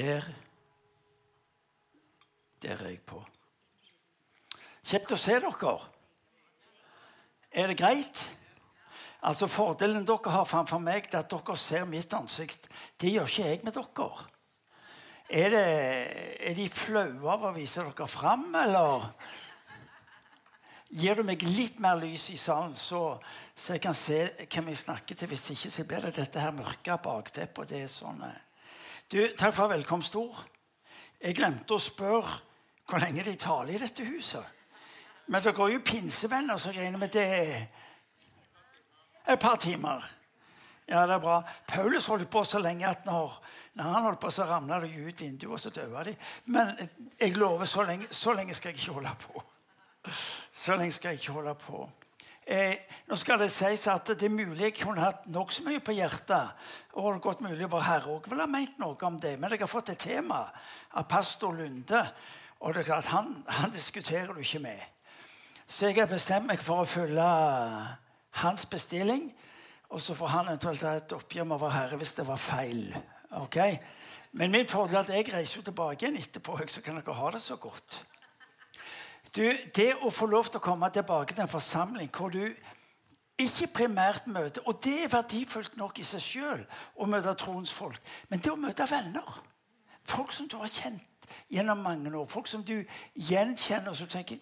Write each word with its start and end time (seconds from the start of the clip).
Der 0.00 0.22
Der 2.62 2.76
er 2.76 2.88
jeg 2.88 3.00
på. 3.08 3.18
Kjekt 4.84 5.12
å 5.12 5.18
se 5.20 5.36
dere. 5.40 5.72
Er 7.52 7.68
det 7.68 7.76
greit? 7.80 8.20
Altså 9.20 9.48
Fordelen 9.48 10.06
dere 10.08 10.32
har 10.32 10.48
framfor 10.48 10.80
meg, 10.80 11.08
er 11.10 11.20
at 11.20 11.30
dere 11.32 11.56
ser 11.56 11.84
mitt 11.88 12.12
ansikt. 12.16 12.68
Det 13.00 13.12
gjør 13.12 13.28
ikke 13.28 13.46
jeg 13.48 13.62
med 13.64 13.76
dere. 13.76 14.08
Er, 15.30 15.52
det, 15.52 15.64
er 16.48 16.56
de 16.56 16.68
flaue 16.72 17.32
av 17.36 17.48
å 17.50 17.54
vise 17.56 17.84
dere 17.84 18.08
fram, 18.08 18.48
eller 18.56 19.08
gir 20.88 21.20
du 21.20 21.24
meg 21.28 21.44
litt 21.44 21.80
mer 21.80 22.00
lys 22.00 22.30
i 22.32 22.38
salen, 22.40 22.74
så, 22.74 23.18
så 23.54 23.76
jeg 23.76 23.84
kan 23.84 23.96
se 23.96 24.22
hvem 24.46 24.72
jeg 24.72 24.84
snakker 24.84 25.16
til? 25.16 25.32
Hvis 25.32 25.50
ikke 25.54 25.74
så 25.76 25.88
blir 25.92 26.08
det 26.08 26.16
dette 26.22 26.44
her 26.44 26.56
mørke 26.56 26.96
bakteppet. 27.04 27.74
Det 27.74 27.84
er 27.84 27.92
sånn 27.92 28.24
eh. 28.26 28.46
Du, 29.12 29.28
Takk 29.34 29.54
for 29.54 29.66
velkomstord. 29.66 30.36
Jeg 31.18 31.34
glemte 31.34 31.74
å 31.74 31.82
spørre 31.82 32.36
hvor 32.86 33.02
lenge 33.02 33.24
de 33.26 33.32
taler 33.34 33.74
i 33.74 33.80
dette 33.82 34.04
huset. 34.06 34.44
Men 35.26 35.42
dere 35.42 35.64
er 35.64 35.72
jo 35.72 35.80
pinsevenner, 35.82 36.58
så 36.58 36.70
jeg 36.70 36.84
regner 36.84 37.02
med 37.02 37.10
det 37.16 37.24
er 37.26 37.56
et 39.34 39.42
par 39.42 39.58
timer. 39.58 40.06
Ja, 40.86 41.02
det 41.10 41.16
er 41.16 41.24
bra. 41.24 41.40
Paulus 41.66 42.06
holdt 42.06 42.30
på 42.30 42.44
så 42.46 42.62
lenge 42.62 42.86
at 42.86 43.02
når, 43.06 43.34
når 43.80 43.90
han 43.96 44.06
holdt 44.06 44.22
på, 44.22 44.30
så 44.30 44.46
ramla 44.46 44.78
det 44.84 44.92
ut 44.94 45.24
vinduet, 45.24 45.56
og 45.58 45.60
så 45.60 45.74
døde 45.74 46.04
de. 46.06 46.14
Men 46.54 46.70
jeg 47.18 47.34
lover, 47.34 47.66
så 47.66 47.82
lenge, 47.90 48.06
så 48.14 48.34
lenge 48.38 48.54
skal 48.54 48.70
jeg 48.70 48.78
ikke 48.78 48.94
holde 49.00 49.16
på. 49.26 49.42
Så 50.54 50.78
lenge 50.78 50.94
skal 50.94 51.16
jeg 51.16 51.24
ikke 51.24 51.34
holde 51.40 51.54
på. 51.66 51.82
Eh, 52.50 52.74
nå 53.06 53.14
skal 53.14 53.38
det 53.38 53.52
sies 53.54 53.84
at 53.92 54.08
det 54.10 54.26
er 54.26 54.32
mulig 54.34 54.64
jeg 54.64 54.80
kunne 54.80 55.04
hatt 55.04 55.28
nokså 55.30 55.62
mye 55.68 55.78
på 55.86 55.94
hjertet. 55.94 56.50
Og 56.98 57.04
det 57.06 57.12
er 57.12 57.22
godt 57.28 57.44
mulig 57.46 57.68
vår 57.70 57.84
Herre 57.86 58.10
òg 58.16 58.26
ville 58.26 58.42
ha 58.42 58.50
ment 58.50 58.80
noe 58.82 58.98
om 59.06 59.20
det. 59.22 59.36
Men 59.38 59.54
jeg 59.54 59.62
har 59.62 59.70
fått 59.70 59.92
et 59.94 60.02
tema 60.02 60.40
av 60.98 61.06
pastor 61.06 61.54
Lunde. 61.54 62.00
Og 62.58 62.74
det 62.74 62.82
er 62.82 62.88
klart, 62.90 63.12
han, 63.14 63.30
han 63.46 63.70
diskuterer 63.70 64.34
du 64.34 64.42
ikke 64.42 64.64
med. 64.66 64.82
Så 65.70 65.86
jeg 65.86 66.00
har 66.00 66.10
bestemt 66.10 66.50
meg 66.50 66.64
for 66.66 66.82
å 66.82 66.90
følge 66.90 67.28
hans 68.42 68.66
bestilling. 68.66 69.30
Og 69.94 70.02
så 70.02 70.18
får 70.18 70.34
han 70.34 70.50
eventuelt 70.50 70.86
ha 70.88 70.98
et 70.98 71.14
oppgjør 71.14 71.46
med 71.52 71.62
vår 71.62 71.76
Herre 71.76 72.02
hvis 72.02 72.16
det 72.18 72.26
var 72.26 72.42
feil. 72.42 72.82
Ok? 73.38 73.60
Men 74.42 74.50
min 74.50 74.66
fordel 74.70 74.98
er 74.98 75.06
at 75.06 75.14
jeg 75.14 75.30
reiser 75.36 75.62
tilbake 75.66 76.02
igjen 76.02 76.18
etterpå, 76.18 76.58
så 76.66 76.82
kan 76.82 76.98
dere 76.98 77.14
ha 77.14 77.30
det 77.30 77.46
så 77.46 77.62
godt. 77.62 78.02
Du, 79.36 79.44
det 79.74 79.92
å 80.02 80.10
få 80.10 80.26
lov 80.26 80.48
til 80.50 80.58
å 80.58 80.64
komme 80.64 80.90
tilbake 80.90 81.34
til 81.34 81.44
en 81.44 81.50
forsamling 81.50 82.10
hvor 82.10 82.32
du 82.34 82.42
ikke 83.40 83.70
primært 83.72 84.26
møter 84.26 84.66
Og 84.68 84.80
det 84.84 85.04
er 85.04 85.12
verdifullt 85.12 85.76
nok 85.80 85.98
i 85.98 86.04
seg 86.04 86.20
sjøl 86.20 86.64
å 86.96 87.06
møte 87.08 87.34
troens 87.38 87.72
folk. 87.72 88.00
Men 88.28 88.42
det 88.42 88.52
å 88.52 88.58
møte 88.60 88.88
venner, 88.90 89.38
folk 90.04 90.32
som 90.34 90.48
du 90.48 90.58
har 90.60 90.68
kjent 90.68 91.28
gjennom 91.48 91.78
mange 91.78 92.10
år, 92.10 92.26
folk 92.26 92.48
som 92.50 92.64
du 92.66 92.74
gjenkjenner, 93.14 93.92
og 93.92 93.96
som 93.96 94.10
tenker. 94.10 94.40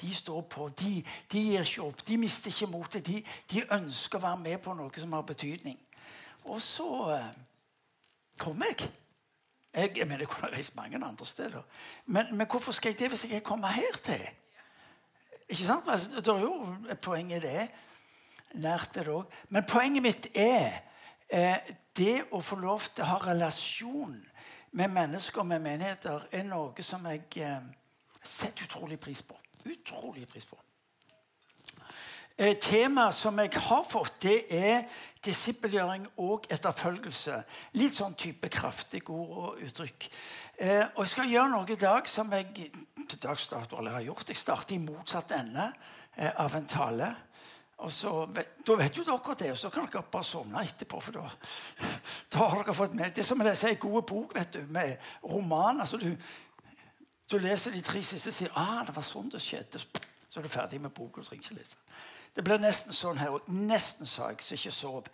De 0.00 0.14
står 0.14 0.40
på, 0.50 0.66
de, 0.80 1.04
de 1.30 1.40
gir 1.52 1.62
ikke 1.62 1.84
opp, 1.84 2.00
de 2.06 2.16
mister 2.18 2.50
ikke 2.50 2.70
motet. 2.72 3.06
De, 3.06 3.20
de, 3.52 3.62
ønsker 3.76 4.18
å 4.18 4.24
være 4.24 4.40
med 4.40 4.58
på 4.64 4.74
noe 4.74 4.90
som 4.98 5.12
har 5.14 5.22
betydning. 5.28 5.76
Og 6.50 6.58
så 6.64 6.88
eh, 7.14 7.28
kommer 8.40 8.72
jeg. 8.72 8.88
Jeg, 9.74 9.96
jeg 9.96 10.06
mener, 10.06 10.18
jeg 10.18 10.28
kunne 10.28 10.52
reist 10.56 10.76
mange 10.76 11.04
andre 11.04 11.26
steder. 11.26 11.62
Men, 12.06 12.36
men, 12.36 12.46
hvorfor 12.46 12.72
skal 12.72 12.90
jeg 12.90 12.98
det 12.98 13.08
hvis 13.08 13.24
jeg 13.24 13.32
ikke 13.32 13.44
kommer 13.44 13.68
her 13.68 13.96
til? 14.02 14.28
Ikke 15.48 15.64
sant? 15.64 15.84
Altså, 15.88 16.10
det 16.16 16.28
er 16.28 16.40
jo 16.40 16.76
et 16.90 17.00
poeng 17.00 17.32
i 17.32 17.40
det. 17.40 17.70
Nært 18.54 18.94
det 18.94 19.08
òg. 19.08 19.24
Men 19.48 19.64
poenget 19.64 20.02
mitt 20.02 20.28
er 20.34 20.82
eh, 21.28 21.56
det 21.96 22.22
å 22.32 22.40
få 22.40 22.56
lov 22.60 22.84
til 22.94 23.04
å 23.04 23.14
ha 23.14 23.18
relasjon 23.30 24.18
med 24.72 24.88
mennesker 24.88 25.40
og 25.40 25.46
med 25.46 25.64
menigheter 25.64 26.28
er 26.32 26.44
noe 26.48 26.84
som 26.84 27.06
jeg 27.08 27.24
eh, 27.40 27.64
setter 28.22 28.68
utrolig 28.68 29.00
pris 29.00 29.22
på. 29.22 29.36
Utrolig 29.64 30.28
pris 30.28 30.44
på. 30.48 30.56
Eh, 32.38 32.56
Temaet 32.56 33.14
som 33.14 33.38
jeg 33.38 33.50
har 33.52 33.82
fått, 33.84 34.22
det 34.22 34.38
er 34.56 34.86
disippelgjøring 35.24 36.06
og 36.24 36.46
etterfølgelse. 36.50 37.42
Litt 37.76 37.96
sånn 37.96 38.14
type 38.18 38.48
kraftige 38.52 39.12
ord 39.12 39.34
og 39.42 39.66
uttrykk. 39.66 40.06
Eh, 40.56 40.86
og 40.94 41.02
Jeg 41.04 41.12
skal 41.12 41.28
gjøre 41.28 41.50
noe 41.52 41.68
i 41.68 41.76
dag 41.76 42.08
som 42.08 42.32
jeg 42.32 42.70
til 43.08 43.18
dags 43.20 43.48
dato 43.48 43.76
aldri 43.76 43.92
har 43.92 44.06
gjort. 44.06 44.28
Jeg 44.28 44.40
starter 44.40 44.74
i 44.74 44.78
motsatt 44.78 45.34
ende 45.36 45.72
eh, 46.16 46.32
av 46.40 46.56
en 46.56 46.66
tale. 46.66 47.10
Og 47.82 47.92
så, 47.92 48.26
Da 48.66 48.76
vet 48.78 48.96
jo 48.96 49.04
dere 49.04 49.34
det, 49.38 49.50
og 49.50 49.58
så 49.58 49.70
kan 49.70 49.88
dere 49.90 50.02
bare 50.02 50.24
sovne 50.24 50.62
etterpå. 50.62 51.00
for 51.00 51.12
da, 51.12 51.28
da 52.32 52.38
har 52.38 52.62
dere 52.62 52.74
fått 52.74 52.94
med 52.94 53.12
Det 53.14 53.26
som 53.26 53.38
jeg 53.38 53.46
lese 53.50 53.68
en 53.68 53.76
god 53.76 54.02
bok 54.02 54.34
vet 54.34 54.52
du, 54.52 54.64
med 54.68 54.96
roman. 55.22 55.80
altså 55.80 55.96
du, 55.96 56.16
du 57.30 57.38
leser 57.38 57.70
de 57.70 57.80
tre 57.80 58.02
siste 58.02 58.32
sider 58.32 58.52
ah, 58.56 58.84
det 58.86 58.96
var 58.96 59.02
sånn 59.02 59.28
det 59.28 59.42
skjedde. 59.42 59.82
Så 60.28 60.40
er 60.40 60.42
du 60.42 60.48
ferdig 60.48 60.80
med 60.80 60.90
boka. 60.90 61.20
du 61.20 61.26
trenger 61.26 61.44
ikke 61.44 61.60
lese. 61.60 61.76
Det 62.32 62.44
ble 62.44 62.56
nesten 62.60 62.96
sånn 62.96 63.20
her 63.20 63.34
òg. 63.36 63.48
Nesten, 63.52 64.08
sa 64.08 64.30
jeg, 64.32 64.40
så 64.40 64.56
ikke 64.56 64.74
sov. 64.74 65.10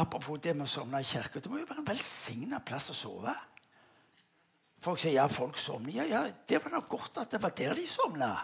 Apropos 0.00 0.38
det 0.42 0.52
med 0.56 0.68
å 0.68 0.70
sovne 0.70 1.00
i 1.00 1.08
kirka. 1.08 1.40
Det 1.40 1.50
må 1.50 1.58
jo 1.62 1.68
være 1.68 1.82
en 1.82 1.88
velsigna 1.88 2.60
plass 2.64 2.90
å 2.92 2.96
sove. 2.96 3.34
Folk 4.80 5.00
sier 5.00 5.16
ja, 5.16 5.26
folk 5.28 5.58
sovner. 5.60 5.92
Ja, 5.96 6.06
ja, 6.08 6.22
det 6.48 6.60
var 6.64 6.76
nok 6.76 6.88
godt 6.88 7.22
at 7.24 7.32
det 7.32 7.42
var 7.42 7.56
der 7.56 7.74
de 7.76 7.86
sovna. 7.88 8.34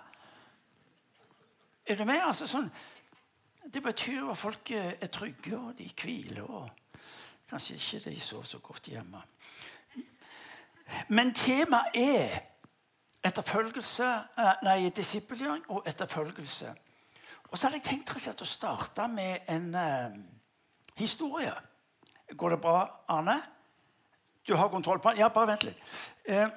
Er 1.87 1.97
du 1.97 2.05
med? 2.05 2.19
Altså, 2.25 2.49
sånn, 2.51 2.67
det 3.73 3.83
betyr 3.83 4.27
at 4.33 4.41
folk 4.41 4.73
er 4.75 5.13
trygge, 5.13 5.55
og 5.57 5.77
de 5.79 5.87
hviler. 5.93 6.43
og 6.45 6.69
Kanskje 7.47 7.77
ikke 7.77 8.11
de 8.11 8.21
sover 8.21 8.49
så 8.51 8.59
godt 8.59 8.91
hjemme. 8.91 9.23
Men 11.09 11.33
temaet 11.35 11.95
er 11.95 12.41
etterfølgelse, 13.27 14.09
eh, 14.39 14.53
nei, 14.63 14.91
disippelgjøring 14.91 15.65
og 15.71 15.87
etterfølgelse. 15.87 16.75
Og 17.51 17.59
så 17.59 17.67
hadde 17.67 17.81
jeg 17.81 17.87
tenkt 17.87 18.11
å 18.43 18.49
starte 18.49 19.07
med 19.09 19.47
en 19.53 19.75
eh, 19.75 20.17
historie. 20.99 21.53
Går 22.37 22.57
det 22.57 22.61
bra, 22.61 22.81
Arne? 23.09 23.37
Du 24.47 24.55
har 24.55 24.71
kontroll 24.71 25.01
på 25.03 25.11
den? 25.11 25.23
Ja, 25.23 25.29
bare 25.29 25.53
vent 25.53 25.67
litt. 25.67 25.79
Eh, 26.25 26.49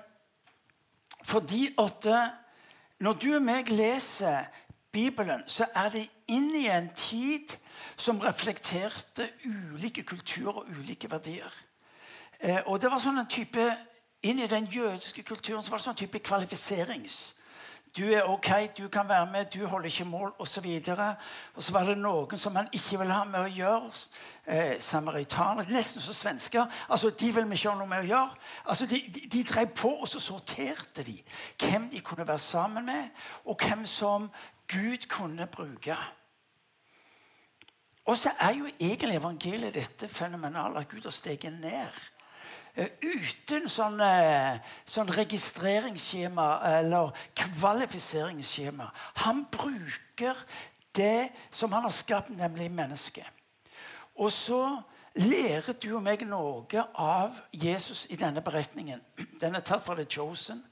fordi 1.23 1.67
at 1.77 2.05
uh, 2.09 2.29
når 3.05 3.17
du 3.21 3.27
og 3.35 3.43
meg 3.45 3.69
leser 3.69 4.47
Bibelen, 4.91 5.43
så 5.45 5.67
er 5.77 5.91
det 5.93 6.05
inn 6.33 6.49
i 6.57 6.65
en 6.73 6.87
tid 6.97 7.53
som 7.99 8.21
reflekterte 8.23 9.27
ulike 9.45 10.03
kulturer 10.03 10.63
og 10.63 10.71
ulike 10.79 11.11
verdier. 11.11 11.51
og 12.65 12.79
det 12.81 12.89
var 12.89 13.01
sånn 13.03 13.19
en 13.19 13.27
type 13.29 13.65
Inn 14.23 14.39
i 14.39 14.47
den 14.47 14.65
jødiske 14.65 15.23
kulturen 15.23 15.63
så 15.63 15.71
var 15.71 15.79
det 15.79 15.85
sånn 15.85 15.95
type 15.95 16.19
kvalifiserings 16.19 17.35
du 17.97 18.03
er 18.13 18.23
ok, 18.29 18.77
du 18.77 18.87
kan 18.87 19.09
være 19.09 19.31
med, 19.31 19.45
du 19.45 19.65
holder 19.67 19.85
ikke 19.85 20.05
mål, 20.05 20.33
osv. 20.39 20.65
Og, 20.87 21.15
og 21.55 21.63
så 21.63 21.71
var 21.71 21.83
det 21.83 21.97
noen 21.97 22.37
som 22.37 22.55
han 22.55 22.67
ikke 22.73 22.99
ville 22.99 23.13
ha 23.13 23.23
med 23.25 23.39
å 23.39 23.53
gjøre. 23.53 23.89
Eh, 24.45 24.75
Samaritaner. 24.81 25.65
Nesten 25.73 26.01
som 26.01 26.13
svensker. 26.13 26.65
Altså, 26.89 27.09
De 27.09 27.31
vil 27.33 27.49
vi 27.49 27.57
ikke 27.57 27.69
ha 27.69 27.77
noe 27.79 27.89
med 27.89 28.03
å 28.03 28.09
gjøre. 28.11 28.37
Altså, 28.65 28.85
De, 28.85 29.01
de, 29.15 29.25
de 29.31 29.43
drev 29.43 29.73
på, 29.75 29.89
og 29.89 30.07
så 30.07 30.21
sorterte 30.21 31.03
de 31.03 31.17
hvem 31.63 31.89
de 31.89 32.01
kunne 32.05 32.27
være 32.27 32.39
sammen 32.39 32.85
med, 32.85 33.09
og 33.45 33.57
hvem 33.57 33.85
som 33.85 34.29
Gud 34.69 35.09
kunne 35.09 35.47
bruke. 35.47 35.97
Og 38.05 38.17
så 38.17 38.31
er 38.39 38.55
jo 38.57 38.69
egentlig 38.79 39.15
evangeliet 39.17 39.75
dette 39.75 40.07
fenomenale 40.09 40.79
at 40.79 40.89
Gud 40.89 41.03
har 41.03 41.13
steget 41.13 41.53
ned 41.61 41.99
uten 42.77 43.69
sånn, 43.69 43.99
eh, 44.01 44.59
sånn 44.85 45.09
registreringsskjema 45.13 46.47
eller 46.79 47.11
kvalifiseringsskjema. 47.35 48.89
Han 49.25 49.45
bruker 49.51 50.35
det 50.95 51.31
som 51.51 51.71
han 51.71 51.83
har 51.83 51.93
skapt, 51.93 52.29
nemlig 52.29 52.71
mennesket. 52.71 53.27
Og 54.15 54.31
så 54.31 54.81
lærer 55.15 55.73
du 55.81 55.95
og 55.95 56.03
meg 56.03 56.25
noe 56.27 56.85
av 56.95 57.39
Jesus 57.51 58.05
i 58.09 58.17
denne 58.19 58.41
beretningen. 58.41 59.01
Den 59.41 59.55
er 59.55 59.65
tatt 59.65 59.85
fra 59.85 59.95
The 59.95 60.05
Chosen. 60.05 60.63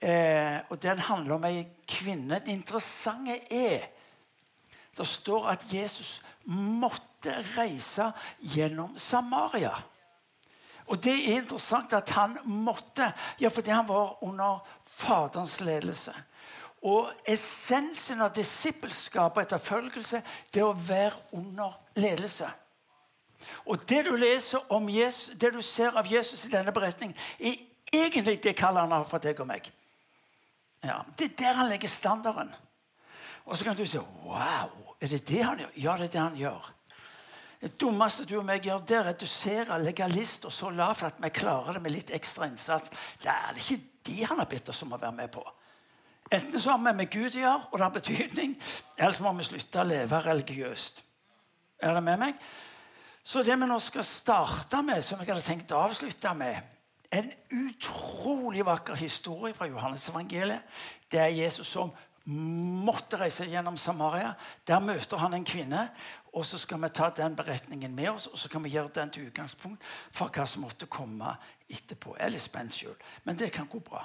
Eh, 0.00 0.60
og 0.70 0.82
den 0.82 0.98
handler 0.98 1.34
om 1.34 1.44
ei 1.44 1.64
kvinne. 1.88 2.38
Det 2.38 2.54
interessante 2.54 3.38
er 3.50 3.94
Det 4.98 5.06
står 5.06 5.44
at 5.46 5.64
Jesus 5.72 6.22
måtte 6.44 7.30
reise 7.56 8.08
gjennom 8.40 8.96
Samaria. 8.98 9.70
Og 10.88 11.00
det 11.04 11.12
er 11.14 11.42
interessant 11.42 11.92
at 11.92 12.10
han 12.16 12.38
måtte, 12.48 13.10
ja, 13.40 13.50
fordi 13.52 13.70
han 13.70 13.88
var 13.88 14.16
under 14.24 14.62
Faderens 14.84 15.58
ledelse. 15.60 16.14
Og 16.88 17.10
essensen 17.28 18.22
av 18.22 18.32
disippelskap 18.36 19.36
og 19.36 19.42
etterfølgelse 19.42 20.22
det 20.54 20.62
er 20.62 20.68
å 20.68 20.76
være 20.76 21.16
under 21.36 21.74
ledelse. 21.98 22.48
Og 23.66 23.82
det 23.88 24.04
du 24.06 24.14
leser 24.16 24.72
om 24.74 24.88
Jesus, 24.90 25.34
det 25.38 25.52
du 25.54 25.60
ser 25.62 25.98
av 25.98 26.06
Jesus 26.10 26.46
i 26.46 26.52
denne 26.52 26.72
beretningen, 26.74 27.16
er 27.38 27.58
egentlig 27.92 28.38
det 28.42 28.56
kaller 28.58 28.88
han 28.88 29.06
for 29.08 29.22
deg 29.22 29.38
og 29.42 29.50
meg. 29.50 29.68
Ja, 30.84 31.02
det 31.18 31.32
er 31.32 31.36
der 31.42 31.60
han 31.60 31.70
legger 31.70 31.90
standarden. 31.90 32.50
Og 33.44 33.56
så 33.58 33.64
kan 33.64 33.76
du 33.76 33.84
si 33.86 33.98
Wow! 33.98 34.94
Er 35.00 35.08
det 35.08 35.28
det 35.28 35.42
han 35.42 35.58
gjør? 35.58 35.70
Ja, 35.76 35.96
det 35.96 36.08
er 36.08 36.12
det 36.12 36.20
han 36.20 36.36
gjør. 36.36 36.72
Det 37.58 37.72
dummeste 37.80 38.24
du 38.28 38.36
og 38.38 38.46
meg 38.46 38.66
gjør, 38.66 38.82
det 38.86 38.96
er 38.96 39.02
å 39.02 39.08
redusere 39.08 39.78
legalister 39.82 40.52
så 40.54 40.70
lavt 40.70 41.02
at 41.08 41.16
vi 41.22 41.30
klarer 41.34 41.78
det 41.78 41.82
med 41.82 41.94
litt 41.96 42.12
ekstra 42.14 42.46
innsats. 42.46 42.92
Det 43.22 43.32
er 43.32 43.54
det 43.54 43.64
ikke 43.64 43.80
de 44.08 44.18
han 44.30 44.38
har 44.38 44.48
bedt 44.50 44.70
oss 44.70 44.84
om 44.86 44.94
å 44.94 45.00
være 45.00 45.16
med 45.16 45.32
på. 45.34 45.42
Enten 46.30 46.60
så 46.60 46.70
har 46.70 46.78
vi 46.84 46.94
med 46.94 47.10
Gud 47.10 47.34
å 47.34 47.40
gjøre, 47.40 47.68
og 47.70 47.74
det 47.78 47.84
har 47.86 47.94
betydning, 47.94 48.54
eller 48.96 49.16
så 49.16 49.24
må 49.24 49.32
vi 49.38 49.48
slutte 49.48 49.82
å 49.82 49.88
leve 49.88 50.22
religiøst. 50.22 51.02
Er 51.82 51.94
det 51.96 52.02
med 52.04 52.20
meg? 52.20 52.48
Så 53.24 53.42
det 53.42 53.56
vi 53.58 53.68
nå 53.68 53.78
skal 53.82 54.06
starte 54.06 54.82
med, 54.84 55.02
som 55.04 55.18
jeg 55.20 55.30
hadde 55.32 55.46
tenkt 55.46 55.74
å 55.74 55.86
avslutte 55.88 56.34
med 56.38 56.74
En 57.08 57.24
utrolig 57.56 58.60
vakker 58.68 58.98
historie 59.00 59.54
fra 59.56 59.64
Johannes 59.64 60.02
evangeliet. 60.10 60.60
Det 61.08 61.16
er 61.22 61.32
Jesus 61.32 61.70
som 61.72 61.88
måtte 62.28 63.16
reise 63.20 63.46
gjennom 63.48 63.76
Samaria. 63.80 64.34
Der 64.68 64.80
møter 64.84 65.20
han 65.22 65.34
en 65.34 65.46
kvinne. 65.48 65.88
Og 66.36 66.44
så 66.46 66.58
skal 66.60 66.82
vi 66.82 66.90
ta 66.92 67.08
den 67.16 67.36
beretningen 67.36 67.94
med 67.96 68.10
oss 68.10 68.26
og 68.28 68.36
så 68.38 68.50
kan 68.52 68.62
vi 68.62 68.70
gjøre 68.74 68.92
den 68.94 69.10
til 69.10 69.30
utgangspunkt 69.30 69.84
for 70.12 70.28
hva 70.28 70.44
som 70.46 70.62
måtte 70.62 70.86
komme 70.86 71.32
etterpå. 71.68 72.14
Jeg 72.18 72.26
er 72.26 72.34
litt 72.34 72.44
spent 72.44 72.76
sjøl, 72.76 72.94
men 73.24 73.38
det 73.40 73.48
kan 73.52 73.66
gå 73.66 73.80
bra. 73.82 74.04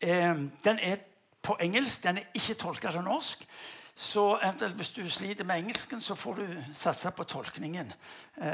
Eh, 0.00 0.46
den 0.64 0.78
er 0.78 1.02
på 1.42 1.56
engelsk. 1.60 2.02
Den 2.02 2.22
er 2.22 2.30
ikke 2.34 2.54
tolka 2.54 2.92
til 2.94 3.04
norsk. 3.06 3.42
Så 3.96 4.38
eventuelt 4.42 4.76
hvis 4.76 4.92
du 4.92 5.02
sliter 5.10 5.44
med 5.44 5.62
engelsken, 5.62 6.00
så 6.00 6.14
får 6.14 6.34
du 6.34 6.46
satse 6.76 7.10
på 7.16 7.24
tolkningen 7.24 7.92
eh, 8.36 8.46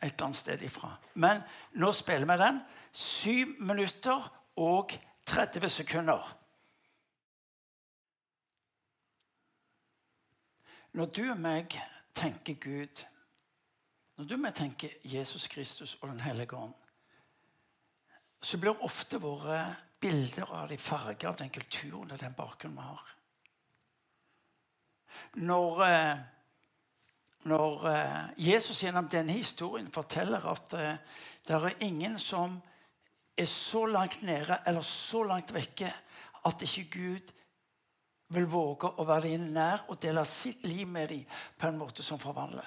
et 0.00 0.12
eller 0.12 0.28
annet 0.28 0.38
sted 0.38 0.62
ifra. 0.62 0.92
Men 1.14 1.42
nå 1.74 1.92
spiller 1.92 2.28
vi 2.30 2.38
den. 2.42 2.60
Syv 2.92 3.54
minutter 3.58 4.30
og 4.56 4.94
30 5.26 5.68
sekunder. 5.68 6.36
Når 10.96 11.06
du 11.12 11.26
og 11.28 11.36
meg 11.36 11.74
tenker 12.16 12.56
Gud, 12.56 13.02
når 14.16 14.24
du 14.24 14.34
og 14.38 14.40
meg 14.40 14.54
tenker 14.56 14.94
Jesus 15.04 15.44
Kristus 15.52 15.98
og 16.00 16.08
Den 16.08 16.22
hellige 16.24 16.56
ånd, 16.56 16.72
så 18.40 18.56
blir 18.56 18.80
ofte 18.84 19.20
våre 19.20 19.58
bilder 20.00 20.48
av 20.56 20.70
de 20.72 20.78
farger 20.80 21.28
av 21.28 21.36
den 21.36 21.52
kulturen 21.52 22.14
og 22.14 22.20
den 22.20 22.32
bakgrunnen 22.38 22.78
vi 22.80 22.86
har. 22.88 23.12
Når, 25.44 25.84
eh, 25.84 26.16
når 27.44 27.86
eh, 27.92 28.24
Jesus 28.48 28.80
gjennom 28.82 29.08
denne 29.12 29.36
historien 29.36 29.92
forteller 29.92 30.48
at 30.48 30.76
eh, 30.80 30.96
det 31.46 31.56
er 31.56 31.82
ingen 31.84 32.16
som 32.18 32.56
er 33.36 33.48
så 33.52 33.84
langt 33.86 34.22
nede 34.22 34.62
eller 34.66 34.82
så 34.82 35.26
langt 35.28 35.52
vekke 35.52 35.92
at 36.46 36.62
ikke 36.62 36.90
Gud 36.90 37.36
vil 38.28 38.48
våge 38.50 38.90
å 38.98 39.06
være 39.06 39.30
dem 39.30 39.50
nær 39.54 39.84
og 39.90 40.00
dele 40.02 40.24
sitt 40.26 40.64
liv 40.66 40.86
med 40.88 41.12
dem 41.12 41.24
på 41.58 41.68
en 41.68 41.78
måte 41.78 42.02
som 42.02 42.18
forvandler. 42.18 42.66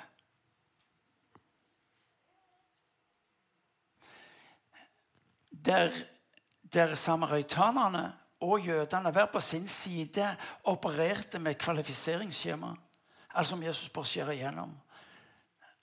Der, 5.50 5.92
der 6.64 6.96
samaritanerne 6.96 8.06
og 8.48 8.64
jødene 8.64 9.12
hver 9.12 9.28
på 9.34 9.42
sin 9.44 9.68
side 9.68 10.30
opererte 10.72 11.40
med 11.40 11.60
kvalifiseringsskjema. 11.60 12.72
Altså 13.36 13.56
om 13.56 13.64
Jesus 13.64 13.90
bare 13.92 14.08
skjærer 14.08 14.38
igjennom. 14.38 14.72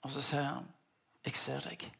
Og 0.01 0.11
så 0.11 0.21
sier 0.21 0.43
han, 0.43 0.67
'Jeg 1.25 1.35
ser 1.35 1.59
deg'. 1.59 1.91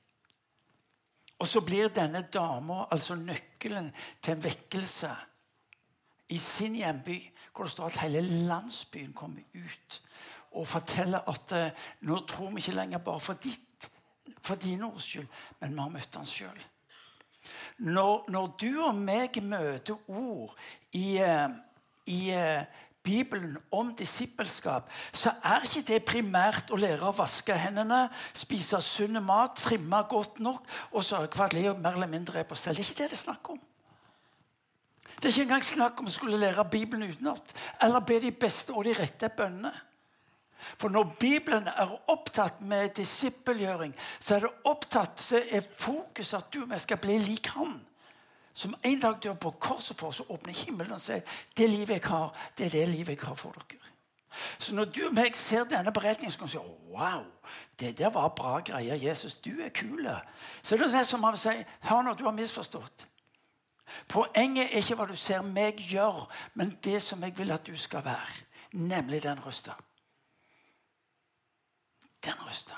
Og 1.40 1.48
så 1.48 1.62
blir 1.62 1.88
denne 1.88 2.22
dama 2.22 2.86
altså 2.92 3.16
nøkkelen 3.16 3.92
til 4.22 4.34
en 4.34 4.44
vekkelse 4.44 5.12
i 6.30 6.38
sin 6.38 6.76
hjemby, 6.76 7.18
hvor 7.58 7.66
det 7.66 7.74
står 7.74 7.90
at 7.90 8.02
hele 8.06 8.22
landsbyen 8.22 9.14
kommer 9.18 9.42
ut 9.58 10.02
og 10.58 10.68
forteller 10.68 11.26
at 11.30 11.54
eh, 11.58 11.86
nå 12.08 12.20
tror 12.30 12.54
vi 12.54 12.62
ikke 12.62 12.78
lenger 12.78 13.04
bare 13.04 13.22
for 13.22 13.38
ditt, 13.42 13.90
for 14.46 14.56
dine 14.62 14.86
ords 14.86 15.10
skyld, 15.10 15.28
men 15.62 15.74
vi 15.74 15.82
har 15.82 15.94
møtt 15.94 16.18
han 16.18 16.30
sjøl. 16.30 16.66
Når, 17.88 18.28
når, 18.34 18.48
du 18.62 18.72
og 18.88 18.96
meg 18.98 19.38
møter 19.44 19.98
ord 20.10 20.56
i, 20.98 21.18
eh, 21.24 21.50
i 22.14 22.20
eh, 22.36 22.66
Bibelen 23.08 23.58
om 23.72 23.94
disippelskap, 23.96 24.90
så 25.14 25.32
er 25.44 25.64
ikke 25.64 25.86
det 25.94 26.02
primært 26.08 26.74
å 26.74 26.80
lære 26.80 27.08
å 27.08 27.16
vaske 27.16 27.56
hendene, 27.56 28.08
spise 28.36 28.82
sunn 28.84 29.22
mat, 29.24 29.56
trimme 29.62 30.04
godt 30.10 30.42
nok 30.44 30.68
og 30.92 31.06
sørge 31.06 31.34
for 31.34 31.48
at 31.48 31.56
livet 31.56 31.80
mer 31.82 31.96
eller 31.96 32.12
mindre 32.12 32.42
er 32.42 32.50
på 32.50 32.58
stell. 32.60 32.76
Det 32.76 32.84
er 32.84 32.92
ikke 32.92 33.04
det 33.04 33.12
det 33.14 33.20
er 33.20 33.26
snakk 33.30 33.54
om. 33.56 33.62
Det 35.18 35.26
er 35.26 35.34
ikke 35.34 35.42
engang 35.42 35.66
snakk 35.66 36.00
om 36.00 36.08
å 36.08 36.14
skulle 36.14 36.38
lære 36.38 36.66
Bibelen 36.70 37.10
utenat 37.10 37.54
eller 37.82 38.06
be 38.06 38.20
de 38.22 38.32
beste 38.32 38.74
og 38.74 38.86
de 38.86 38.94
rette 38.98 39.30
bønnene. 39.34 39.74
For 40.78 40.90
når 40.90 41.16
Bibelen 41.20 41.68
er 41.68 41.94
opptatt 42.12 42.62
med 42.62 42.90
disippelgjøring, 42.98 43.96
så 44.20 44.36
er 44.36 44.46
det 44.46 44.52
opptatt, 44.70 45.22
så 45.22 45.42
er 45.52 45.66
fokus 45.78 46.34
at 46.34 46.54
du 46.54 46.64
og 46.64 46.76
jeg 46.76 46.86
skal 46.86 47.02
bli 47.02 47.18
lik 47.24 47.48
Han. 47.56 47.80
Som 48.54 48.76
en 48.84 49.00
dag 49.00 49.20
dør 49.24 49.34
på 49.34 49.52
korset 49.62 49.98
for 49.98 50.08
oss 50.08 50.20
og 50.20 50.32
åpner 50.34 50.54
himmelen 50.54 50.98
og 50.98 51.02
sier 51.02 51.22
det 51.58 51.70
livet 51.70 52.00
jeg 52.00 52.10
har, 52.10 52.34
det 52.58 52.66
er 52.66 52.74
det 52.74 52.88
livet 52.90 53.14
jeg 53.14 53.28
har 53.28 53.36
for 53.38 53.54
dere. 53.54 53.92
Så 54.60 54.76
når 54.76 54.86
du 54.86 55.04
og 55.08 55.14
meg 55.14 55.36
ser 55.38 55.66
denne 55.70 55.94
beretningen, 55.94 56.32
så 56.32 56.40
kan 56.40 56.50
du 56.50 56.52
si 56.52 56.94
wow, 56.94 57.24
det 57.80 57.98
der 57.98 58.10
var 58.14 58.34
bra 58.38 58.60
greier. 58.66 58.98
Jesus, 59.02 59.38
du 59.38 59.62
er 59.62 59.70
kul. 59.70 60.10
Så 60.62 60.78
det 60.78 60.90
er 60.90 60.98
det 60.98 61.06
som 61.08 61.24
han 61.24 61.38
sier, 61.38 61.64
hør 61.90 62.02
nå, 62.02 62.14
du 62.14 62.26
har 62.26 62.36
misforstått. 62.38 63.08
Poenget 64.08 64.72
er 64.72 64.82
ikke 64.82 65.00
hva 65.00 65.08
du 65.08 65.16
ser 65.16 65.46
meg 65.46 65.80
gjøre, 65.80 66.28
men 66.56 66.76
det 66.84 67.02
som 67.04 67.24
jeg 67.24 67.38
vil 67.38 67.52
at 67.56 67.68
du 67.68 67.76
skal 67.78 68.06
være. 68.06 68.44
Nemlig 68.72 69.24
den 69.24 69.40
røsta 69.46 69.78
den 72.28 72.46
røsta. 72.46 72.76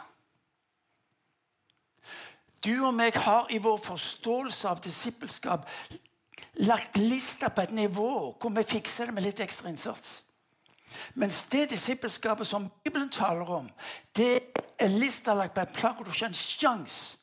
Du 2.64 2.74
og 2.86 2.94
meg 2.94 3.16
har 3.16 3.48
i 3.56 3.60
vår 3.64 3.78
forståelse 3.80 4.68
av 4.68 4.82
disippelskap 4.84 5.68
lagt 6.66 6.98
lista 7.00 7.50
på 7.54 7.64
et 7.64 7.76
nivå 7.76 8.10
hvor 8.36 8.52
vi 8.56 8.66
fikser 8.68 9.08
det 9.08 9.16
med 9.16 9.24
litt 9.24 9.40
ekstra 9.44 9.72
innsats. 9.72 10.20
Mens 11.22 11.44
det 11.52 11.70
disippelskapet 11.72 12.48
som 12.50 12.68
Bibelen 12.84 13.12
taler 13.14 13.50
om, 13.62 13.70
det 14.18 14.52
er 14.80 14.92
lista 14.92 15.36
lagt 15.38 15.56
på 15.56 15.64
et 15.64 15.76
plagg 15.78 15.96
hvor 15.96 16.06
du 16.06 16.12
ikke 16.12 16.26
har 16.26 16.34
en 16.34 16.42
sjanse 16.42 17.18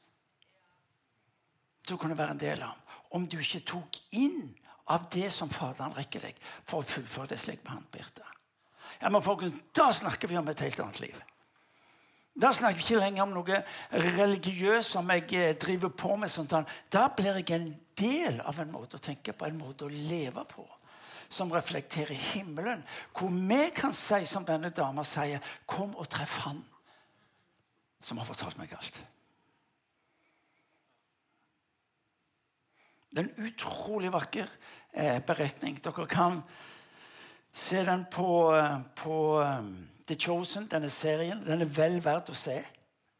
til 1.86 1.96
å 1.96 2.00
kunne 2.00 2.18
være 2.18 2.34
en 2.34 2.42
del 2.42 2.64
av. 2.64 2.85
Om 3.10 3.26
du 3.28 3.38
ikke 3.38 3.64
tok 3.66 4.00
inn 4.10 4.54
av 4.92 5.08
det 5.10 5.30
som 5.34 5.50
Faderen 5.50 5.94
rekker 5.96 6.28
deg 6.28 6.36
for 6.64 6.80
å 6.80 6.86
fullføre 6.86 7.32
det 7.34 7.40
slik 7.42 7.62
behandlet. 7.66 8.20
Ja, 9.00 9.10
men 9.10 9.22
folkens, 9.22 9.54
Da 9.74 9.90
snakker 9.92 10.28
vi 10.28 10.38
om 10.38 10.48
et 10.48 10.60
helt 10.60 10.80
annet 10.80 11.00
liv. 11.00 11.16
Da 12.36 12.52
snakker 12.52 12.76
vi 12.76 12.84
ikke 12.84 13.00
lenger 13.00 13.22
om 13.24 13.32
noe 13.32 13.62
religiøst 14.18 14.92
som 14.92 15.08
jeg 15.10 15.24
eh, 15.32 15.54
driver 15.56 15.88
på 15.88 16.16
med. 16.20 16.30
sånt. 16.30 16.52
Da 16.92 17.08
blir 17.08 17.40
jeg 17.40 17.50
en 17.56 17.70
del 17.96 18.40
av 18.40 18.58
en 18.60 18.72
måte 18.72 18.96
å 18.98 19.02
tenke 19.02 19.32
på, 19.32 19.46
en 19.46 19.58
måte 19.58 19.86
å 19.86 19.88
leve 19.88 20.44
på. 20.44 20.66
Som 21.28 21.52
reflekterer 21.52 22.14
himmelen. 22.34 22.84
Hvor 23.16 23.32
vi 23.32 23.70
kan 23.74 23.94
si, 23.96 24.24
som 24.24 24.44
denne 24.44 24.70
dama 24.70 25.04
sier, 25.04 25.40
'Kom 25.66 25.96
og 25.96 26.08
treff 26.08 26.38
Han 26.44 26.64
som 28.00 28.18
har 28.18 28.24
fortalt 28.24 28.58
meg 28.58 28.72
alt'. 28.72 29.00
Det 33.16 33.22
er 33.22 33.28
en 33.30 33.46
utrolig 33.48 34.10
vakker 34.12 34.50
eh, 34.92 35.20
beretning. 35.24 35.78
Dere 35.80 36.04
kan 36.06 36.42
se 37.56 37.80
den 37.84 38.02
på, 38.12 38.52
eh, 38.52 38.80
på 38.96 39.40
eh, 39.40 39.70
The 40.08 40.14
Chosen, 40.20 40.66
denne 40.68 40.90
serien, 40.92 41.40
den 41.46 41.64
er 41.64 41.70
vel 41.72 41.96
verdt 42.04 42.28
å 42.28 42.36
se. 42.36 42.58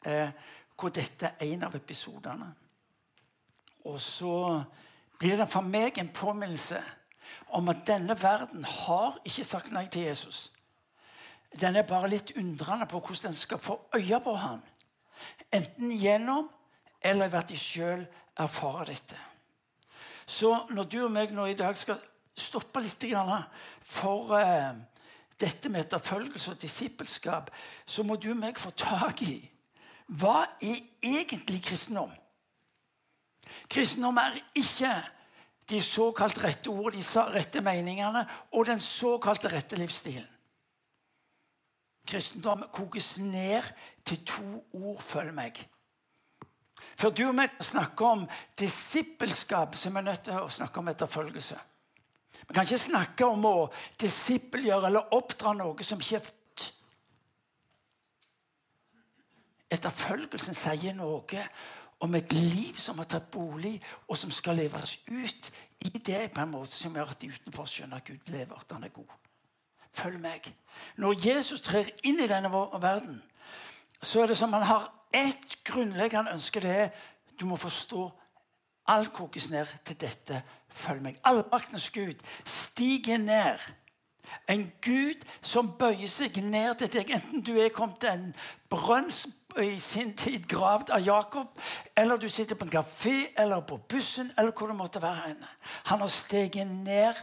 Eh, 0.05 0.29
hvor 0.77 0.93
dette 0.93 1.31
er 1.33 1.47
en 1.47 1.65
av 1.65 1.75
episodene. 1.79 2.51
Og 3.89 3.97
så 4.01 4.63
blir 5.19 5.39
det 5.41 5.49
for 5.49 5.65
meg 5.65 5.97
en 5.99 6.13
påminnelse 6.13 6.83
om 7.57 7.73
at 7.73 7.87
denne 7.89 8.19
verden 8.21 8.69
har 8.69 9.17
ikke 9.25 9.47
sagt 9.49 9.73
nei 9.73 9.87
til 9.89 10.11
Jesus. 10.11 10.51
Den 11.57 11.77
er 11.81 11.89
bare 11.89 12.13
litt 12.13 12.35
undrende 12.37 12.85
på 12.91 13.01
hvordan 13.01 13.31
den 13.33 13.39
skal 13.39 13.63
få 13.63 13.79
øye 13.97 14.21
på 14.21 14.37
ham. 14.37 14.61
Enten 15.57 15.97
gjennom 15.97 16.51
eller 17.01 17.33
ved 17.33 17.41
at 17.41 17.49
de 17.49 17.57
sjøl 17.57 18.05
erfarer 18.37 18.93
dette. 18.93 19.17
Så 20.27 20.67
når 20.71 20.85
du 20.91 20.99
og 21.05 21.13
meg 21.15 21.33
nå 21.35 21.47
i 21.47 21.59
dag 21.59 21.77
skal 21.79 22.01
stoppe 22.37 22.83
litt 22.83 23.05
for 23.83 24.35
eh, 24.37 24.75
dette 25.39 25.69
med 25.69 25.87
etterfølgelse 25.87 26.51
og 26.51 26.61
disippelskap, 26.61 27.51
så 27.87 28.03
må 28.03 28.17
du 28.17 28.31
og 28.33 28.41
meg 28.41 28.59
få 28.59 28.71
tak 28.71 29.23
i 29.23 29.39
hva 30.07 30.45
er 30.63 30.85
egentlig 31.03 31.65
kristendom? 31.67 32.13
Kristendom 33.71 34.19
er 34.23 34.39
ikke 34.55 34.93
de 35.71 35.81
såkalt 35.83 36.39
rette 36.45 36.71
ord, 36.71 36.95
de 36.95 37.03
rette 37.35 37.61
meningene 37.61 38.23
og 38.53 38.69
den 38.69 38.81
såkalte 38.81 39.51
rette 39.51 39.79
livsstilen. 39.79 40.29
Kristendom 42.07 42.63
kokes 42.71 43.17
ned 43.19 43.67
til 44.05 44.25
to 44.25 44.65
ord 44.73 45.01
'følg 45.03 45.35
meg'. 45.35 45.67
Før 46.95 47.11
du 47.11 47.25
og 47.29 47.41
jeg 47.41 47.51
snakker 47.61 48.07
om 48.07 48.25
disippelskap, 48.59 49.77
så 49.77 49.89
er 49.89 49.99
vi 49.99 50.07
nødt 50.07 50.25
til 50.29 50.39
å 50.41 50.49
snakke 50.53 50.81
om 50.81 50.89
etterfølgelse. 50.93 51.59
Vi 52.47 52.55
kan 52.55 52.65
ikke 52.65 52.79
snakke 52.79 53.27
om 53.27 53.45
å 53.49 53.57
disippelgjøre 54.01 54.91
eller 54.91 55.15
oppdra 55.17 55.53
noe 55.57 55.85
som 55.85 56.01
ikke 56.01 56.21
er 56.21 56.27
født. 56.29 56.43
etterfølgelsen 59.73 60.55
sier 60.55 60.95
noe 60.97 61.45
om 62.05 62.15
et 62.15 62.33
liv 62.33 62.77
som 62.79 62.99
har 63.01 63.09
tatt 63.11 63.31
bolig, 63.33 63.79
og 64.09 64.19
som 64.19 64.33
skal 64.35 64.59
leves 64.61 64.99
ut 65.09 65.51
i 65.87 65.99
det 65.99 66.27
på 66.35 66.43
en 66.43 66.53
måte 66.53 66.77
som 66.77 66.95
gjør 66.95 67.15
at 67.15 67.23
de 67.23 67.33
utenfor 67.33 67.69
skjønner 67.71 68.03
at 68.03 68.11
Gud 68.11 68.33
lever, 68.33 68.53
at 68.55 68.75
han 68.77 68.85
er 68.85 68.93
god. 68.95 69.15
Følg 69.97 70.21
meg. 70.21 70.51
Når 71.01 71.17
Jesus 71.25 71.65
trer 71.65 71.89
inn 72.05 72.21
i 72.21 72.29
denne 72.29 72.53
verden, 72.53 73.23
så 74.03 74.23
er 74.23 74.33
det 74.33 74.37
som 74.37 74.53
han 74.53 74.67
har 74.69 74.91
ett 75.15 75.65
grunnleggende 75.65 76.33
ønske. 76.33 76.61
Det 76.61 76.71
er 76.71 76.89
du 77.41 77.45
må 77.47 77.57
forstå 77.57 78.11
Alt 78.87 79.13
kokes 79.13 79.51
ned 79.51 79.67
til 79.85 79.97
dette. 80.01 80.43
Følg 80.71 81.03
meg. 81.03 81.17
Allmaktens 81.25 81.91
Gud 81.91 82.23
stiger 82.45 83.19
ned. 83.19 83.59
En 84.49 84.73
Gud 84.83 85.23
som 85.43 85.73
bøyer 85.79 86.11
seg 86.11 86.39
ned 86.43 86.75
til 86.79 86.91
deg, 86.93 87.11
enten 87.15 87.43
du 87.47 87.53
er 87.59 87.75
kommet 87.75 88.01
til 88.03 88.11
en 88.11 88.33
brønn 88.71 89.11
i 89.63 89.79
sin 89.81 90.13
tid 90.19 90.49
gravd 90.51 90.91
av 90.95 91.03
Jakob, 91.03 91.53
eller 91.97 92.19
du 92.19 92.29
sitter 92.29 92.59
på 92.59 92.67
en 92.67 92.75
kafé 92.75 93.15
eller 93.39 93.63
på 93.67 93.79
bussen, 93.89 94.31
eller 94.39 94.53
hvor 94.53 94.71
det 94.71 94.77
måtte 94.77 95.03
være 95.03 95.29
henne. 95.29 95.49
Han 95.91 96.03
har 96.03 96.11
steget 96.11 96.67
ned 96.67 97.23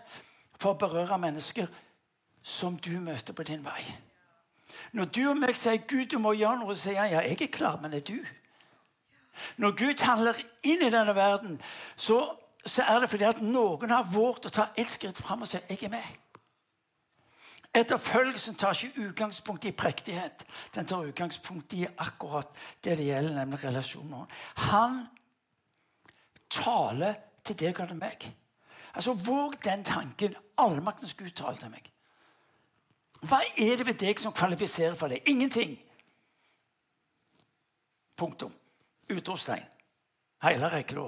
for 0.57 0.73
å 0.73 0.79
berøre 0.79 1.19
mennesker 1.19 1.67
som 2.41 2.79
du 2.79 2.95
møter 3.03 3.35
på 3.35 3.43
din 3.47 3.63
vei. 3.63 3.83
Når 4.93 5.05
du 5.05 5.29
og 5.29 5.37
meg 5.41 5.57
sier 5.57 5.81
'Gud, 5.87 6.05
du 6.05 6.19
må 6.21 6.33
gjøre 6.37 6.59
noe', 6.61 6.75
sier 6.77 6.99
han 7.01 7.09
'ja, 7.09 7.21
jeg 7.25 7.41
er 7.41 7.51
klar, 7.51 7.79
men 7.81 7.93
er 7.93 7.99
du'? 7.99 8.25
Når 9.57 9.71
Gud 9.71 10.03
handler 10.05 10.37
inn 10.63 10.81
i 10.85 10.89
denne 10.93 11.15
verden, 11.15 11.61
så, 11.95 12.35
så 12.65 12.83
er 12.83 12.99
det 12.99 13.09
fordi 13.09 13.23
at 13.23 13.41
noen 13.41 13.89
har 13.89 14.05
våget 14.13 14.45
å 14.45 14.49
ta 14.53 14.67
ett 14.77 14.89
skritt 14.89 15.17
fram 15.17 15.41
og 15.41 15.47
si 15.47 15.57
'jeg 15.57 15.83
er 15.83 15.89
med'. 15.89 16.19
Etterfølgelsen 17.73 18.55
tar 18.55 18.77
ikke 18.77 19.07
utgangspunkt 19.07 19.65
i 19.65 19.71
prektighet. 19.71 20.45
Den 20.75 20.85
tar 20.85 21.07
utgangspunkt 21.09 21.73
i 21.73 21.87
akkurat 21.97 22.47
det 22.83 22.97
det 22.97 23.05
gjelder, 23.05 23.33
nemlig 23.33 23.63
relasjoner. 23.63 24.25
Han 24.55 25.07
taler 26.49 27.13
til 27.43 27.59
deg 27.59 27.79
og 27.79 27.87
til 27.87 27.97
meg. 27.97 28.29
Altså, 28.93 29.13
Våg 29.13 29.57
den 29.63 29.83
tanken. 29.83 30.35
Allmaktens 30.57 31.13
Gud 31.13 31.31
taler 31.31 31.57
til 31.57 31.69
meg. 31.69 31.92
Hva 33.23 33.39
er 33.57 33.77
det 33.79 33.87
ved 33.87 33.99
deg 34.01 34.19
som 34.19 34.33
kvalifiserer 34.35 34.95
for 34.99 35.07
det? 35.07 35.21
Ingenting. 35.31 35.77
Punktum. 38.17 38.51
Utropstegn. 39.11 39.65
Hele 40.43 40.69
regla. 40.69 41.07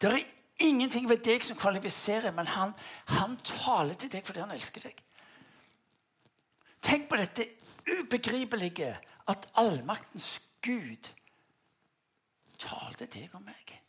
Det 0.00 0.10
er 0.12 0.26
ingenting 0.66 1.08
ved 1.08 1.22
deg 1.24 1.44
som 1.44 1.56
kvalifiserer, 1.56 2.30
men 2.36 2.46
han, 2.46 2.74
han 3.08 3.36
taler 3.40 3.94
til 3.94 4.12
deg 4.12 4.26
fordi 4.26 4.44
han 4.44 4.52
elsker 4.52 4.84
deg. 4.84 5.00
Tenk 6.84 7.08
på 7.08 7.16
dette 7.16 7.46
ubegripelige 7.88 8.92
at 9.32 9.48
allmaktens 9.56 10.28
Gud 10.64 11.08
talte 12.60 13.08
deg 13.08 13.32
og 13.32 13.42
meg 13.44 13.80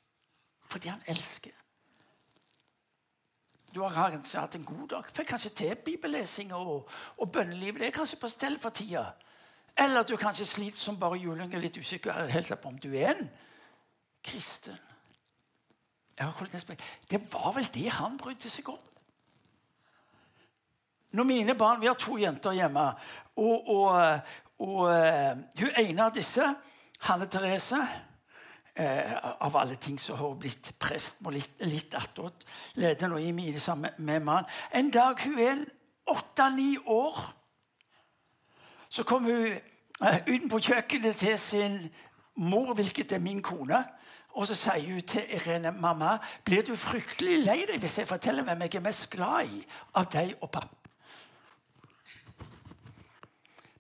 fordi 0.72 0.90
han 0.92 1.04
elsker. 1.08 1.65
Du 3.76 3.82
har 3.82 3.90
hatt 4.40 4.56
en 4.56 4.66
god 4.66 4.88
dag. 4.88 5.08
Fikk 5.12 5.28
kanskje 5.28 5.50
til 5.50 5.76
bibellesing 5.76 6.54
og, 6.56 6.90
og 7.18 7.32
bønnelivet. 7.32 7.82
Det 7.82 7.88
er 7.88 7.98
kanskje 7.98 8.20
på 8.22 8.30
stell 8.32 8.56
for 8.60 8.70
tida. 8.70 9.04
Eller 9.78 10.00
at 10.00 10.08
du 10.08 10.16
kanskje 10.16 10.46
sliter 10.48 10.80
som 10.80 11.00
bare 11.00 11.20
juling 11.20 11.52
er 11.54 11.60
litt 11.60 11.78
usikker 11.78 12.30
helt 12.32 12.54
på 12.62 12.72
om 12.72 12.78
du 12.80 12.94
er 12.96 13.12
en 13.18 13.28
kristen. 14.24 14.78
Det 16.16 17.20
var 17.34 17.52
vel 17.58 17.68
det 17.74 17.90
han 17.92 18.16
brydde 18.18 18.50
seg 18.50 18.70
om. 18.72 18.80
Når 21.12 21.24
mine 21.24 21.56
barn, 21.56 21.82
Vi 21.82 21.88
har 21.88 22.00
to 22.00 22.18
jenter 22.18 22.52
hjemme. 22.52 22.94
Og, 23.36 23.70
og, 23.70 24.20
og 24.60 24.80
uh, 24.88 25.36
hun 25.60 25.76
ene 25.78 26.04
av 26.04 26.16
disse, 26.16 26.48
Hanne 27.00 27.28
Therese 27.28 27.84
uh, 28.80 29.32
Av 29.46 29.56
alle 29.58 29.76
ting 29.76 30.00
så 30.00 30.16
har 30.16 30.36
blitt 30.40 30.74
prest 30.80 31.24
og 31.26 31.34
litt, 31.36 31.62
litt 31.66 31.96
attåt. 31.96 32.46
Leder 32.76 33.12
nå 33.12 33.18
i 33.18 33.32
mine 33.32 33.60
sammen 33.60 33.92
med 33.98 34.24
mannen. 34.24 34.52
En 34.72 34.92
dag 34.92 35.20
hun 35.24 35.40
er 35.40 35.66
åtte-ni 36.12 36.76
år 36.86 37.24
så 38.96 39.04
kom 39.04 39.24
hun 39.24 39.48
eh, 39.52 40.20
utenpå 40.28 40.60
kjøkkenet 40.60 41.18
til 41.20 41.40
sin 41.40 41.74
mor, 42.36 42.74
hvilket 42.74 43.12
er 43.12 43.20
min 43.20 43.42
kone. 43.44 43.82
Og 44.36 44.48
så 44.48 44.56
sier 44.56 44.94
hun 44.94 45.02
til 45.02 45.24
Irene, 45.36 45.72
'Mamma, 45.72 46.18
blir 46.46 46.64
du 46.64 46.76
fryktelig 46.76 47.44
lei 47.44 47.66
deg 47.68 47.80
hvis 47.80 47.98
jeg 47.98 48.08
forteller 48.08 48.44
hvem 48.44 48.62
jeg 48.62 48.76
er 48.76 48.84
mest 48.88 49.10
glad 49.10 49.52
i 49.52 49.66
av 49.96 50.08
deg 50.12 50.36
og 50.42 50.52
pappa?' 50.52 50.82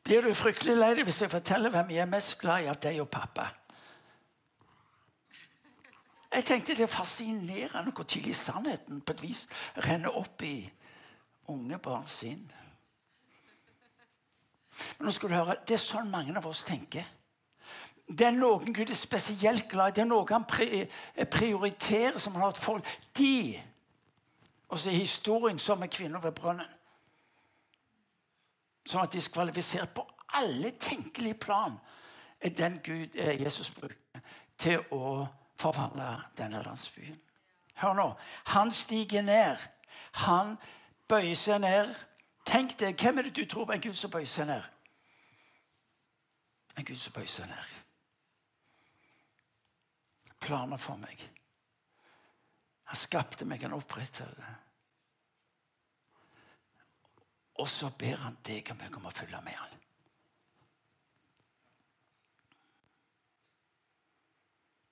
Blir 0.04 0.22
du 0.22 0.34
fryktelig 0.34 0.76
lei 0.78 0.94
deg 0.96 1.04
hvis 1.04 1.22
jeg 1.22 1.32
forteller 1.32 1.70
hvem 1.70 1.90
jeg 1.90 2.04
er 2.04 2.12
mest 2.12 2.40
glad 2.40 2.64
i 2.64 2.68
av 2.68 2.80
deg 2.80 3.00
og 3.02 3.10
pappa? 3.10 3.48
Jeg 6.36 6.46
tenkte 6.46 6.76
det 6.76 6.84
er 6.84 6.92
fascinerende 6.92 7.92
hvor 7.96 8.04
tidlig 8.04 8.36
sannheten 8.36 9.02
på 9.02 9.14
et 9.16 9.22
vis 9.24 9.46
renner 9.88 10.18
opp 10.20 10.42
i 10.44 10.58
unge 11.48 11.78
barns 11.80 12.12
sinn. 12.12 12.44
Men 14.98 15.08
nå 15.08 15.12
skal 15.16 15.30
du 15.32 15.36
høre, 15.36 15.56
Det 15.68 15.78
er 15.78 15.84
sånn 15.84 16.12
mange 16.12 16.36
av 16.36 16.48
oss 16.50 16.66
tenker. 16.68 17.06
Det 18.08 18.28
er 18.28 18.36
noen 18.36 18.74
Gud 18.74 18.90
er 18.90 19.00
spesielt 19.00 19.70
glad 19.72 19.94
i. 19.94 19.96
Det 19.96 20.04
er 20.04 20.10
noe 20.10 20.28
han 20.30 20.46
prioriterer 21.32 22.20
som 22.20 22.36
han 22.36 22.44
har 22.44 22.52
et 22.52 22.60
folk. 22.60 22.92
De 23.18 23.62
Og 24.68 24.80
så 24.80 24.90
er 24.90 25.00
historien 25.00 25.60
som 25.60 25.80
med 25.80 25.90
kvinner 25.90 26.20
ved 26.20 26.32
brønnen. 26.32 26.68
Som 28.86 29.02
er 29.02 29.06
diskvalifisert 29.14 29.94
på 29.96 30.06
alle 30.34 30.72
tenkelige 30.80 31.34
plan. 31.34 31.80
er 32.42 32.50
den 32.50 32.80
Gud 32.84 33.16
eh, 33.16 33.42
Jesus 33.42 33.72
bruker 33.72 34.20
til 34.58 34.84
å 34.92 35.28
forvandle 35.60 36.22
denne 36.38 36.64
landsbyen. 36.64 37.22
Hør 37.76 37.94
nå. 37.94 38.08
Han 38.46 38.72
stiger 38.72 39.22
ned. 39.22 39.58
Han 40.14 40.58
bøyer 41.08 41.36
seg 41.36 41.62
ned. 41.62 41.96
Tenk 42.46 42.80
deg, 42.80 42.96
Hvem 43.02 43.18
er 43.18 43.22
det 43.22 43.36
du 43.36 43.46
tror 43.46 43.66
på 43.66 43.72
en 43.72 43.82
Gud 43.82 43.94
som 43.94 44.12
bøyer 44.12 44.30
seg 44.30 44.48
ned? 44.48 44.64
En 46.78 46.86
Gud 46.86 46.96
som 46.96 47.14
bøyer 47.14 47.32
seg 47.32 47.50
ned. 47.50 47.74
Planer 50.40 50.78
for 50.78 50.96
meg. 51.02 51.32
Han 52.86 52.96
skapte 52.96 53.46
meg, 53.46 53.62
han 53.62 53.74
opprettet 53.74 54.30
det. 54.38 54.54
Og 57.56 57.70
så 57.70 57.90
ber 57.90 58.20
han 58.20 58.38
deg 58.46 58.70
og 58.72 58.78
meg 58.78 58.98
om 58.98 59.08
å 59.08 59.16
følge 59.16 59.42
med 59.42 59.56
han. 59.56 59.82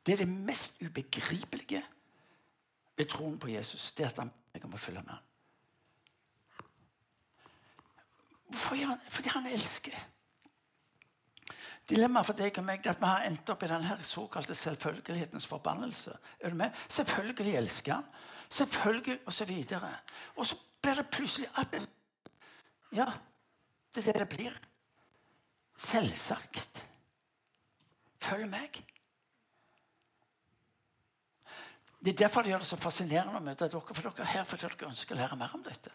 Det 0.06 0.14
er 0.14 0.18
det 0.18 0.30
mest 0.30 0.82
ubegripelige 0.82 1.84
ved 2.98 3.06
troen 3.06 3.40
på 3.40 3.48
Jesus. 3.48 3.92
Det 3.92 4.06
er 4.06 4.10
at 4.10 4.18
han 4.18 4.32
jeg 4.54 4.70
må 4.70 4.78
følge 4.78 5.02
med. 5.02 5.16
Hvorfor 8.48 8.76
gjør 8.76 8.86
han? 8.86 9.00
Fordi 9.10 9.30
han 9.30 9.48
elsker. 9.48 9.96
Dilemmaet 11.90 12.26
for 12.26 12.38
deg 12.38 12.58
og 12.58 12.66
meg 12.68 12.86
er 12.86 12.94
at 12.94 13.02
vi 13.02 13.10
har 13.10 13.26
endt 13.28 13.50
opp 13.50 13.64
i 13.66 13.68
denne 13.72 13.98
såkalte 14.08 14.56
selvfølgelighetens 14.56 15.48
forbannelse. 15.48 16.14
Er 16.40 16.54
du 16.54 16.56
med? 16.56 16.72
Selvfølgelig 16.88 17.56
elsker 17.56 17.94
han. 17.94 18.06
Selvfølgelig, 18.50 19.20
og 19.26 19.34
så 19.34 19.46
videre. 19.46 19.90
Og 20.36 20.46
så 20.46 20.56
blir 20.82 20.94
det 20.94 21.10
plutselig 21.10 21.50
Ja, 22.94 23.06
det 23.96 24.08
er 24.08 24.12
det 24.12 24.20
det 24.20 24.30
blir. 24.30 24.58
Selvsagt. 25.78 26.86
Følg 28.22 28.50
meg. 28.50 28.84
Det 32.04 32.12
er 32.12 32.18
derfor 32.26 32.42
det 32.42 32.52
gjør 32.52 32.60
det 32.60 32.68
så 32.68 32.76
fascinerende 32.76 33.40
å 33.40 33.44
møte 33.44 33.68
dere. 33.72 33.80
For 33.80 34.04
dere 34.04 34.26
er 34.26 34.32
her 34.34 34.48
fordi 34.48 34.68
dere 34.68 34.90
ønsker 34.90 35.16
å 35.16 35.20
lære 35.22 35.38
mer 35.40 35.54
om 35.56 35.64
dette. 35.64 35.92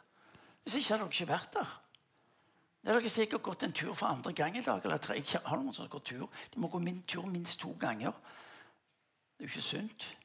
Hvis 0.64 0.78
ikke 0.78 0.94
hadde 0.94 1.04
dere 1.04 1.12
ikke 1.12 1.32
vært 1.32 1.58
der. 1.58 1.74
Det 2.80 2.88
er 2.94 3.00
dere 3.00 3.10
sikkert 3.12 3.44
gått 3.44 3.66
en 3.66 3.74
tur 3.76 3.92
for 3.92 4.08
andre 4.08 4.32
gang 4.32 4.56
i 4.56 4.62
dag. 4.64 4.80
eller 4.84 4.96
tre. 4.96 5.18
Jeg 5.20 5.42
har 5.44 5.60
noen 5.60 5.74
som 5.74 5.88
går 5.88 6.00
tur. 6.00 6.28
De 6.54 6.60
må 6.60 6.68
gå 6.72 6.78
min 6.80 7.02
tur 7.02 7.26
minst 7.26 7.60
to 7.60 7.74
ganger. 7.80 8.16
Det 9.36 9.44
er 9.44 9.48
jo 9.48 9.52
ikke 9.52 9.62
sunt. 9.62 10.16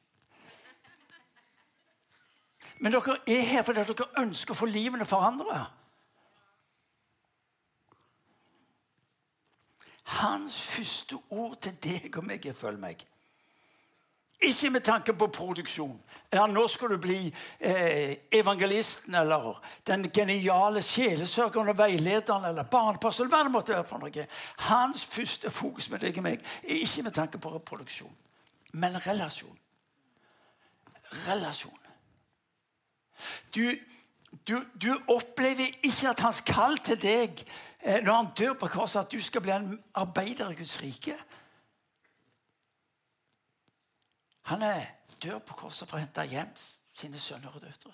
Men 2.80 2.92
dere 2.92 3.18
er 3.26 3.48
her 3.52 3.62
fordi 3.62 3.84
dere 3.84 4.10
ønsker 4.24 4.54
å 4.54 4.56
få 4.56 4.66
livene 4.66 5.04
forandra. 5.04 5.66
Hans 10.04 10.56
første 10.62 11.20
ord 11.30 11.60
til 11.60 11.76
deg 11.82 12.16
og 12.16 12.24
meg 12.24 12.46
er 12.46 12.52
'følg 12.52 12.80
meg'. 12.80 13.04
Ikke 14.44 14.70
med 14.70 14.84
tanke 14.84 15.14
på 15.16 15.26
produksjon. 15.32 16.00
Ja, 16.34 16.46
nå 16.50 16.64
skal 16.68 16.90
du 16.90 16.98
bli 16.98 17.18
eh, 17.60 18.16
evangelisten 18.32 19.14
eller 19.14 19.60
den 19.86 20.08
geniale 20.10 20.82
sjelesørgeren 20.82 21.70
og 21.70 21.78
veilederen 21.78 22.48
eller 22.48 22.66
barnepasseren. 22.66 23.30
Hva 23.30 23.44
det 23.46 23.52
måtte 23.54 23.76
være 23.76 23.86
for 23.86 24.02
noe. 24.02 24.26
Hans 24.66 25.04
første 25.04 25.50
fokus 25.54 25.88
med 25.92 26.02
deg 26.02 26.18
og 26.18 26.26
meg 26.26 26.42
er 26.64 26.82
ikke 26.82 27.06
med 27.06 27.14
tanke 27.14 27.38
på 27.38 27.54
produksjon, 27.58 28.16
men 28.72 28.98
relasjon. 29.06 29.54
Relasjon. 31.28 31.78
Du, 33.54 33.70
du, 34.48 34.58
du 34.82 34.90
opplever 35.14 35.70
ikke 35.86 36.10
at 36.10 36.24
hans 36.26 36.42
kall 36.46 36.80
til 36.82 36.98
deg 37.00 37.44
eh, 37.80 38.02
når 38.02 38.12
han 38.12 38.34
dør 38.38 38.58
på 38.58 38.72
korset, 38.74 39.06
at 39.06 39.12
du 39.12 39.22
skal 39.22 39.44
bli 39.44 39.54
en 39.54 39.78
arbeider 39.94 40.50
i 40.50 40.58
Guds 40.58 40.80
rike. 40.82 41.14
Han 44.50 44.62
er 44.62 44.86
dør 45.22 45.38
på 45.38 45.56
korset 45.64 45.88
for 45.88 45.96
å 45.98 46.04
hente 46.04 46.26
hjem 46.28 46.52
sine 46.94 47.18
sønner 47.18 47.54
og 47.54 47.62
døtre. 47.64 47.92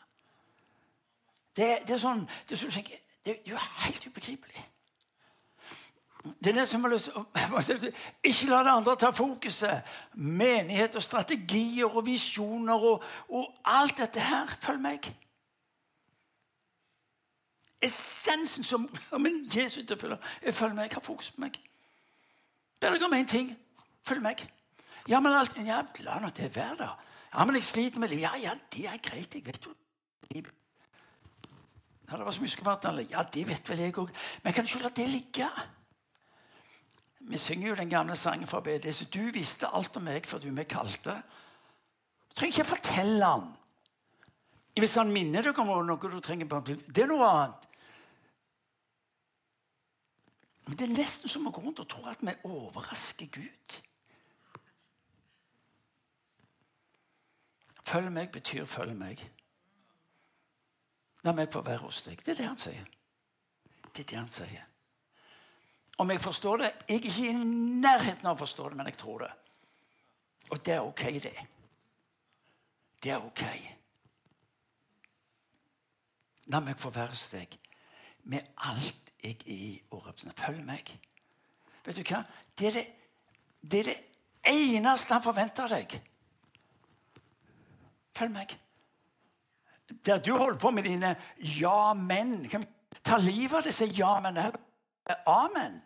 Det, 1.57 1.69
det, 1.87 1.95
er 1.95 2.03
sånn, 2.03 2.23
det, 2.49 2.57
er 2.57 2.61
sånn, 2.61 2.93
det 3.25 3.33
er 3.35 3.51
jo 3.51 3.59
helt 3.85 4.07
ubegripelig. 4.07 4.67
Det 6.21 6.51
er 6.51 6.59
det 6.59 6.67
som 6.69 6.85
har 6.85 6.93
lyst 6.93 7.11
Ikke 8.23 8.51
la 8.51 8.61
det 8.63 8.73
andre 8.75 8.97
ta 8.97 9.11
fokuset. 9.11 9.87
Menighet 10.15 10.97
og 10.97 11.03
strategier 11.03 11.89
og 11.89 12.07
visjoner 12.07 12.85
og, 12.91 13.05
og 13.29 13.55
alt 13.65 13.97
dette 13.99 14.21
her. 14.21 14.53
Følg 14.61 14.83
meg. 14.85 15.11
Essensen 17.81 18.65
som 18.65 18.89
min 19.19 19.41
Jesus 19.45 19.77
Jesus 19.77 20.01
følger, 20.01 20.19
følg 20.53 20.75
meg. 20.75 20.93
Ha 20.93 21.01
fokus 21.01 21.31
på 21.31 21.41
meg. 21.41 21.57
Ber 22.81 22.93
deg 22.93 23.05
om 23.05 23.17
én 23.17 23.29
ting. 23.29 23.57
Følg 24.05 24.23
meg. 24.23 24.45
Ja, 25.09 25.21
men 25.21 25.33
alt, 25.33 25.57
ja, 25.67 25.83
la 26.05 26.19
nå 26.21 26.29
det 26.37 26.51
være, 26.55 26.77
da. 26.83 26.91
Ja, 27.33 27.45
men 27.45 27.57
jeg 27.57 27.65
sliter 27.65 28.03
med 28.03 28.11
livet. 28.11 28.27
Ja, 28.27 28.37
ja, 28.37 28.55
det 28.75 28.87
er 28.87 28.99
greit. 29.03 29.35
Jeg 29.35 29.47
vet 29.47 29.67
jo 29.67 29.75
Ja, 32.11 32.17
det 32.17 32.25
var 32.27 32.33
så 32.35 32.43
mye. 32.43 33.07
Ja, 33.11 33.23
det 33.23 33.49
vet 33.49 33.69
vel 33.71 33.79
jeg 33.79 33.99
òg. 33.99 34.11
Men 34.43 34.53
kan 34.53 34.65
du 34.65 34.69
ikke 34.69 34.83
la 34.83 34.91
det 34.95 35.09
ligge? 35.09 35.47
Vi 37.21 37.39
synger 37.39 37.69
jo 37.69 37.75
den 37.79 37.91
gamle 37.91 38.17
sangen 38.17 38.47
fra 38.47 38.61
BD. 38.61 38.93
Så 38.93 39.05
Du 39.05 39.31
visste 39.31 39.69
alt 39.69 39.97
om 39.97 40.03
meg 40.03 40.27
før 40.27 40.39
du 40.39 40.51
meg 40.51 40.67
kalte. 40.69 41.15
Du 42.29 42.35
trenger 42.35 42.59
ikke 42.59 42.71
fortelle 42.71 43.25
han. 43.25 43.47
Hvis 44.79 44.95
han 44.95 45.13
minner 45.13 45.43
deg 45.43 45.59
om 45.59 45.71
noe 45.87 45.99
du 45.99 46.21
trenger 46.21 46.47
Det 46.67 47.03
er 47.05 47.07
noe 47.07 47.27
annet. 47.29 47.69
Men 50.67 50.77
det 50.79 50.87
er 50.87 50.95
nesten 50.95 51.29
som 51.29 51.47
å 51.47 51.51
gå 51.51 51.63
rundt 51.63 51.81
og 51.83 51.89
tro 51.91 52.05
at 52.07 52.21
vi 52.23 52.35
overrasker 52.47 53.27
Gud. 53.27 53.81
Følg 57.91 58.13
meg 58.15 58.31
betyr 58.31 58.67
følg 58.71 58.95
meg. 58.95 59.23
La 61.27 61.35
meg 61.37 61.51
få 61.53 61.63
være 61.67 61.83
hos 61.85 62.05
deg. 62.07 62.21
Det 62.23 62.35
er 62.35 62.39
det 62.39 62.49
han 62.49 62.61
sier. 62.61 62.85
Det 63.91 64.05
er 64.05 64.11
det 64.13 64.19
han 64.19 64.31
sier. 64.31 64.67
Om 66.01 66.11
jeg 66.11 66.21
forstår 66.21 66.57
det 66.63 66.69
Jeg 66.89 66.97
er 66.97 67.01
ikke 67.01 67.29
i 67.29 67.33
nærheten 67.83 68.27
av 68.27 68.39
å 68.39 68.41
forstå 68.41 68.69
det, 68.71 68.77
men 68.79 68.89
jeg 68.89 68.99
tror 69.01 69.25
det. 69.25 69.33
Og 70.51 70.63
det 70.65 70.75
er 70.75 70.87
ok, 70.87 71.03
det. 71.23 71.35
Det 73.03 73.13
er 73.13 73.27
ok. 73.27 73.43
La 76.55 76.61
meg 76.65 76.79
få 76.81 76.91
være 76.95 77.13
hos 77.13 77.27
deg 77.35 77.59
med 78.31 78.55
alt 78.71 79.13
jeg 79.23 79.37
er 79.37 79.51
i 79.53 79.83
og. 79.91 80.09
Følg 80.37 80.63
meg. 80.65 80.95
Vet 81.85 81.97
du 81.97 82.03
hva? 82.07 82.23
Det 82.57 82.71
er 82.71 82.79
det, 82.79 82.87
det, 83.61 83.81
er 83.81 83.91
det 83.91 83.99
eneste 84.55 85.15
han 85.15 85.25
forventer 85.25 85.67
av 85.67 85.75
deg. 85.75 85.99
Følg 88.21 88.35
meg. 88.35 88.53
Der 90.05 90.19
du 90.21 90.37
holder 90.37 90.59
på 90.59 90.71
med 90.71 90.85
dine 90.85 91.17
ja, 91.61 91.93
men 91.97 92.49
Kan 92.49 92.61
vi 92.61 93.01
ta 93.05 93.17
livet 93.17 93.57
av 93.59 93.65
disse 93.65 93.87
ja, 93.97 94.19
men? 94.21 94.37
Amen. 95.27 95.81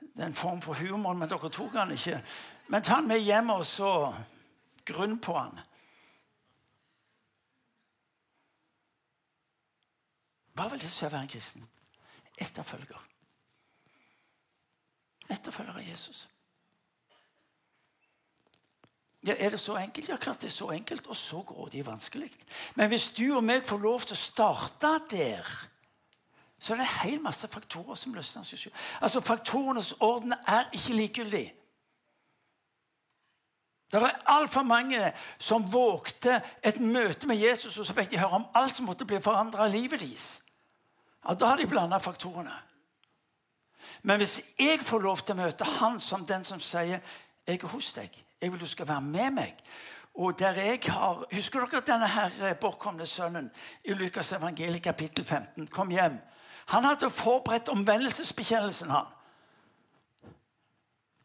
Det 0.00 0.22
er 0.22 0.26
en 0.26 0.34
form 0.34 0.60
for 0.60 0.74
humor, 0.74 1.14
men 1.16 1.30
dere 1.30 1.48
tok 1.48 1.78
han 1.78 1.94
ikke. 1.94 2.20
Men 2.68 2.84
ta 2.84 2.98
han 2.98 3.08
med 3.08 3.24
hjem 3.24 3.50
og 3.54 3.64
så 3.66 3.92
grunn 4.84 5.16
på 5.22 5.36
han. 5.38 5.60
Hva 10.58 10.66
vil 10.68 10.82
det 10.82 10.90
si 10.90 11.06
å 11.06 11.12
være 11.12 11.24
en 11.24 11.30
kristen? 11.30 11.68
Etterfølger. 12.36 13.06
Etterfølger 15.30 15.78
av 15.78 15.86
Jesus. 15.86 16.26
Ja, 19.26 19.34
Er 19.38 19.50
det 19.50 19.60
så 19.60 19.76
enkelt? 19.76 20.08
Ja, 20.08 20.16
klart 20.16 20.40
det 20.40 20.46
er 20.46 20.50
så 20.50 20.70
enkelt, 20.70 21.06
og 21.06 21.16
så 21.16 21.42
grådig 21.42 21.86
vanskelig. 21.86 22.30
Men 22.74 22.88
hvis 22.88 23.10
du 23.10 23.36
og 23.36 23.44
meg 23.44 23.66
får 23.66 23.78
lov 23.78 24.00
til 24.00 24.14
å 24.14 24.20
starte 24.20 24.92
der, 25.10 25.48
så 26.58 26.72
er 26.72 26.76
det 26.76 26.86
en 26.86 27.10
hel 27.10 27.20
masse 27.22 27.48
faktorer 27.48 27.94
som 27.94 28.14
løsner 28.14 28.42
seg. 28.42 28.72
Altså, 29.00 29.20
Faktorenes 29.20 29.94
orden 30.00 30.34
er 30.46 30.70
ikke 30.72 30.94
likegyldig. 30.94 31.46
Det 33.92 34.02
er 34.02 34.22
altfor 34.26 34.62
mange 34.62 35.12
som 35.38 35.72
vågte 35.72 36.40
et 36.62 36.80
møte 36.80 37.26
med 37.26 37.36
Jesus, 37.36 37.78
og 37.78 37.86
så 37.86 37.94
fikk 37.96 38.10
de 38.10 38.18
høre 38.20 38.36
om 38.36 38.46
alt 38.54 38.76
som 38.76 38.84
måtte 38.84 39.06
bli 39.08 39.20
forandra 39.20 39.66
i 39.66 39.72
livet 39.72 40.00
deres. 40.00 40.42
Ja, 41.24 41.34
Da 41.34 41.46
har 41.46 41.56
de 41.56 41.66
blanda 41.66 41.98
faktorene. 41.98 42.54
Men 44.02 44.16
hvis 44.16 44.40
jeg 44.58 44.80
får 44.80 44.98
lov 44.98 45.16
til 45.24 45.34
å 45.34 45.42
møte 45.42 45.64
han 45.64 46.00
som 46.00 46.26
den 46.26 46.44
som 46.44 46.60
sier 46.60 47.00
'Jeg 47.46 47.62
er 47.62 47.66
hos 47.66 47.94
deg', 47.94 48.24
jeg 48.40 48.52
vil 48.52 48.60
du 48.60 48.66
skal 48.66 48.88
være 48.88 49.00
med 49.00 49.30
meg. 49.30 49.54
Og 50.14 50.38
der 50.38 50.50
jeg 50.50 50.80
har, 50.82 51.24
Husker 51.32 51.66
dere 51.66 51.80
denne 51.86 52.08
her 52.08 52.30
eh, 52.42 52.56
bortkomne 52.56 53.06
sønnen 53.06 53.50
i 53.84 53.92
Lukas 53.92 54.32
evangeliet 54.32 54.82
kapittel 54.82 55.24
15? 55.24 55.66
Kom 55.66 55.90
hjem. 55.90 56.18
Han 56.68 56.84
hadde 56.84 57.10
forberedt 57.10 57.68
omvendelsesbekjennelsen, 57.68 58.90
han. 58.90 59.06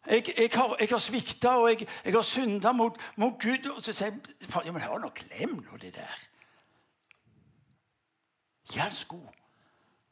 Jeg, 0.05 0.23
jeg, 0.37 0.49
har, 0.53 0.75
jeg 0.79 0.87
har 0.89 0.97
svikta, 0.97 1.49
og 1.49 1.69
jeg, 1.69 1.87
jeg 2.05 2.13
har 2.13 2.21
synda 2.21 2.71
mot, 2.71 2.97
mot, 3.15 3.33
Gud. 3.41 3.69
Og 3.71 3.83
så 3.83 3.93
sier 3.93 4.11
jeg 4.11 4.65
ja, 4.65 4.71
men 4.71 4.81
hør 4.81 4.99
nå, 4.99 5.09
glem 5.15 5.55
nå 5.63 5.79
det 5.81 5.95
der. 5.95 6.25
Gi 8.71 8.79
han 8.79 8.93
sko. 8.93 9.19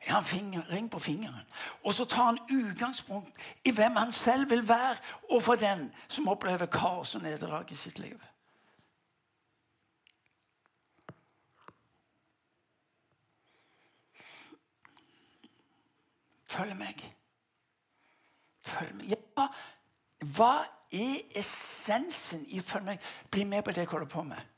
Han 0.07 0.25
finger, 0.25 0.61
ring 0.71 0.91
på 0.91 0.99
fingeren. 0.99 1.45
Og 1.83 1.93
så 1.93 2.05
tar 2.05 2.23
han 2.23 2.39
utgangspunkt 2.51 3.33
i 3.63 3.71
hvem 3.71 3.95
han 3.95 4.11
selv 4.11 4.49
vil 4.49 4.67
være 4.67 4.95
overfor 5.29 5.55
den 5.55 5.93
som 6.07 6.27
opplever 6.27 6.65
kaos 6.65 7.15
og 7.15 7.21
nederlag 7.21 7.71
i 7.71 7.75
sitt 7.75 7.99
liv. 7.99 8.17
Følg 16.51 16.75
meg. 16.75 17.05
Følg 18.65 18.95
meg. 18.95 19.13
Ja, 19.13 19.47
hva 20.35 20.53
er 20.91 21.21
essensen 21.39 22.43
i 22.51 22.59
følg 22.59 22.89
meg? 22.89 23.11
Bli 23.31 23.45
med 23.47 23.63
på 23.63 23.71
det 23.71 23.85
jeg 23.85 23.93
holder 23.93 24.09
på 24.11 24.23
med. 24.23 24.50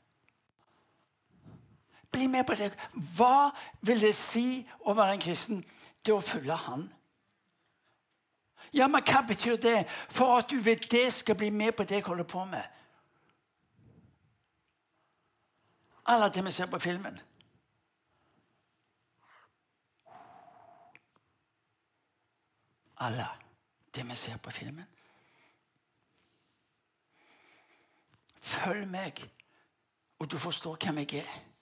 Bli 2.14 2.28
med 2.30 2.46
på 2.46 2.54
det. 2.58 2.70
Hva 3.16 3.50
vil 3.82 4.00
det 4.00 4.14
si 4.14 4.62
å 4.86 4.94
være 4.94 5.16
en 5.16 5.24
kristen? 5.24 5.64
Det 6.04 6.14
å 6.14 6.22
følge 6.22 6.54
Han. 6.66 6.86
Ja, 8.74 8.88
men 8.90 9.02
hva 9.06 9.22
betyr 9.26 9.58
det? 9.62 9.84
For 10.10 10.38
at 10.38 10.50
du 10.50 10.56
ved 10.62 10.86
det 10.90 11.06
skal 11.14 11.38
bli 11.38 11.50
med 11.50 11.74
på 11.74 11.86
det 11.86 12.00
jeg 12.00 12.08
holder 12.08 12.26
på 12.26 12.46
med. 12.48 12.64
Alle 16.10 16.28
det 16.30 16.42
vi 16.44 16.50
ser 16.52 16.70
på 16.70 16.78
filmen. 16.82 17.20
alle 23.04 23.28
det 23.94 24.08
vi 24.08 24.14
ser 24.14 24.36
på 24.36 24.50
filmen. 24.50 24.86
Følg 28.34 28.88
meg, 28.88 29.24
og 30.18 30.30
du 30.30 30.38
forstår 30.38 30.76
hvem 30.84 30.98
jeg 30.98 31.24
er. 31.24 31.53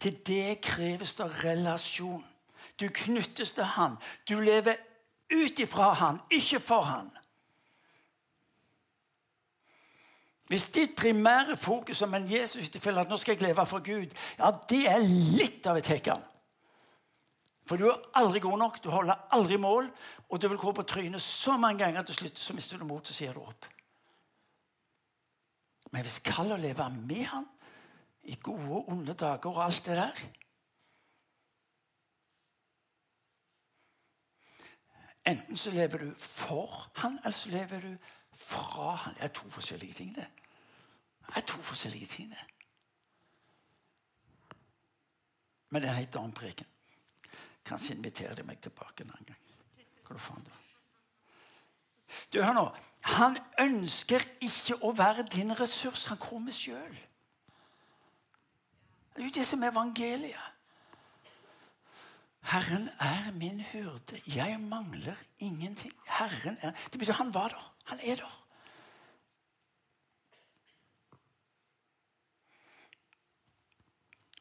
Til 0.00 0.18
det 0.26 0.60
kreves 0.64 1.14
det 1.18 1.28
relasjon. 1.44 2.24
Du 2.80 2.88
knyttes 2.88 3.52
til 3.52 3.64
han. 3.64 3.96
Du 4.28 4.40
lever 4.40 4.76
ut 5.30 5.58
ifra 5.58 5.92
han, 5.92 6.20
ikke 6.30 6.60
for 6.60 6.82
han. 6.82 7.10
Hvis 10.50 10.66
ditt 10.74 10.96
primære 10.98 11.56
fokus 11.56 12.00
som 12.02 12.14
en 12.14 12.26
Jesus 12.26 12.66
at 12.74 13.08
nå 13.08 13.16
skal 13.16 13.36
jeg 13.36 13.42
leve 13.42 13.66
for 13.66 13.78
Gud, 13.78 14.10
ja, 14.38 14.50
det 14.70 14.82
er 14.90 15.04
litt 15.38 15.66
av 15.70 15.78
et 15.78 15.86
hekkan. 15.86 16.24
For 17.70 17.78
du 17.78 17.86
er 17.86 18.00
aldri 18.18 18.40
god 18.42 18.58
nok, 18.58 18.80
du 18.82 18.88
holder 18.90 19.28
aldri 19.30 19.60
mål, 19.62 19.86
og 20.28 20.42
du 20.42 20.48
vil 20.48 20.58
gå 20.58 20.72
på 20.74 20.82
trynet 20.82 21.22
så 21.22 21.54
mange 21.56 21.84
ganger 21.84 22.02
til 22.02 22.16
slutt 22.16 22.38
så 22.38 22.56
mister 22.56 22.82
du 22.82 22.84
mot 22.88 22.98
og 22.98 23.14
sier 23.14 23.36
du 23.36 23.44
opp. 23.44 23.68
Men 25.94 26.02
hvis 26.02 26.18
kall 26.26 26.50
å 26.50 26.58
leve 26.58 26.88
med 26.96 27.28
han 27.30 27.46
i 28.22 28.36
gode 28.42 28.70
og 28.70 28.88
onde 28.88 29.14
dager 29.14 29.50
og 29.50 29.64
alt 29.64 29.86
det 29.86 29.96
der 29.96 30.22
Enten 35.26 35.56
så 35.56 35.70
lever 35.70 35.98
du 35.98 36.14
for 36.18 36.90
han, 36.96 37.18
eller 37.18 37.30
så 37.36 37.50
lever 37.50 37.80
du 37.80 37.96
fra 38.34 38.94
han. 38.94 39.14
Det 39.14 39.22
er 39.22 39.28
to 39.28 39.48
forskjellige 39.48 39.92
ting, 39.92 40.14
det. 40.14 40.26
Det 41.26 41.36
er 41.36 41.40
to 41.40 41.62
forskjellige 41.62 42.06
ting, 42.06 42.30
det. 42.30 42.44
Men 45.68 45.82
det 45.82 45.88
er 45.88 45.92
en 45.92 45.98
helt 45.98 46.16
annen 46.16 46.32
preken. 46.32 46.66
Kanskje 47.64 47.94
inviterer 47.94 48.34
de 48.34 48.42
meg 48.42 48.58
tilbake 48.62 49.04
en 49.04 49.12
annen 49.12 49.28
gang. 49.28 49.38
Hva 50.08 50.18
faen 50.18 50.46
da? 50.48 50.56
Du, 52.32 52.40
hør 52.42 52.56
nå. 52.56 52.64
Han 53.20 53.38
ønsker 53.60 54.24
ikke 54.42 54.80
å 54.82 54.90
være 54.96 55.28
din 55.30 55.54
ressurs. 55.60 56.08
Han 56.10 56.18
kommer 56.18 56.52
sjøl. 56.52 56.96
Det 59.20 59.26
er 59.26 59.30
jo 59.30 59.40
det 59.40 59.46
som 59.46 59.62
er 59.62 59.70
evangeliet. 59.70 60.44
Herren 62.40 62.88
er 62.88 63.32
min 63.32 63.60
hyrde. 63.60 64.20
Jeg 64.26 64.60
mangler 64.60 65.16
ingenting. 65.38 65.92
Herren 66.08 66.56
er 66.60 66.70
Det 66.92 66.98
betyr 66.98 67.12
han 67.12 67.34
var 67.34 67.48
der. 67.48 67.74
Han 67.84 68.00
er 68.02 68.16
der. 68.16 68.46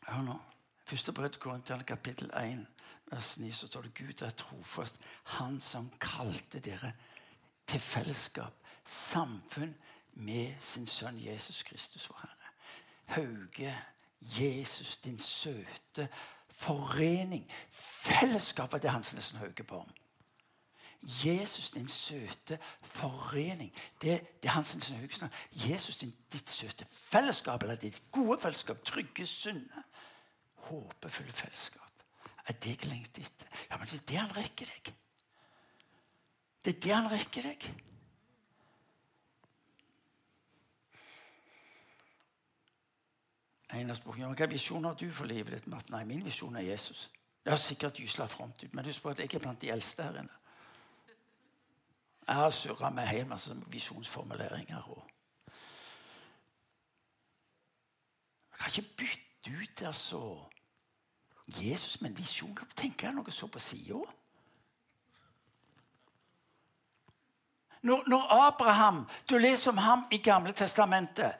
Hør 0.08 0.22
nå. 0.22 0.40
Første 0.86 1.12
brev 1.12 1.30
til 1.30 1.42
Korintian, 1.42 1.84
kapittel 1.84 2.32
1, 2.34 2.68
vers 3.12 3.38
9, 3.38 3.52
så 3.52 3.68
står 3.68 3.82
det 3.82 3.94
Gud 3.98 4.22
er 4.22 4.30
trofast. 4.30 5.02
Han 5.24 5.60
som 5.60 5.92
kalte 6.00 6.60
dere 6.60 6.94
til 7.68 7.80
fellesskap, 7.80 8.54
samfunn 8.86 9.76
med 10.14 10.56
sin 10.60 10.86
sønn 10.86 11.26
Jesus 11.26 11.64
Kristus, 11.64 12.10
vår 12.10 12.20
Herre. 12.22 12.54
Hauge, 13.06 13.76
Jesus, 14.22 14.98
din 14.98 15.20
søte 15.20 16.10
forening. 16.50 17.52
Fellesskapet 17.72 18.86
er 18.86 18.90
Hans 18.90 19.14
Nielsen 19.14 19.40
Haugeborg. 19.40 19.88
Jesus, 21.02 21.72
din 21.72 21.88
søte 21.88 22.60
forening. 22.84 23.74
Det, 24.02 24.42
det 24.44 24.50
er 24.50 24.54
Hans 24.54 24.74
Nielsen 24.76 24.96
Hauge 24.96 25.16
snakker 25.16 25.38
Jesus, 25.54 25.98
din, 25.98 26.16
ditt 26.34 26.50
søte 26.50 26.86
fellesskap, 26.86 27.62
eller 27.62 27.76
ditt 27.76 28.02
gode 28.12 28.40
fellesskap. 28.40 28.84
Trygge, 28.86 29.26
sunne, 29.26 29.84
håpefulle 30.54 31.32
fellesskap. 31.32 31.82
Er 32.48 32.54
det 32.54 32.70
ikke 32.70 32.88
lengst 32.88 33.18
etter? 33.18 33.48
Ja, 33.70 33.78
men 33.78 33.88
det 33.88 34.02
er 34.02 34.06
det 34.08 34.18
han 34.18 34.36
rekker 34.36 34.66
deg. 34.66 34.94
Det 36.66 36.76
er 36.76 36.80
det 36.80 36.96
han 36.96 37.12
rekker 37.12 37.48
deg. 37.48 37.70
En 43.74 43.90
av 43.90 43.96
spørsmålene, 43.96 44.36
Hva 44.36 44.48
visjon 44.50 44.86
har 44.86 44.94
du 44.94 45.12
for 45.14 45.26
livet 45.26 45.54
ditt? 45.54 45.68
Martin? 45.68 45.94
Nei, 45.94 46.04
Min 46.06 46.26
visjon 46.26 46.56
er 46.56 46.62
Jesus. 46.62 47.10
Det 47.44 47.52
har 47.52 47.58
sikkert 47.58 48.00
gysla 48.00 48.26
fromt 48.26 48.64
ut, 48.64 48.74
men 48.74 48.86
husk 48.86 49.02
på 49.02 49.10
at 49.10 49.20
jeg 49.20 49.34
er 49.34 49.40
blant 49.40 49.62
de 49.62 49.72
eldste 49.72 50.04
her 50.04 50.20
inne. 50.20 50.36
Jeg 52.28 52.36
har 52.36 52.50
surra 52.50 52.90
med 52.90 53.04
en 53.04 53.10
hel 53.10 53.28
masse 53.28 53.56
visjonsformuleringer. 53.68 54.90
Og 54.90 55.04
jeg 58.52 58.60
kan 58.60 58.70
ikke 58.70 58.96
bytte 58.98 59.62
ut 59.62 59.82
altså, 59.82 60.46
Jesus 61.48 62.02
med 62.02 62.10
en 62.10 62.18
visjon. 62.18 62.58
Tenker 62.76 63.08
jeg 63.08 63.16
noe 63.16 63.32
så 63.32 63.48
på 63.48 63.60
sida? 63.60 64.02
Når, 67.82 68.04
når, 68.08 68.28
Abraham 68.48 69.06
Du 69.30 69.38
leser 69.38 69.72
om 69.72 69.78
ham 69.78 70.04
i 70.12 70.18
Gamle 70.18 70.52
testamentet 70.52 71.32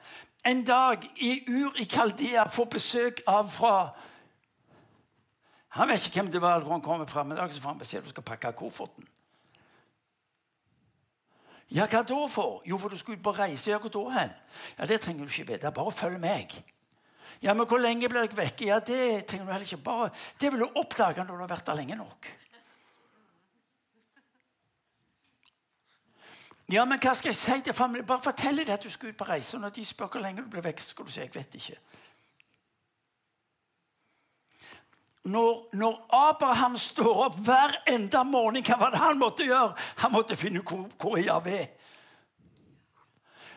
en 0.44 0.62
dag 0.64 1.04
i 1.16 1.44
Ur 1.48 1.80
i 1.80 1.84
Kaldea 1.84 2.46
får 2.48 2.68
besøk 2.72 3.22
av 3.28 3.50
fra 3.52 3.74
Han 5.76 5.88
vet 5.88 6.06
ikke 6.06 6.20
hvem 6.22 6.32
det 6.32 6.40
var 6.42 6.64
hvor 6.64 6.72
han 6.72 6.82
kommer 6.82 7.06
fra, 7.06 7.22
men 7.22 7.36
i 7.36 7.40
dag 7.40 7.52
får 7.52 7.68
han 7.68 7.78
beskjed 7.78 8.00
om 8.02 8.08
du 8.08 8.10
skal 8.10 8.26
pakke 8.26 8.50
kofferten. 8.58 9.06
Ja, 11.70 11.86
hva 11.86 12.02
da 12.02 12.18
for? 12.26 12.62
Jo, 12.66 12.78
for 12.82 12.90
du 12.90 12.98
skal 12.98 13.14
ut 13.14 13.22
på 13.22 13.30
reise. 13.36 13.70
Ja, 13.70 13.78
hvor 13.78 13.92
da 13.94 14.02
hen? 14.16 14.32
Ja, 14.78 14.86
Det 14.86 15.00
trenger 15.00 15.24
du 15.24 15.30
ikke 15.30 15.52
vite. 15.52 15.70
Bare 15.70 15.92
følg 15.94 16.18
meg. 16.18 16.56
Ja, 17.42 17.54
men 17.54 17.68
hvor 17.70 17.78
lenge 17.78 18.08
blir 18.10 18.26
jeg 18.26 18.36
vekke? 18.36 18.66
Ja, 18.66 18.80
Det 18.80 19.26
trenger 19.26 19.46
du 19.46 19.52
heller 19.52 19.66
ikke. 19.66 19.84
Bare, 19.84 20.10
Det 20.40 20.50
vil 20.52 20.60
du 20.60 20.68
oppdage 20.74 21.22
når 21.24 21.36
du 21.36 21.40
har 21.46 21.54
vært 21.54 21.66
der 21.66 21.78
lenge 21.78 21.96
nok. 21.96 22.26
Ja, 26.70 26.84
men 26.86 27.00
hva 27.02 27.14
skal 27.18 27.32
jeg 27.32 27.38
si 27.38 27.56
til 27.66 27.74
familien? 27.74 28.06
Bare 28.06 28.22
fortell 28.22 28.60
dem 28.60 28.70
at 28.70 28.82
du 28.82 28.90
skal 28.90 29.10
ut 29.10 29.18
på 29.18 29.26
reise. 29.26 29.56
Og 29.56 29.64
når 29.64 29.72
de 29.74 29.84
spør 29.84 30.06
hvor 30.12 30.22
lenge 30.22 30.44
du 30.44 30.50
blir 30.52 30.62
vekk, 30.62 30.80
skal 30.80 31.06
du 31.06 31.10
si 31.10 31.20
jeg 31.20 31.34
vet 31.34 31.54
ikke. 31.58 31.78
Når, 35.24 35.66
når, 35.76 35.96
Abraham 36.16 36.76
står 36.80 37.24
opp 37.26 37.40
hver 37.44 37.74
enda 37.90 38.22
morgen, 38.24 38.62
hva 38.64 38.78
var 38.80 38.94
det 38.94 39.02
han 39.02 39.18
måtte 39.20 39.44
gjøre? 39.44 39.74
Han 40.04 40.14
måtte 40.14 40.36
finne 40.36 40.62
hvor, 40.64 40.86
hvor 40.96 41.18
Javé. 41.20 41.66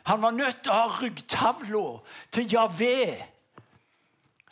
Han 0.09 0.21
var 0.21 0.35
nødt 0.35 0.63
til 0.63 0.73
å 0.73 0.79
ha 0.81 0.97
ryggtavla 0.97 1.83
til 2.35 2.49
Javé. 2.51 3.13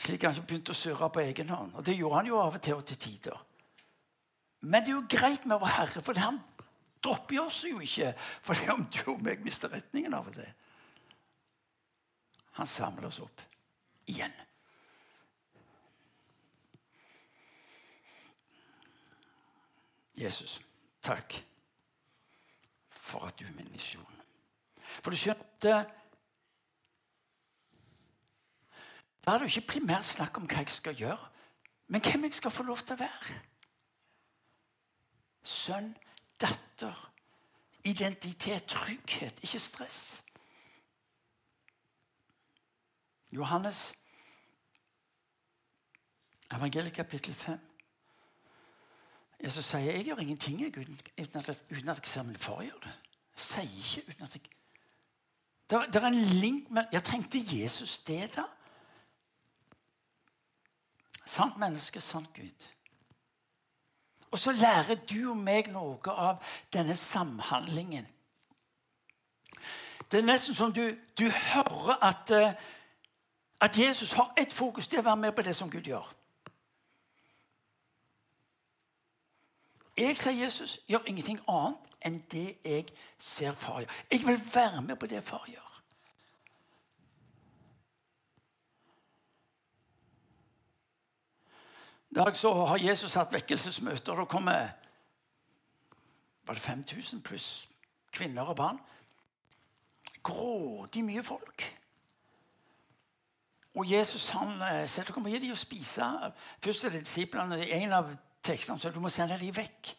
Slik 0.02 0.24
han 0.24 0.38
begynte 0.48 0.72
å 0.72 0.78
surre 0.78 1.10
på 1.12 1.26
egen 1.26 1.50
hånd. 1.52 1.76
Og 1.76 1.86
Det 1.86 1.98
gjorde 1.98 2.22
han 2.22 2.30
jo 2.30 2.40
av 2.40 2.56
og 2.56 2.64
til 2.64 2.78
og 2.78 2.86
til 2.86 2.98
tider. 2.98 3.42
Men 4.62 4.86
det 4.86 4.94
er 4.94 5.00
jo 5.00 5.10
greit 5.10 5.46
med 5.46 5.58
å 5.58 5.64
være 5.66 5.76
herre, 5.80 6.06
for 6.06 6.22
han 6.22 6.38
dropper 7.04 7.42
oss 7.42 7.64
jo 7.66 7.80
ikke 7.82 8.14
fordi 8.46 8.70
om 8.74 8.86
du 8.86 9.02
og 9.14 9.24
meg 9.26 9.44
mister 9.46 9.72
retningen 9.74 10.14
av 10.14 10.30
og 10.30 10.38
til. 10.38 10.52
Han 12.60 12.68
samler 12.68 13.08
oss 13.08 13.22
opp 13.24 13.44
igjen. 14.12 14.34
Jesus, 20.22 20.60
takk 21.02 21.40
for 22.92 23.26
at 23.26 23.40
du 23.40 23.48
er 23.48 23.56
min 23.56 23.72
misjon. 23.72 24.20
For 25.02 25.12
du 25.12 25.18
skjønte 25.18 25.80
Da 29.22 29.36
er 29.36 29.38
det 29.38 29.52
jo 29.52 29.60
ikke 29.60 29.76
primært 29.76 30.08
snakk 30.08 30.40
om 30.40 30.48
hva 30.50 30.64
jeg 30.64 30.74
skal 30.74 30.98
gjøre, 30.98 31.28
men 31.94 32.02
hvem 32.02 32.24
jeg 32.26 32.34
skal 32.40 32.54
få 32.54 32.64
lov 32.66 32.80
til 32.82 32.96
å 32.96 33.04
være. 33.04 33.36
Sønn 35.46 35.92
datter. 36.42 37.14
Identitet, 37.84 38.64
trygghet, 38.64 39.40
ikke 39.42 39.60
stress. 39.60 40.24
Johannes, 43.32 43.94
evangeliet 46.54 46.94
kapittel 46.94 47.34
5. 47.34 47.60
Jesus 49.44 49.66
sier 49.66 49.80
jeg 49.96 50.06
gjør 50.06 50.20
ingenting 50.22 50.60
uten, 50.68 51.00
at, 51.18 51.64
uten 51.72 51.90
at 51.90 52.02
jeg 52.02 52.06
ser 52.06 52.24
min 52.24 52.38
far 52.38 52.62
gjøre 52.62 52.84
det. 52.84 52.98
Jeg 53.38 53.46
sier 53.46 54.02
ikke 54.02 54.10
uten 54.10 54.24
at 54.24 54.36
jeg 54.36 54.50
det 55.72 55.96
er 55.96 56.06
en 56.08 56.14
link 56.16 56.70
med 56.70 56.84
Jeg 56.92 57.04
trengte 57.04 57.40
Jesus 57.40 58.00
det, 58.00 58.36
da. 58.36 58.44
Sant 61.26 61.58
menneske, 61.58 62.02
sant 62.02 62.34
Gud. 62.36 62.68
Og 64.32 64.40
så 64.40 64.52
lærer 64.52 64.96
du 64.96 65.30
og 65.30 65.38
meg 65.38 65.68
noe 65.72 66.14
av 66.16 66.44
denne 66.74 66.96
samhandlingen. 66.96 68.08
Det 70.12 70.20
er 70.20 70.28
nesten 70.28 70.56
som 70.56 70.74
du, 70.74 70.84
du 71.20 71.28
hører 71.30 72.04
at, 72.04 72.32
eh, 72.32 72.54
at 73.62 73.78
Jesus 73.78 74.12
har 74.12 74.34
ett 74.38 74.54
fokus. 74.54 74.88
Det 74.88 74.98
er 74.98 75.04
å 75.04 75.10
være 75.12 75.24
med 75.26 75.36
på 75.36 75.42
det 75.48 75.56
som 75.56 75.70
Gud 75.72 75.88
gjør. 75.88 76.08
Jeg, 79.98 80.18
sier 80.18 80.34
Jesus, 80.34 80.80
gjør 80.88 81.08
ingenting 81.08 81.40
annet 81.48 81.92
enn 82.02 82.22
det 82.32 82.48
jeg 82.66 82.88
ser 83.20 83.54
far 83.54 83.84
gjør. 83.84 84.00
Jeg 84.12 84.24
vil 84.28 84.42
være 84.54 84.82
med 84.82 84.96
på 84.96 85.08
det 85.08 85.24
far 85.24 85.44
gjør. 85.48 85.71
I 92.12 92.16
dag 92.16 92.38
så 92.38 92.52
har 92.66 92.78
Jesus 92.84 93.14
hatt 93.16 93.34
vekkelsesmøter. 93.34 94.16
Det 94.20 94.28
kommer 94.28 94.74
var 96.44 96.54
det 96.54 96.62
5000 96.62 97.22
pluss 97.24 97.70
kvinner 98.12 98.50
og 98.52 98.56
barn. 98.56 98.80
Grådig 100.24 101.06
mye 101.08 101.24
folk. 101.24 101.64
Og 103.80 103.88
Jesus 103.92 104.30
han 104.36 104.60
eh, 104.62 104.84
sier 104.90 105.08
du 105.08 105.14
kommer 105.16 105.32
gi 105.32 105.40
dem 105.46 105.56
å 105.56 105.60
spise. 105.60 106.04
Først 106.60 106.84
er 106.84 106.98
det 106.98 107.06
disiplene. 107.06 107.62
En 107.80 107.96
av 107.96 108.12
tekstene 108.44 108.84
sier 108.84 108.92
du 108.92 109.00
må 109.00 109.10
sende 109.10 109.40
dem 109.40 109.56
vekk. 109.56 109.96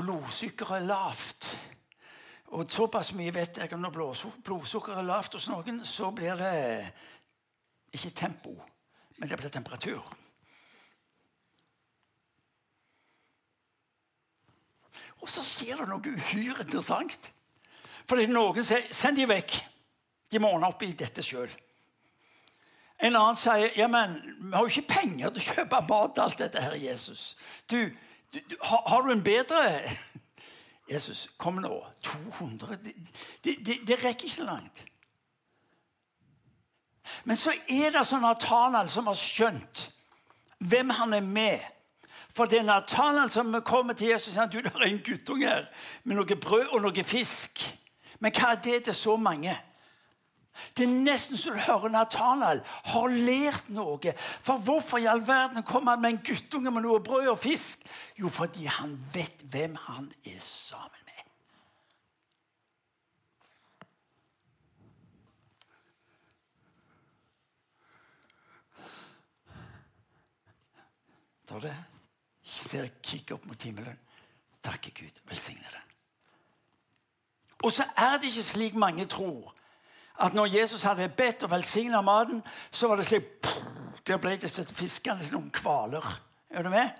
Blodsukkeret 0.00 0.80
er 0.80 0.88
lavt. 0.88 1.50
Og 2.56 2.64
såpass 2.70 3.12
mye 3.12 3.34
vet 3.34 3.60
jeg 3.60 3.76
om 3.76 3.84
når 3.84 3.98
blodsukkeret 4.46 5.02
er 5.02 5.10
lavt 5.10 5.36
hos 5.36 5.50
noen, 5.52 5.84
så 5.84 6.08
blir 6.16 6.38
det 6.40 6.54
ikke 7.92 8.16
tempo, 8.16 8.54
men 9.18 9.28
det 9.28 9.36
blir 9.36 9.52
temperatur. 9.52 10.16
Og 15.26 15.30
så 15.30 15.42
skjer 15.42 15.80
det 15.80 15.88
noe 15.90 16.12
uhyre 16.14 16.62
interessant. 16.62 17.32
Fordi 18.06 18.28
noen 18.30 18.62
sier 18.62 18.84
'send 18.94 19.18
de 19.18 19.26
vekk'. 19.26 19.58
De 20.30 20.38
må 20.38 20.52
ordne 20.54 20.68
opp 20.70 20.82
i 20.82 20.92
dette 20.92 21.22
sjøl. 21.22 21.50
En 23.02 23.16
annen 23.16 23.36
sier 23.36 23.74
ja, 23.76 23.88
men 23.90 24.14
vi 24.38 24.52
har 24.54 24.62
jo 24.62 24.70
ikke 24.70 24.94
penger 24.94 25.34
til 25.34 25.42
å 25.42 25.54
kjøpe 25.54 25.80
mat. 25.88 26.18
alt 26.18 26.38
dette 26.38 26.62
her, 26.62 26.74
Jesus. 26.78 27.36
Du, 27.70 27.90
du, 28.32 28.38
du 28.38 28.56
har, 28.62 28.82
har, 28.86 29.02
du 29.02 29.12
en 29.12 29.22
bedre 29.22 29.58
Jesus, 30.94 31.28
kom 31.36 31.58
nå. 31.60 31.82
200 32.02 32.76
Det, 32.76 32.94
det, 33.44 33.56
det, 33.66 33.78
det 33.86 34.04
rekker 34.04 34.30
ikke 34.30 34.46
langt. 34.46 34.84
Men 37.24 37.36
så 37.36 37.52
er 37.68 37.90
det 37.90 38.06
sånn 38.06 38.22
Nathanael 38.22 38.88
som 38.90 39.10
har 39.10 39.18
skjønt 39.18 39.88
hvem 40.58 40.90
han 40.90 41.14
er 41.14 41.26
med. 41.26 41.60
For 42.36 42.44
det 42.44 42.58
er 42.58 42.66
Nathanael 42.68 43.30
som 43.32 43.54
kommer 43.64 43.96
til 43.96 44.10
Jesus 44.12 44.34
og 44.34 44.36
sier 44.36 44.50
du, 44.52 44.58
det 44.60 44.74
er 44.74 44.90
en 44.90 45.00
guttunge 45.04 45.48
her 45.48 45.68
med 46.04 46.18
noe 46.18 46.36
brød 46.36 46.74
og 46.76 46.82
noe 46.84 47.04
fisk. 47.06 47.62
Men 48.20 48.34
hva 48.36 48.52
er 48.52 48.60
det 48.64 48.82
til 48.84 48.96
så 48.96 49.16
mange? 49.16 49.54
Det 50.76 50.84
er 50.84 50.92
nesten 50.92 51.36
så 51.36 51.52
du 51.52 51.60
hører 51.60 51.92
Nathanael 51.92 52.60
har 52.92 53.08
lært 53.12 53.68
noe. 53.72 54.12
For 54.44 54.60
hvorfor 54.64 55.00
i 55.00 55.08
all 55.08 55.24
verden 55.24 55.64
kommer 55.64 55.96
han 55.96 56.04
med 56.04 56.10
en 56.14 56.22
guttunge 56.28 56.72
med 56.72 56.84
noe 56.84 57.00
brød 57.04 57.32
og 57.32 57.40
fisk? 57.40 57.84
Jo, 58.20 58.28
fordi 58.28 58.68
han 58.68 58.96
vet 59.14 59.44
hvem 59.52 59.76
han 59.88 60.12
er 60.24 60.40
sammen 60.40 61.04
med. 61.04 61.12
Tar 71.46 71.60
det. 71.60 71.76
Ser, 72.66 72.86
jeg 72.86 72.92
kikker 73.02 73.36
opp 73.36 73.46
mot 73.46 73.62
himmelen. 73.62 73.98
Takke 74.62 74.90
Gud. 74.90 75.20
Velsigne 75.28 75.70
det. 75.70 75.82
Og 77.64 77.72
så 77.72 77.86
er 77.96 78.18
det 78.18 78.30
ikke 78.30 78.42
slik 78.42 78.74
mange 78.74 79.04
tror 79.04 79.54
at 80.20 80.34
når 80.34 80.46
Jesus 80.46 80.82
hadde 80.82 81.08
bedt 81.08 81.42
og 81.42 81.50
velsigna 81.50 82.00
maten, 82.00 82.42
så 82.70 82.88
var 82.88 82.96
det 82.96 83.06
slik 83.06 83.24
Der 84.06 84.20
ble 84.22 84.36
disse 84.38 84.62
fiskene 84.70 85.24
noen 85.32 85.50
hvaler. 85.50 86.04
Er 86.50 86.62
du 86.62 86.68
med? 86.70 86.90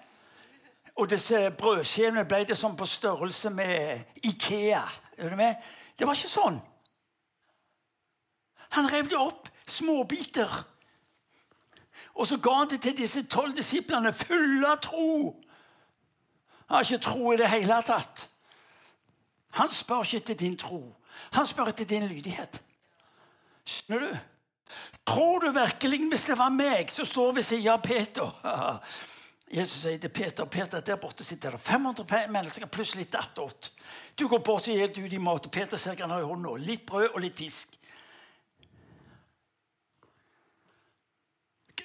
Og 0.96 1.10
disse 1.10 1.50
brødskjevene 1.54 2.24
ble 2.26 2.40
det 2.48 2.56
sånn 2.58 2.74
på 2.76 2.86
størrelse 2.88 3.50
med 3.54 4.02
Ikea. 4.26 4.82
Er 5.16 5.30
du 5.30 5.36
med? 5.38 5.54
Det 5.94 6.06
var 6.06 6.18
ikke 6.18 6.32
sånn. 6.32 6.58
Han 8.74 8.90
rev 8.90 9.06
det 9.06 9.20
opp 9.20 9.46
småbiter. 9.70 10.50
Og 12.18 12.26
så 12.26 12.40
ga 12.42 12.56
han 12.58 12.70
det 12.74 12.80
til 12.82 12.96
disse 12.98 13.22
tolv 13.30 13.54
disiplene, 13.54 14.12
fulle 14.12 14.72
av 14.72 14.82
tro. 14.82 15.36
Han 16.66 16.76
har 16.76 16.84
ikke 16.84 17.02
tro 17.02 17.32
i 17.32 17.40
det 17.40 17.50
hele 17.50 17.80
tatt. 17.86 18.28
Han 19.56 19.68
spør 19.72 20.04
ikke 20.04 20.22
etter 20.22 20.38
din 20.40 20.56
tro. 20.58 20.80
Han 21.32 21.46
spør 21.46 21.70
etter 21.70 21.88
din 21.88 22.08
lydighet. 22.10 22.60
Skjønner 23.66 24.06
du? 24.06 24.16
Tror 25.06 25.40
du 25.40 25.52
virkelig, 25.54 26.08
hvis 26.10 26.24
det 26.26 26.38
var 26.38 26.50
meg 26.50 26.90
som 26.90 27.06
står 27.06 27.36
ved 27.36 27.46
siden 27.46 27.70
av 27.70 27.82
Peter 27.82 28.32
Jesus 29.46 29.84
sier 29.84 29.98
til 30.02 30.10
Peter 30.10 30.44
Peter, 30.44 30.80
der 30.82 30.96
borte 30.98 31.24
sitter 31.24 31.54
det 31.54 31.60
500 31.62 32.26
mennesker 32.34 32.66
pluss 32.66 32.96
litt 32.98 33.14
attåt. 33.14 33.70
Du 34.18 34.26
går 34.28 34.42
bort 34.42 34.66
og 34.66 34.74
gir 34.74 34.90
du 34.90 35.04
de 35.08 35.20
mat. 35.22 35.46
Peter 35.52 35.78
ser 35.78 35.94
hva 35.94 36.02
han 36.02 36.16
har 36.16 36.24
i 36.24 36.26
hånda. 36.26 36.56
Litt 36.58 36.82
brød 36.86 37.12
og 37.12 37.20
litt 37.22 37.38
fisk. 37.38 37.76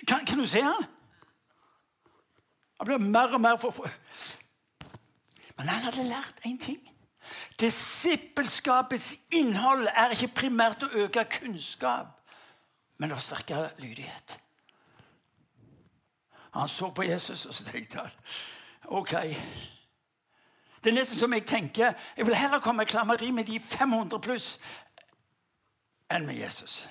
Kan, 0.07 0.25
kan 0.25 0.41
du 0.41 0.47
se 0.49 0.63
han? 0.65 0.89
Han 2.79 2.89
blir 2.89 2.97
mer 2.97 3.37
og 3.37 3.41
mer 3.41 3.61
for... 3.61 3.85
Men 5.61 5.69
han 5.69 5.83
hadde 5.83 6.03
lært 6.09 6.39
én 6.45 6.57
ting. 6.57 6.79
Disippelskapets 7.59 9.15
innhold 9.29 9.85
er 9.93 10.15
ikke 10.15 10.31
primært 10.39 10.81
å 10.81 10.89
øke 11.03 11.21
kunnskap, 11.29 12.15
men 12.97 13.13
å 13.13 13.19
sterke 13.21 13.67
lydighet. 13.77 14.39
Han 16.57 16.67
så 16.67 16.89
på 16.89 17.05
Jesus, 17.05 17.45
og 17.45 17.53
så 17.53 17.67
tenkte 17.67 18.01
han 18.01 18.09
OK. 18.97 19.13
Det 20.81 20.89
er 20.89 20.97
nesten 20.97 21.19
som 21.19 21.33
jeg 21.33 21.45
tenker 21.45 21.93
Jeg 22.17 22.25
vil 22.25 22.35
heller 22.35 22.59
komme 22.59 22.83
i 22.83 22.89
klammeri 22.89 23.29
med 23.31 23.45
de 23.45 23.59
500 23.61 24.17
pluss 24.19 24.55
enn 26.09 26.25
med 26.25 26.41
Jesus. 26.41 26.87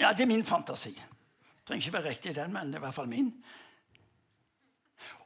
Ja, 0.00 0.10
det 0.10 0.26
er 0.26 0.34
min 0.34 0.44
fantasi. 0.44 0.90
Det 0.90 1.66
trenger 1.70 1.86
ikke 1.86 1.98
være 2.00 2.10
riktig, 2.10 2.34
den, 2.34 2.52
men 2.52 2.66
det 2.66 2.74
er 2.74 2.82
i 2.82 2.86
hvert 2.88 2.98
fall 2.98 3.08
min. 3.08 3.30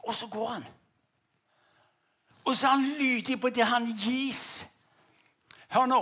Og 0.07 0.15
så 0.15 0.27
går 0.31 0.49
han. 0.49 0.67
Og 2.45 2.57
så 2.57 2.67
er 2.67 2.71
han 2.71 2.89
lydig 2.99 3.41
på 3.41 3.51
det 3.51 3.67
han 3.67 3.87
gis. 3.99 4.67
Hør 5.69 5.87
nå. 5.87 6.01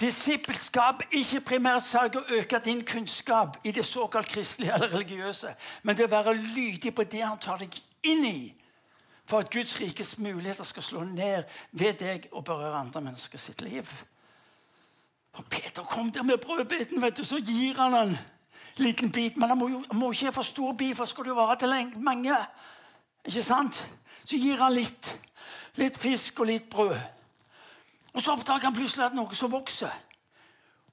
Disippelskap 0.00 1.02
ikke 1.12 1.42
primært 1.44 1.82
sak 1.84 2.14
å 2.16 2.22
øke 2.38 2.60
din 2.64 2.80
kunnskap 2.86 3.58
i 3.68 3.72
det 3.76 3.84
såkalt 3.84 4.30
kristelige 4.32 4.72
eller 4.72 4.94
religiøse, 4.94 5.50
men 5.82 5.96
det 5.96 6.06
å 6.06 6.12
være 6.14 6.32
lydig 6.38 6.94
på 6.96 7.04
det 7.04 7.20
han 7.20 7.36
tar 7.42 7.60
deg 7.60 7.76
inn 8.08 8.24
i, 8.24 8.54
for 9.28 9.44
at 9.44 9.50
Guds 9.52 9.76
rikes 9.80 10.14
muligheter 10.18 10.64
skal 10.64 10.82
slå 10.82 11.04
ned 11.04 11.44
ved 11.72 12.00
deg 12.00 12.30
og 12.32 12.46
berøre 12.48 12.80
andre 12.80 13.02
mennesker 13.10 13.38
sitt 13.38 13.60
liv. 13.60 13.90
Og 15.36 15.44
Peter 15.52 15.82
kom 15.82 16.08
der 16.10 16.22
med 16.22 16.40
brødbiten, 16.42 17.02
vet 17.02 17.16
du, 17.16 17.24
så 17.24 17.36
gir 17.36 17.76
han 17.76 17.94
en 17.94 18.16
liten 18.76 19.12
bit. 19.12 19.36
Men 19.36 19.48
han 19.48 19.58
må, 19.58 19.68
jo, 19.68 19.84
må 19.92 20.10
ikke 20.10 20.32
få 20.32 20.42
stor 20.42 20.72
bit, 20.72 20.96
for 20.96 21.04
skal 21.04 21.28
du 21.28 21.34
vare 21.34 21.58
til 21.60 22.00
mange. 22.00 22.34
Ikke 23.24 23.42
sant? 23.42 23.80
Så 24.24 24.36
gir 24.36 24.60
han 24.60 24.74
litt. 24.74 25.18
Litt 25.80 25.98
fisk 25.98 26.40
og 26.40 26.50
litt 26.50 26.70
brød. 26.70 26.96
Og 28.14 28.22
så 28.22 28.32
oppdager 28.32 28.68
han 28.68 28.74
plutselig 28.74 29.06
at 29.06 29.16
noe 29.16 29.34
som 29.34 29.52
vokser. 29.52 29.92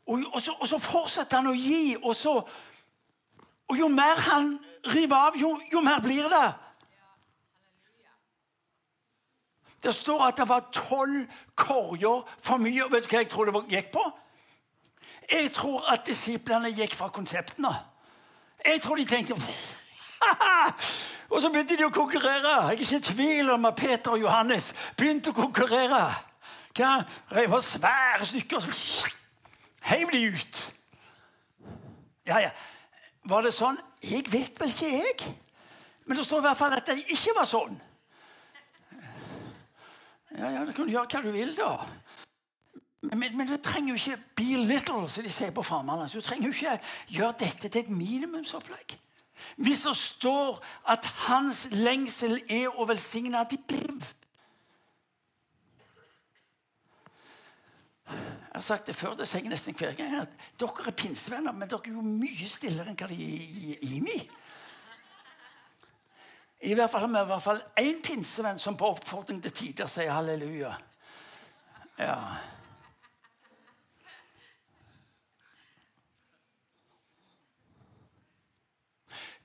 Og, 0.07 0.21
og, 0.33 0.41
så, 0.41 0.53
og 0.59 0.67
så, 0.67 0.79
fortsetter 0.79 1.41
han 1.41 1.49
å 1.51 1.55
gi, 1.57 1.97
og, 1.97 2.13
så, 2.15 2.37
og 3.67 3.75
jo 3.79 3.89
mer 3.91 4.21
han 4.29 4.53
river 4.93 5.17
av, 5.17 5.35
jo, 5.35 5.49
jo 5.71 5.81
mer 5.83 5.99
blir 6.03 6.29
det. 6.31 6.45
Det 9.83 9.93
står 9.95 10.23
at 10.29 10.39
det 10.39 10.47
var 10.49 10.69
tolv 10.73 11.25
korger 11.55 12.23
for 12.39 12.57
mye. 12.61 12.87
Vet 12.91 13.05
du 13.05 13.11
hva 13.11 13.21
jeg 13.21 13.29
tror 13.29 13.51
det 13.51 13.65
gikk 13.75 13.91
på? 13.93 14.05
Jeg 15.31 15.51
tror 15.51 15.83
at 15.91 16.07
disiplene 16.07 16.71
gikk 16.71 16.95
fra 16.95 17.11
konseptene. 17.13 17.73
Jeg 18.65 18.81
tror 18.81 18.95
de 18.95 19.05
tenkte 19.05 19.35
Og 21.29 21.41
så 21.41 21.49
begynte 21.51 21.75
de 21.77 21.85
å 21.85 21.91
konkurrere. 21.93 22.53
Jeg 22.69 22.77
er 22.77 22.83
ikke 22.85 22.99
i 23.01 23.05
tvil 23.09 23.51
om 23.51 23.67
at 23.67 23.75
Peter 23.79 24.15
og 24.15 24.21
Johannes 24.21 24.71
begynte 24.97 25.33
å 25.33 25.37
konkurrere. 25.37 26.01
Hva? 26.77 26.91
Det 27.33 27.47
var 27.51 27.63
svære 27.65 28.27
stykker. 28.29 28.63
Så 28.63 29.11
heiv 29.89 30.11
de 30.13 30.23
ut. 30.31 30.61
Ja, 32.27 32.39
ja. 32.43 32.51
Var 33.27 33.43
det 33.43 33.51
sånn? 33.55 33.79
Jeg 34.03 34.23
vet 34.31 34.59
vel 34.59 34.71
ikke, 34.71 34.91
jeg. 34.93 35.35
Men 36.07 36.19
det 36.19 36.25
står 36.25 36.43
i 36.43 36.47
hvert 36.47 36.59
fall 36.59 36.75
at 36.77 36.87
det 36.87 37.01
ikke 37.11 37.35
var 37.35 37.47
sånn. 37.49 37.79
Ja, 40.37 40.51
ja, 40.53 40.65
Du 40.67 40.71
kan 40.75 40.89
gjøre 40.91 41.07
hva 41.11 41.23
du 41.23 41.31
vil, 41.33 41.55
da. 41.57 41.71
Men, 43.07 43.37
men, 43.37 43.47
du 43.47 43.57
trenger 43.63 43.93
jo 43.93 43.99
ikke 43.99 44.21
be 44.35 44.63
little, 44.67 45.07
som 45.09 45.23
de 45.23 45.31
sier 45.31 45.51
på 45.55 45.63
farmerne. 45.63 46.07
Du 46.11 46.21
trenger 46.21 46.49
jo 46.49 46.55
ikke 46.55 46.77
gjøre 47.19 47.35
dette 47.39 47.69
til 47.69 47.83
et 47.83 47.91
minimumsopplegg. 47.91 48.97
Hvis 49.55 49.83
det 49.87 49.95
står 49.97 50.59
at 50.91 51.05
hans 51.27 51.67
lengsel 51.71 52.39
er 52.49 52.67
å 52.75 52.85
velsigne 52.89 53.43
ditt 53.49 53.71
liv 53.71 54.13
Jeg 58.07 58.63
har 58.63 58.65
sagt 58.65 58.87
det 58.87 58.95
før, 58.95 59.13
det 59.13 59.27
sier 59.29 59.43
jeg 59.43 59.51
nesten 59.51 59.75
hver 59.77 59.93
gang, 59.93 60.13
at 60.17 60.31
dere 60.57 60.87
er 60.89 60.95
pinsevenner, 60.97 61.53
men 61.53 61.69
dere 61.69 61.91
er 61.91 61.93
jo 61.93 62.01
mye 62.01 62.47
stillere 62.49 62.89
enn 62.89 62.97
hva 62.97 63.09
de 63.11 63.17
er 63.21 63.43
i 63.85 63.89
IMI. 63.99 64.15
I 66.65 66.73
hvert 66.73 66.89
fall 66.89 67.05
i 67.05 67.25
hvert 67.29 67.43
fall 67.43 67.61
én 67.77 67.99
pinsevenn 68.01 68.57
som 68.57 68.77
på 68.79 68.89
oppfordring 68.95 69.43
til 69.43 69.53
tider 69.53 69.91
sier 69.91 70.09
halleluja. 70.15 70.71
Ja. 71.99 72.17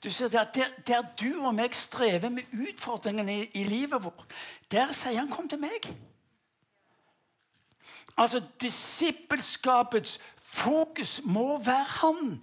Du 0.02 0.10
ser 0.10 0.28
der, 0.28 0.44
der, 0.44 0.66
der, 0.86 1.02
du 1.20 1.46
og 1.46 1.54
meg 1.54 1.74
strever 1.74 2.28
med 2.28 2.42
utfordringene 2.52 3.36
i, 3.42 3.50
i 3.54 3.64
livet 3.64 4.02
vårt, 4.04 4.34
der 4.70 4.92
sier 4.92 5.18
han 5.18 5.30
'kom 5.30 5.48
til 5.48 5.58
meg'. 5.62 5.94
Altså, 8.16 8.42
Disippelskapets 8.60 10.18
fokus 10.36 11.20
må 11.24 11.58
være 11.64 11.84
han. 11.84 12.42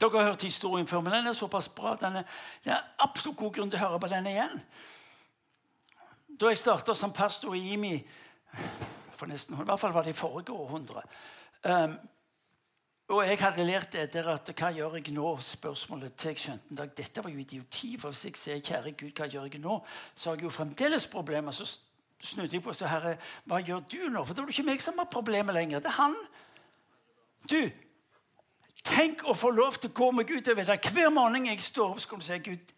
Dere 0.00 0.18
har 0.18 0.24
hørt 0.24 0.42
historien 0.42 0.86
før, 0.86 1.00
men 1.00 1.12
den 1.12 1.26
er 1.26 1.32
såpass 1.32 1.68
bra. 1.68 1.96
Denne, 1.96 2.24
det 2.64 2.72
er 2.72 2.82
absolutt 2.98 3.38
god 3.38 3.52
grunn 3.52 3.70
til 3.70 3.78
å 3.78 3.88
høre 3.88 4.00
på 4.00 4.10
den 4.10 4.26
igjen. 4.26 4.62
Da 6.40 6.50
jeg 6.50 6.58
starta 6.58 6.94
som 6.94 7.12
pastor 7.12 7.54
i 7.54 7.72
IMI 7.72 8.08
for 9.16 9.26
nesten, 9.30 9.54
I 9.54 9.64
hvert 9.64 9.80
fall 9.80 9.94
var 9.94 10.02
det 10.02 10.10
i 10.10 10.18
forrige 10.18 10.52
århundre. 10.52 11.02
Um, 11.62 11.94
og 13.08 13.26
jeg 13.26 13.38
hadde 13.38 13.64
lært 13.64 13.92
det 13.92 14.12
der 14.14 14.28
at 14.32 14.48
hva 14.56 14.70
gjør 14.72 14.94
jeg 14.96 15.12
nå? 15.12 15.36
Spørsmålet 15.44 16.14
til 16.16 16.32
jeg 16.32 16.40
skjønte 16.40 16.70
en 16.70 16.78
dag, 16.78 16.92
Dette 16.96 17.24
var 17.24 17.30
jo 17.30 17.38
idioti. 17.38 17.96
For 18.00 18.10
hvis 18.10 18.24
jeg 18.24 18.36
sier 18.36 18.60
'Kjære 18.60 18.92
Gud, 18.92 19.10
hva 19.12 19.28
gjør 19.28 19.48
jeg 19.52 19.60
nå?' 19.60 19.84
så 20.14 20.30
har 20.30 20.36
jeg 20.36 20.44
jo 20.44 20.50
fremdeles 20.50 21.06
problemer. 21.06 21.50
Så 21.50 21.78
snudde 22.20 22.56
jeg 22.56 22.62
på 22.62 22.72
så 22.72 22.86
herre, 22.86 23.16
hva 23.44 23.60
gjør 23.60 23.80
du 23.92 24.08
nå? 24.08 24.24
For 24.24 24.34
da 24.34 24.42
er 24.42 24.46
det 24.46 24.58
ikke 24.58 24.70
meg 24.70 24.80
som 24.80 24.98
har 24.98 25.08
problemet 25.12 25.54
lenger. 25.54 25.78
Det 25.78 25.86
er 25.86 26.00
han. 26.00 26.16
Du, 27.50 27.70
tenk 28.84 29.24
å 29.28 29.34
få 29.34 29.50
lov 29.50 29.76
til 29.76 29.90
å 29.90 29.92
gå 29.92 30.10
med 30.10 30.26
Gud. 30.26 30.46
Jeg 30.46 30.56
vet 30.56 30.92
Hver 30.92 31.10
morgen 31.10 31.46
jeg 31.46 31.62
står 31.62 31.90
opp, 31.90 32.00
skal 32.00 32.18
du 32.18 32.24
si 32.24 32.38
Gud, 32.38 32.72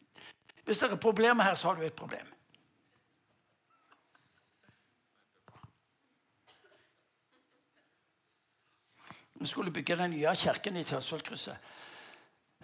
hvis 0.65 0.79
det 0.79 0.91
er 0.91 0.97
problemer 0.97 1.45
her, 1.45 1.55
så 1.55 1.69
har 1.69 1.75
du 1.75 1.87
et 1.87 1.95
problem. 1.95 2.36
Vi 9.41 9.47
skulle 9.47 9.71
bygge 9.71 9.97
den 9.97 10.11
nye 10.11 10.35
kirken 10.37 10.77
i 10.77 10.85
Tønsvollkrysset. 10.85 11.73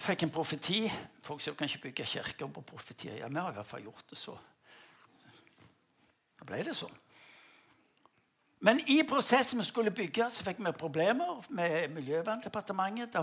Fikk 0.02 0.24
en 0.24 0.32
profeti. 0.32 0.86
Folk 1.22 1.42
sier 1.44 1.54
kan 1.54 1.68
ikke 1.68 1.88
bygge 1.88 2.06
kirker 2.14 2.48
på 2.48 2.64
profetier. 2.66 3.18
Ja, 3.20 3.28
vi 3.28 3.38
har 3.38 3.52
i 3.52 3.58
hvert 3.58 3.68
fall 3.68 3.84
gjort 3.84 4.08
det 4.10 4.18
så. 4.18 4.34
Da 6.40 6.48
ble 6.48 6.62
det 6.64 6.74
sånn. 6.74 6.94
Men 8.62 8.78
i 8.90 9.02
prosessen 9.06 9.58
vi 9.58 9.66
skulle 9.66 9.90
bygge, 9.94 10.28
så 10.30 10.44
fikk 10.46 10.62
vi 10.62 10.72
problemer 10.78 11.42
med 11.50 11.90
Miljøverndepartementet. 11.96 13.18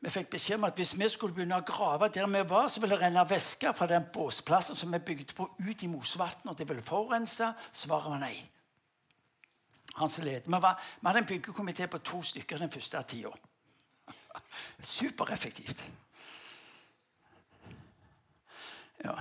Vi 0.00 0.12
fikk 0.14 0.30
beskjed 0.30 0.60
om 0.60 0.66
at 0.68 0.78
hvis 0.78 0.94
vi 0.98 1.08
skulle 1.10 1.34
begynne 1.34 1.58
å 1.58 1.66
grave 1.66 2.08
der 2.14 2.28
vi 2.30 2.42
var, 2.48 2.68
så 2.70 2.80
ville 2.80 2.94
det 2.94 3.02
renne 3.02 3.24
væske 3.28 3.74
fra 3.74 3.88
den 3.90 4.06
båsplassen 4.14 4.78
som 4.78 4.92
vi 4.94 5.02
bygde 5.02 5.34
på, 5.34 5.48
ut 5.58 5.82
i 5.82 5.90
Mosvatnet, 5.90 6.52
og 6.52 6.58
det 6.58 6.68
ville 6.68 6.82
forurense. 6.86 7.50
Svaret 7.72 8.12
var 8.12 8.22
nei. 8.22 8.36
Han 9.94 10.10
leder. 10.18 10.76
Vi, 11.00 11.06
hadde 11.06 11.18
en 11.18 11.26
byggekomité 11.26 11.86
på 11.86 11.98
to 11.98 12.22
stykker 12.22 12.58
den 12.58 12.70
første 12.70 13.02
tida. 13.02 13.30
Supereffektivt. 14.80 15.90
Ja. 19.04 19.14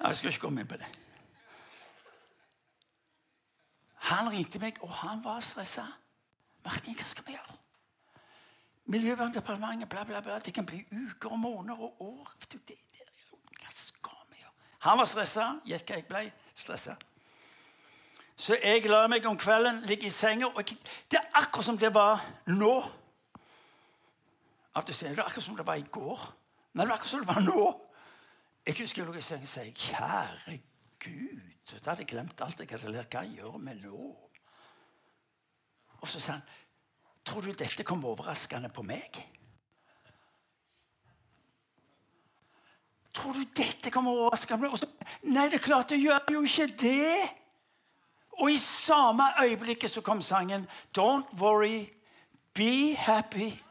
Jeg 0.00 0.16
skal 0.16 0.28
ikke 0.30 0.40
komme 0.40 0.60
inn 0.60 0.68
på 0.68 0.76
det. 0.76 0.88
Han 4.04 4.32
ringte 4.32 4.58
meg, 4.58 4.80
og 4.80 4.90
han 4.92 5.24
var 5.24 5.40
stressa. 5.40 5.84
'Martin, 6.64 6.96
hva 6.96 7.04
skal 7.04 7.26
vi 7.26 7.32
gjøre?' 7.32 7.58
Miljøverndepartementet, 8.84 9.88
bla, 9.88 10.04
bla, 10.04 10.20
bla. 10.20 10.38
Det 10.38 10.54
kan 10.54 10.66
bli 10.66 10.84
uker 10.92 11.32
og 11.32 11.38
måneder 11.38 11.80
og 11.80 12.02
år. 12.02 12.32
Hva 13.60 13.70
skal 13.70 14.26
vi 14.30 14.36
gjøre? 14.40 14.52
Han 14.78 14.98
var 14.98 15.04
stressa. 15.04 15.46
Gjett 15.64 15.88
hva 15.88 15.96
jeg 15.96 16.06
ble? 16.08 16.32
Stressa. 16.54 16.96
Så 18.36 18.56
jeg 18.58 18.82
la 18.90 19.04
meg 19.06 19.26
om 19.30 19.38
kvelden, 19.38 19.84
ligge 19.86 20.08
i 20.08 20.10
senga 20.10 20.50
og 20.50 20.70
Det 21.10 21.18
er 21.18 21.30
akkurat 21.38 21.64
som 21.64 21.78
det 21.78 21.92
var 21.94 22.22
nå. 22.50 22.74
Av 24.74 24.84
det 24.84 24.96
er 25.02 25.20
akkurat 25.22 25.44
som 25.44 25.56
det 25.56 25.66
var 25.66 25.78
i 25.78 25.86
går. 25.90 26.20
Men 26.72 26.82
det 26.82 26.88
var 26.88 26.96
akkurat 26.96 27.10
som 27.10 27.20
det 27.22 27.30
var 27.30 27.42
nå. 27.46 27.66
Jeg 28.66 28.78
husker 28.80 29.02
jeg 29.02 29.10
lå 29.10 29.18
i 29.18 29.22
senga 29.22 29.46
og 29.46 29.48
sa 29.48 29.64
Kjære 29.70 30.58
Gud, 31.04 31.40
da 31.84 31.90
hadde 31.90 32.02
jeg 32.02 32.08
glemt 32.08 32.40
alt 32.40 32.60
jeg 32.60 32.70
hadde 32.70 32.92
lært. 32.92 33.12
Hva 33.12 33.22
gjør 33.28 33.58
vi 33.60 33.74
nå? 33.84 34.10
Og 36.00 36.08
så 36.08 36.20
sa 36.20 36.38
han 36.38 36.44
Tror 37.24 37.40
du 37.40 37.54
dette 37.56 37.84
kom 37.88 38.02
overraskende 38.04 38.68
på 38.68 38.82
meg? 38.84 39.16
Tror 43.16 43.38
du 43.38 43.46
dette 43.56 43.92
kom 43.94 44.10
overraskende 44.10 44.68
på 44.68 44.76
meg? 44.76 45.06
Nei, 45.32 45.46
det 45.48 45.60
er 45.60 45.64
klart 45.64 45.94
det 45.94 46.02
gjør 46.02 46.34
jo 46.34 46.42
ikke 46.44 46.66
det. 46.82 47.43
Og 48.38 48.50
i 48.50 48.58
samme 48.58 49.22
øyeblikket 49.42 49.90
så 49.90 50.00
kom 50.00 50.22
sangen 50.22 50.68
'Don't 50.98 51.38
worry, 51.38 51.86
be 52.54 52.94
happy'. 52.94 53.64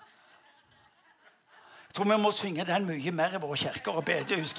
Jeg 1.87 1.93
tror 1.93 2.03
vi 2.03 2.21
må 2.21 2.31
synge 2.31 2.65
den 2.65 2.85
mye 2.85 3.11
mer 3.11 3.33
i 3.33 3.37
våre 3.41 3.57
kirker 3.57 3.91
og 3.91 4.05
bedehus. 4.05 4.53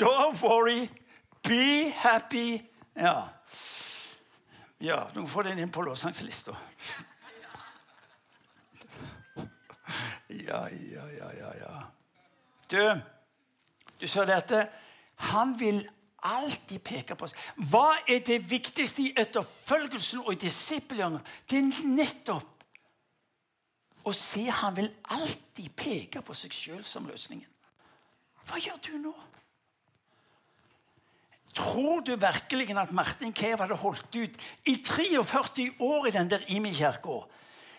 Don't 0.00 0.42
worry, 0.42 0.88
be 1.42 1.90
happy. 1.90 2.58
Ja, 2.96 3.22
ja 4.80 5.00
du 5.14 5.20
må 5.20 5.26
få 5.26 5.42
den 5.42 5.58
inn 5.58 5.70
på 5.70 5.82
lovsangslista. 5.82 6.52
Ja, 10.28 10.66
ja, 10.68 11.06
ja, 11.18 11.30
ja, 11.38 11.50
ja. 11.60 11.82
Du, 12.70 13.00
du 14.00 14.06
sa 14.06 14.24
dette. 14.24 14.68
Han 15.16 15.60
vil 15.60 15.88
alltid 16.26 16.82
peke 16.84 17.16
på 17.16 17.26
oss. 17.26 17.36
Hva 17.70 17.96
er 18.08 18.20
det 18.26 18.40
viktigste 18.50 19.06
i 19.06 19.14
etterfølgelsen 19.16 20.24
og 20.24 20.34
i 20.34 20.42
disiplene? 20.46 21.22
Det 21.48 21.62
er 21.62 21.86
nettopp 21.86 22.52
å 24.06 24.12
se 24.14 24.44
han 24.50 24.76
vil 24.76 24.90
alltid 25.14 25.72
peke 25.76 26.22
på 26.22 26.34
seg 26.36 26.54
sjøl 26.54 26.84
som 26.86 27.08
løsningen. 27.10 27.48
Hva 28.46 28.60
gjør 28.62 28.78
du 28.86 28.92
nå? 29.08 29.14
Tror 31.56 32.02
du 32.04 32.12
virkelig 32.20 32.76
at 32.76 32.92
Martin 32.92 33.32
Kev 33.34 33.62
hadde 33.62 33.78
holdt 33.80 34.16
ut 34.16 34.36
i 34.68 34.76
43 34.84 35.70
år 35.80 36.06
i 36.06 36.14
den 36.14 36.30
der 36.30 36.44
Imi-kirka? 36.52 37.22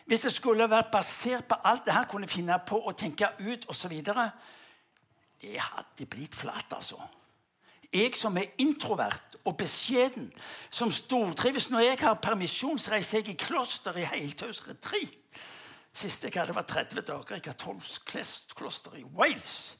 Hvis 0.07 0.23
det 0.25 0.33
skulle 0.33 0.69
vært 0.71 0.89
basert 0.91 1.45
på 1.47 1.59
alt 1.67 1.85
det 1.85 1.93
han 1.93 2.07
kunne 2.09 2.29
finne 2.31 2.57
på 2.65 2.79
og 2.79 2.95
tenke 2.97 3.29
ut 3.43 3.67
osv. 3.69 3.93
Det 4.01 5.59
hadde 5.61 6.09
blitt 6.09 6.35
flatt, 6.35 6.73
altså. 6.73 6.97
Jeg 7.93 8.15
som 8.15 8.37
er 8.37 8.51
introvert 8.59 9.37
og 9.47 9.55
beskjeden, 9.57 10.27
som 10.69 10.91
stortrives 10.91 11.69
når 11.71 11.85
jeg 11.85 11.99
har 12.01 12.19
permisjon, 12.21 12.79
jeg 12.79 13.29
i 13.29 13.33
kloster 13.39 13.95
i 13.97 14.03
heltaus 14.03 14.63
retreat. 14.67 15.15
Siste 15.93 16.27
jeg 16.27 16.41
hadde, 16.41 16.55
var 16.55 16.67
30 16.67 17.01
dager 17.01 17.35
i 17.35 17.39
katolsk 17.39 18.11
kloster 18.55 18.95
i 18.95 19.03
Wales. 19.03 19.77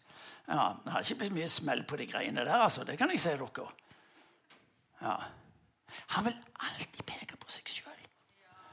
Ja, 0.47 0.73
Det 0.83 0.91
har 0.91 1.01
ikke 1.01 1.15
blitt 1.15 1.33
mye 1.33 1.49
smell 1.49 1.83
på 1.83 1.97
de 1.97 2.07
greiene 2.07 2.45
der, 2.45 2.55
altså. 2.55 2.83
Det 2.83 2.97
kan 2.97 3.11
jeg 3.11 3.19
si 3.19 3.29
dere. 3.29 3.67
Ja. 5.01 5.15
Han 6.15 6.25
vil 6.25 6.35
alltid 6.59 7.03
peke 7.03 7.37
på 7.37 7.51
seg 7.51 7.69
sjøl. 7.69 8.07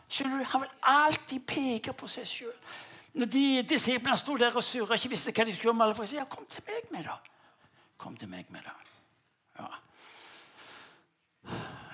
Skjønner 0.09 0.39
du? 0.39 0.45
Han 0.45 0.63
vil 0.63 0.75
alltid 0.95 1.47
peke 1.47 1.93
på 1.93 2.09
seg 2.09 2.27
sjøl. 2.27 2.57
Når 3.15 3.27
de 3.31 3.45
disiplene 3.69 4.17
sto 4.19 4.37
der 4.39 4.55
og 4.55 4.65
surra 4.65 4.95
ikke 4.95 5.13
visste 5.13 5.35
hva 5.35 5.45
de 5.47 5.55
skulle 5.55 5.75
gjøre, 5.75 5.95
for 5.95 6.07
å 6.07 6.11
si, 6.11 6.17
ja, 6.19 6.25
kom 6.31 6.47
til 6.51 6.65
meg 6.71 6.91
med 6.95 7.07
det. 7.11 7.19
Kom 7.99 8.17
til 8.17 8.31
meg 8.31 8.51
med 8.55 8.63
det. 8.67 8.94
Ja. 9.59 9.69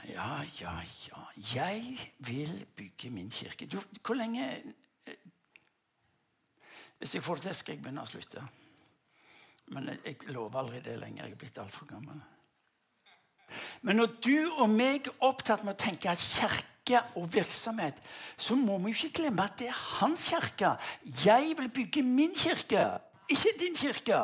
ja, 0.08 0.30
ja, 0.60 0.74
ja. 1.08 1.24
Jeg 1.54 2.12
vil 2.18 2.66
bygge 2.76 3.10
min 3.10 3.30
kirke. 3.30 3.66
Du, 3.66 3.80
hvor 4.06 4.14
lenge 4.14 4.46
eh, 5.06 5.14
Hvis 6.98 7.14
jeg 7.14 7.22
får 7.22 7.34
det 7.34 7.42
til, 7.42 7.54
skal 7.54 7.74
jeg 7.74 7.82
begynne 7.82 8.02
å 8.04 8.08
slutte. 8.08 8.42
Men 9.70 9.88
jeg, 9.88 10.00
jeg 10.04 10.34
lover 10.34 10.60
aldri 10.60 10.80
det 10.84 10.98
lenger. 11.00 11.24
Jeg 11.24 11.32
er 11.32 11.40
blitt 11.40 11.58
altfor 11.62 11.88
gammel. 11.88 12.20
Men 13.82 13.96
når 13.96 14.16
du 14.22 14.36
og 14.62 14.68
meg 14.70 15.08
er 15.08 15.24
opptatt 15.26 15.64
med 15.64 15.74
å 15.74 15.80
tenke 15.80 16.12
kirke 16.16 17.00
og 17.18 17.30
virksomhet, 17.32 17.96
så 18.36 18.56
må 18.58 18.78
vi 18.84 18.92
ikke 18.94 19.22
glemme 19.22 19.46
at 19.46 19.58
det 19.58 19.70
er 19.70 19.80
hans 20.00 20.26
kirke. 20.30 20.74
Jeg 21.24 21.54
vil 21.58 21.70
bygge 21.72 22.04
min 22.06 22.34
kirke, 22.36 22.84
ikke 23.30 23.56
din 23.58 23.78
kirke. 23.78 24.20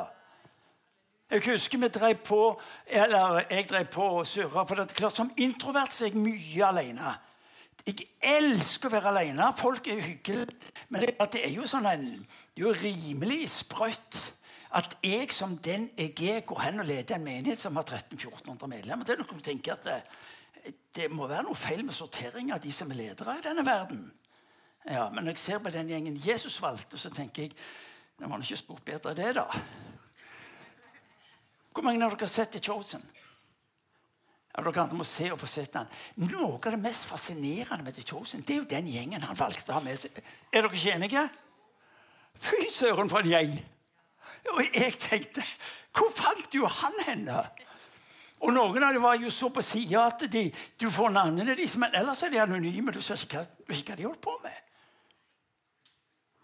Jeg 1.30 1.42
husker 1.46 1.78
vi 1.82 1.88
drev 1.88 2.20
på, 2.24 2.60
eller 2.86 3.40
jeg 3.50 3.66
drev 3.68 3.86
på 3.90 4.02
og 4.20 4.26
surra. 4.26 4.62
For 4.64 4.78
det 4.78 4.90
er 4.90 5.00
klart, 5.00 5.16
som 5.16 5.32
introvert 5.36 5.92
så 5.92 6.06
er 6.06 6.14
jeg 6.14 6.22
mye 6.22 6.68
alene. 6.68 7.14
Jeg 7.86 8.06
elsker 8.22 8.88
å 8.88 8.94
være 8.94 9.10
alene. 9.10 9.48
Folk 9.58 9.88
er 9.90 10.02
hyggelige. 10.02 10.54
Men 10.88 11.02
det, 11.02 11.16
det 11.32 11.42
er 11.48 11.54
jo 11.54 11.66
sånn 11.66 11.88
en, 11.90 12.06
det 12.54 12.62
er 12.62 12.68
jo 12.68 12.74
rimelig 12.78 13.40
sprøtt 13.56 14.20
at 14.76 14.96
jeg 15.02 15.32
som 15.32 15.56
den 15.62 15.88
jeg 15.96 16.14
er, 16.28 16.40
går 16.46 16.62
hen 16.66 16.82
og 16.82 16.88
leder 16.88 17.16
en 17.16 17.24
menighet 17.24 17.58
som 17.58 17.76
har 17.78 17.86
1300-1400 17.86 18.70
medlemmer. 18.70 19.06
Det 19.06 19.14
er 19.14 19.22
noe 19.22 19.38
å 19.38 19.44
tenke 19.44 19.74
at 19.74 19.86
det, 19.86 19.98
det 20.94 21.10
må 21.14 21.28
være 21.30 21.46
noe 21.46 21.58
feil 21.58 21.84
med 21.86 21.94
sortering 21.94 22.52
av 22.54 22.62
de 22.62 22.72
som 22.74 22.90
er 22.92 23.00
ledere 23.00 23.38
i 23.38 23.44
denne 23.46 23.64
verden. 23.66 24.04
Ja, 24.86 25.08
Men 25.10 25.24
når 25.24 25.34
jeg 25.34 25.42
ser 25.42 25.58
på 25.58 25.70
den 25.74 25.90
gjengen 25.90 26.18
Jesus 26.22 26.60
valgte, 26.62 26.98
så 26.98 27.10
tenker 27.10 27.46
jeg 27.46 27.56
det 28.16 28.30
var 28.30 28.40
ikke 28.40 28.56
stort 28.56 28.84
bedre 28.84 29.14
det, 29.14 29.34
da. 29.36 29.44
Hvor 31.76 31.84
mange 31.84 32.00
av 32.00 32.14
dere 32.14 32.24
har 32.24 32.32
sett 32.32 32.54
The 32.56 32.60
Chosen? 32.64 33.02
Ja, 34.56 34.62
dere 34.64 34.86
må 34.96 35.04
se 35.04 35.26
og 35.34 35.40
få 35.42 35.48
sett 35.50 35.74
den. 35.74 35.90
Noe 36.24 36.54
av 36.54 36.70
det 36.72 36.78
mest 36.80 37.04
fascinerende 37.04 37.84
med 37.84 37.98
The 37.98 38.04
Chosen 38.08 38.40
det 38.40 38.54
er 38.54 38.62
jo 38.62 38.70
den 38.70 38.88
gjengen 38.88 39.26
han 39.28 39.36
valgte 39.36 39.74
å 39.74 39.76
ha 39.76 39.82
med 39.84 39.98
seg. 40.00 40.16
Er 40.48 40.64
dere 40.64 40.72
ikke 40.72 40.94
enige? 40.94 41.24
Fy 42.40 42.62
søren, 42.72 43.12
for 43.12 43.20
en 43.20 43.28
gjeng! 43.28 43.52
Og 44.54 44.62
jeg 44.72 44.96
tenkte 45.00 45.44
Hvor 45.96 46.08
fant 46.16 46.48
du 46.52 46.62
han 46.64 46.96
henne? 47.04 47.44
Og 48.40 48.56
Noen 48.56 48.88
av 48.88 48.96
dem 48.96 49.04
var 49.04 49.20
jo 49.20 49.28
så 49.32 49.50
på 49.52 49.64
sida 49.64 50.06
at 50.08 50.24
de, 50.32 50.46
du 50.80 50.88
får 50.92 51.12
navnene 51.12 51.52
deres, 51.56 51.76
men 51.80 51.92
ellers 51.96 52.24
er 52.24 52.32
de 52.32 52.40
anonyme. 52.40 52.92
Du 52.92 53.04
ser 53.04 53.20
ikke 53.20 53.44
hva 53.68 53.96
de 54.00 54.08
holdt 54.08 54.24
på 54.24 54.32
med. 54.44 54.58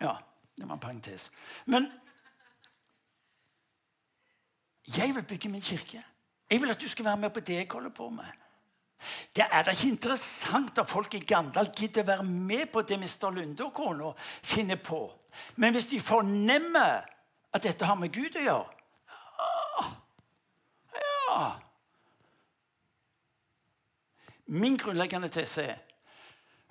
Ja, 0.05 0.19
det 0.57 0.69
var 0.69 0.77
en 0.77 0.85
parentes. 0.85 1.31
Men 1.65 1.89
jeg 4.97 5.15
vil 5.15 5.23
bygge 5.23 5.49
min 5.49 5.61
kirke. 5.61 6.03
Jeg 6.51 6.61
vil 6.61 6.71
at 6.71 6.81
du 6.81 6.89
skal 6.89 7.05
være 7.05 7.17
med 7.17 7.31
på 7.31 7.41
det 7.41 7.55
jeg 7.55 7.69
holder 7.71 7.91
på 7.91 8.09
med. 8.09 8.25
Det 9.37 9.45
er 9.51 9.63
da 9.63 9.71
ikke 9.71 9.89
interessant 9.89 10.79
at 10.79 10.89
folk 10.89 11.15
i 11.15 11.19
Gandal 11.19 11.73
gidder 11.77 12.03
være 12.03 12.25
med 12.25 12.67
på 12.73 12.83
det 12.83 12.99
Mr. 12.99 13.31
Lunde 13.31 13.65
og 13.65 13.73
kona 13.75 14.13
finner 14.43 14.77
på. 14.77 15.13
Men 15.57 15.73
hvis 15.73 15.87
de 15.87 16.01
fornemmer 16.01 17.01
at 17.53 17.63
dette 17.63 17.85
har 17.85 17.95
med 17.95 18.13
Gud 18.13 18.37
å 18.37 18.45
gjøre 18.45 18.67
Ja, 19.39 19.87
ja 20.97 21.47
Min 24.47 24.77
grunnleggende 24.77 25.29
tese 25.33 25.65
er 25.65 25.81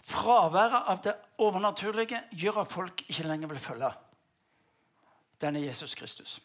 fraværet 0.05 0.88
av 0.91 1.01
det 1.03 1.16
overnaturlige 1.41 2.20
gjør 2.32 2.62
at 2.62 2.72
folk 2.72 3.03
ikke 3.07 3.28
lenger 3.28 3.49
vil 3.49 3.59
følge 3.62 3.91
denne 5.41 5.62
Jesus 5.62 5.95
Kristus. 5.95 6.39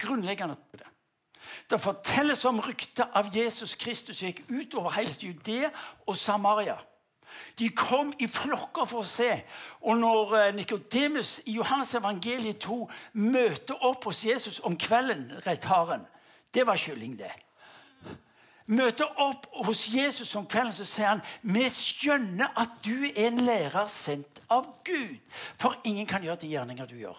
Grunnleggende 0.00 0.56
det. 0.72 0.88
Det 1.70 1.78
fortelles 1.80 2.44
om 2.44 2.60
ryktet 2.60 3.06
av 3.14 3.28
Jesus 3.36 3.76
Kristus 3.78 4.18
som 4.18 4.30
gikk 4.30 4.42
ut 4.50 4.74
over 4.74 4.94
hele 4.96 5.12
Judea 5.20 5.70
og 6.06 6.16
Samaria. 6.16 6.78
De 7.58 7.68
kom 7.68 8.12
i 8.18 8.26
flokker 8.26 8.88
for 8.88 9.04
å 9.04 9.06
se. 9.06 9.28
Og 9.86 9.98
når 10.00 10.34
eh, 10.38 10.54
Nikodemus 10.56 11.38
i 11.46 11.54
Johannes 11.58 11.94
evangeliet 11.94 12.58
2 12.64 12.80
møter 13.22 13.86
opp 13.86 14.08
hos 14.10 14.24
Jesus 14.26 14.58
om 14.66 14.76
kvelden, 14.80 15.28
rett 15.46 15.68
haren, 15.70 16.06
det 16.54 16.66
var 16.66 16.80
kylling, 16.80 17.14
det. 17.18 17.30
møter 18.66 19.06
opp 19.18 19.46
hos 19.66 19.88
Jesus 19.90 20.34
om 20.38 20.46
kvelden, 20.46 20.72
så 20.74 20.84
sier 20.86 21.08
han 21.08 21.22
vi 21.42 21.64
skjønner 21.70 22.52
at 22.58 22.76
du 22.84 23.06
er 23.08 23.28
en 23.28 23.42
lærer 23.46 23.86
sendt 23.90 24.42
av 24.50 24.66
Gud. 24.86 25.18
For 25.58 25.78
ingen 25.84 26.06
kan 26.06 26.22
gjøre 26.22 26.42
de 26.42 26.54
gjerninger 26.54 26.86
du 26.86 26.98
gjør. 26.98 27.18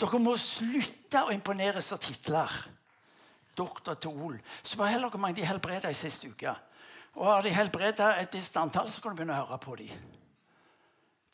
Dere 0.00 0.20
må 0.20 0.34
slutte 0.40 1.24
å 1.26 1.32
imponeres 1.34 1.92
av 1.94 2.00
titler. 2.04 2.54
Doktor 3.56 3.96
til 4.00 4.16
Ol. 4.26 4.36
Spør 4.62 4.90
heller 4.90 5.12
hvor 5.12 5.22
mange 5.22 5.38
de 5.38 5.46
helbreda 5.48 5.90
i 5.90 5.96
siste 5.96 6.28
uke. 6.28 6.52
Og 7.16 7.24
Har 7.24 7.46
de 7.46 7.52
helbreda 7.56 8.10
et 8.20 8.34
visst 8.36 8.56
antall, 8.60 8.90
så 8.92 9.00
kan 9.00 9.14
du 9.14 9.20
begynne 9.20 9.36
å 9.36 9.46
høre 9.46 9.60
på 9.62 9.76
dem. 9.80 9.92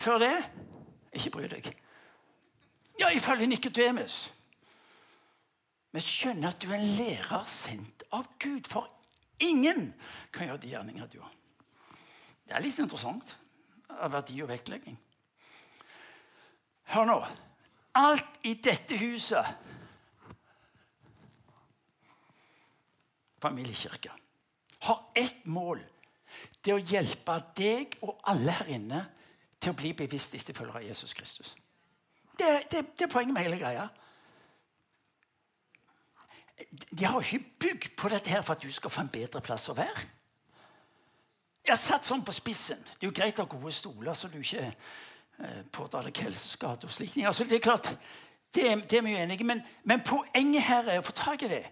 Før 0.03 0.22
det 0.22 0.34
ikke 1.18 1.32
bry 1.34 1.49
deg. 1.51 1.72
Ja, 3.01 3.11
ifølge 3.11 3.49
Nikodemus. 3.51 4.30
Vi 5.93 6.01
skjønner 6.01 6.53
at 6.53 6.62
du 6.62 6.70
er 6.70 6.78
en 6.78 6.95
lærer 6.97 7.47
sendt 7.51 8.05
av 8.16 8.28
Gud, 8.40 8.68
for 8.70 8.88
ingen 9.43 9.90
kan 10.32 10.49
gjøre 10.49 10.62
de 10.62 10.70
gjerninger 10.72 11.11
du 11.12 11.18
har. 11.20 11.32
Det 12.47 12.57
er 12.57 12.64
litt 12.64 12.78
interessant 12.80 13.34
av 13.99 14.14
verdi 14.14 14.38
og 14.43 14.51
vektlegging. 14.51 14.97
Hør 16.95 17.09
nå. 17.09 17.18
Alt 17.95 18.45
i 18.49 18.55
dette 18.55 18.97
huset 18.97 19.47
Familiekirke 23.43 24.12
har 24.82 25.01
ett 25.14 25.45
mål. 25.51 25.80
Det 26.62 26.74
å 26.74 26.78
hjelpe 26.78 27.34
deg 27.59 27.97
og 28.07 28.20
alle 28.30 28.55
her 28.55 28.70
inne 28.76 29.01
til 29.62 29.74
å 29.74 29.78
bli 29.78 29.93
bevisst 29.99 30.34
etterfølgere 30.38 30.78
av 30.78 30.86
Jesus 30.86 31.14
Kristus. 31.14 31.57
Det, 32.38 32.49
det, 32.70 32.84
det, 32.97 33.07
er 33.07 33.11
poenget 33.11 33.34
med 33.34 33.47
hele 33.47 33.59
greia. 33.61 33.88
De 36.90 37.05
har 37.05 37.20
ikke 37.20 37.59
bygd 37.66 37.93
på 37.99 38.11
dette 38.11 38.30
her 38.30 38.43
for 38.47 38.57
at 38.57 38.62
du 38.62 38.70
skal 38.72 38.95
få 38.95 39.05
en 39.05 39.12
bedre 39.12 39.43
plass 39.45 39.68
å 39.70 39.76
være. 39.78 40.07
Jeg 41.62 41.74
har 41.74 41.82
satt 41.82 42.07
sånn 42.07 42.24
på 42.26 42.34
spissen. 42.34 42.80
Det 42.82 43.07
er 43.07 43.11
jo 43.11 43.14
greit 43.14 43.38
å 43.38 43.45
ha 43.45 43.51
gode 43.51 43.74
stoler, 43.74 44.14
så 44.18 44.30
du 44.30 44.40
ikke 44.40 44.70
pådrar 45.72 46.07
deg 46.07 46.18
helseskade 46.24 46.86
og 46.86 46.93
slikt. 46.93 47.16
Altså, 47.26 47.45
det 47.45 47.57
er 47.59 47.64
klart, 47.64 47.90
det, 48.55 48.66
det 48.90 48.99
er 48.99 49.03
vi 49.03 49.14
uenige 49.16 49.45
men, 49.45 49.62
men 49.84 50.05
poenget 50.07 50.62
her 50.62 50.88
er 50.88 51.01
å 51.01 51.07
få 51.07 51.14
tak 51.16 51.43
i 51.43 51.51
det. 51.51 51.64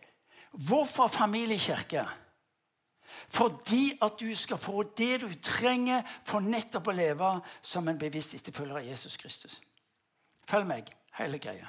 Hvorfor 0.51 1.09
familiekirke? 1.09 2.05
Fordi 3.31 3.93
at 4.03 4.17
du 4.21 4.35
skal 4.35 4.59
få 4.59 4.83
det 4.99 5.21
du 5.23 5.29
trenger 5.43 6.03
for 6.27 6.43
nettopp 6.43 6.89
å 6.91 6.95
leve 6.97 7.35
som 7.63 7.89
en 7.89 7.99
bevisst 7.99 8.35
etterfølger 8.35 8.81
av 8.81 8.87
Jesus 8.87 9.17
Kristus. 9.21 9.61
Følg 10.51 10.67
meg, 10.67 10.91
hele 11.19 11.39
greia. 11.39 11.69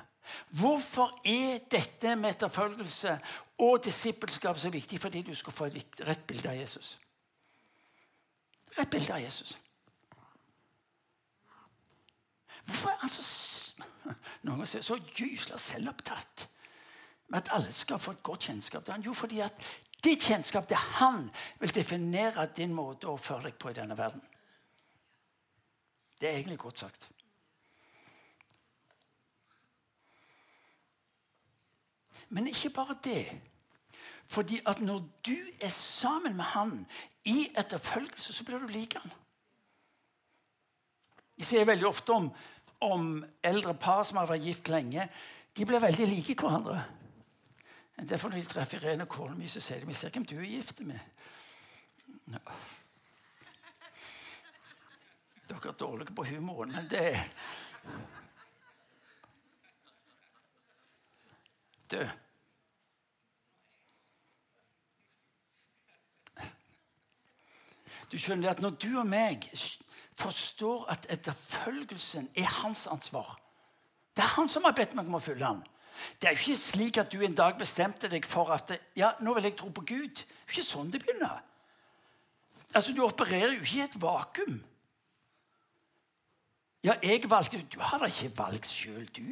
Hvorfor 0.58 1.12
er 1.28 1.60
dette 1.72 2.16
med 2.16 2.36
etterfølgelse 2.36 3.18
og 3.60 3.84
disippelskap 3.86 4.58
så 4.60 4.70
viktig? 4.70 5.00
Fordi 5.02 5.22
du 5.22 5.34
skal 5.36 5.54
få 5.54 5.70
et 5.70 6.02
rett 6.08 6.24
bilde 6.28 6.50
av 6.50 6.58
Jesus. 6.58 6.96
Rett 8.78 8.90
bilde 8.90 9.14
av 9.14 9.22
Jesus. 9.22 9.58
Hvorfor 12.66 12.90
er 12.90 12.98
han 13.02 13.10
så, 13.10 13.24
noen 14.48 14.68
ser, 14.68 14.84
så 14.86 14.98
gysla 15.16 15.60
selvopptatt 15.62 16.48
med 17.32 17.40
at 17.40 17.54
alle 17.56 17.72
skal 17.72 18.00
få 18.00 18.16
et 18.16 18.24
godt 18.24 18.50
kjennskap 18.50 18.86
til 18.86 18.96
han? 18.96 19.06
Jo, 19.06 19.14
fordi 19.14 19.40
at 19.46 19.64
ditt 20.04 20.26
kjennskap 20.26 20.68
til 20.68 20.78
han 20.78 21.30
vil 21.60 21.74
definere 21.76 22.48
din 22.58 22.74
måte 22.74 23.10
å 23.10 23.18
føre 23.22 23.50
deg 23.50 23.58
på 23.62 23.72
i 23.72 23.78
denne 23.78 23.98
verden. 23.98 24.22
Det 26.22 26.30
er 26.30 26.38
egentlig 26.38 26.60
godt 26.62 26.84
sagt. 26.84 27.10
Men 32.30 32.48
ikke 32.48 32.70
bare 32.70 32.96
det. 33.04 33.42
Fordi 34.26 34.62
at 34.66 34.80
når 34.80 35.00
du 35.26 35.36
er 35.62 35.70
sammen 35.70 36.36
med 36.36 36.44
han 36.44 36.86
i 37.26 37.50
etterfølgelse, 37.58 38.34
så 38.34 38.44
blir 38.44 38.60
du 38.60 38.68
lik 38.68 38.96
han. 38.96 39.12
Jeg 41.38 41.48
sier 41.48 41.68
veldig 41.68 41.88
ofte 41.88 42.14
om, 42.14 42.32
om 42.82 43.14
eldre 43.44 43.74
par 43.74 44.04
som 44.08 44.20
har 44.22 44.30
vært 44.30 44.46
gift 44.46 44.72
lenge. 44.74 45.08
De 45.58 45.66
blir 45.68 45.84
veldig 45.84 46.08
like 46.08 46.36
hverandre. 46.40 46.84
Derfor 48.02 48.30
når 48.30 48.42
de 48.42 48.50
treffer 48.50 48.82
Irene 48.82 49.06
kona 49.06 49.48
så 49.48 49.62
sier 49.62 49.80
de 49.80 49.90
vi 49.90 49.94
ser 49.94 50.10
hvem 50.10 50.26
du 50.26 50.38
er 50.40 50.48
gift 50.48 50.80
med. 50.86 51.00
No. 52.32 52.40
Dere 55.50 55.70
er 55.70 55.78
dårlige 55.78 56.16
på 56.16 56.26
humoren, 56.26 56.72
men 56.72 56.88
det 56.90 57.20
Du 61.92 62.00
Du 68.12 68.18
skjønner 68.18 68.52
at 68.52 68.62
Når 68.62 68.70
du 68.70 69.00
og 69.00 69.08
meg 69.08 69.48
forstår 70.22 70.88
at 70.94 71.08
etterfølgelsen 71.14 72.30
er 72.38 72.50
hans 72.62 72.88
ansvar 72.88 73.38
Det 74.16 74.24
er 74.24 74.34
han 74.36 74.50
som 74.52 74.66
har 74.68 74.76
bedt 74.76 74.96
meg 74.98 75.08
om 75.08 75.16
å 75.16 75.24
følge 75.24 75.48
ham. 75.48 75.62
Det 76.20 76.28
er 76.28 76.34
jo 76.36 76.42
ikke 76.42 76.60
slik 76.60 76.98
at 77.00 77.14
du 77.14 77.22
en 77.24 77.36
dag 77.38 77.56
bestemte 77.60 78.10
deg 78.12 78.26
for 78.28 78.52
at 78.52 78.74
ja, 78.98 79.14
nå 79.24 79.34
vil 79.38 79.48
jeg 79.48 79.56
tro 79.60 79.70
på 79.72 79.86
Gud. 79.88 80.20
Det 80.20 80.50
er 80.50 80.52
ikke 80.52 80.68
sånn 80.68 80.92
det 80.92 81.00
begynner. 81.04 81.40
Altså, 82.74 82.94
Du 82.94 83.04
opererer 83.06 83.54
jo 83.56 83.64
ikke 83.64 83.78
i 83.78 83.86
et 83.86 84.02
vakuum. 84.02 84.60
Ja, 86.84 86.98
jeg 87.04 87.30
valgte 87.30 87.62
Du 87.72 87.80
har 87.80 88.00
da 88.00 88.10
ikke 88.10 88.34
valgt 88.38 88.68
sjøl, 88.68 89.08
du. 89.16 89.32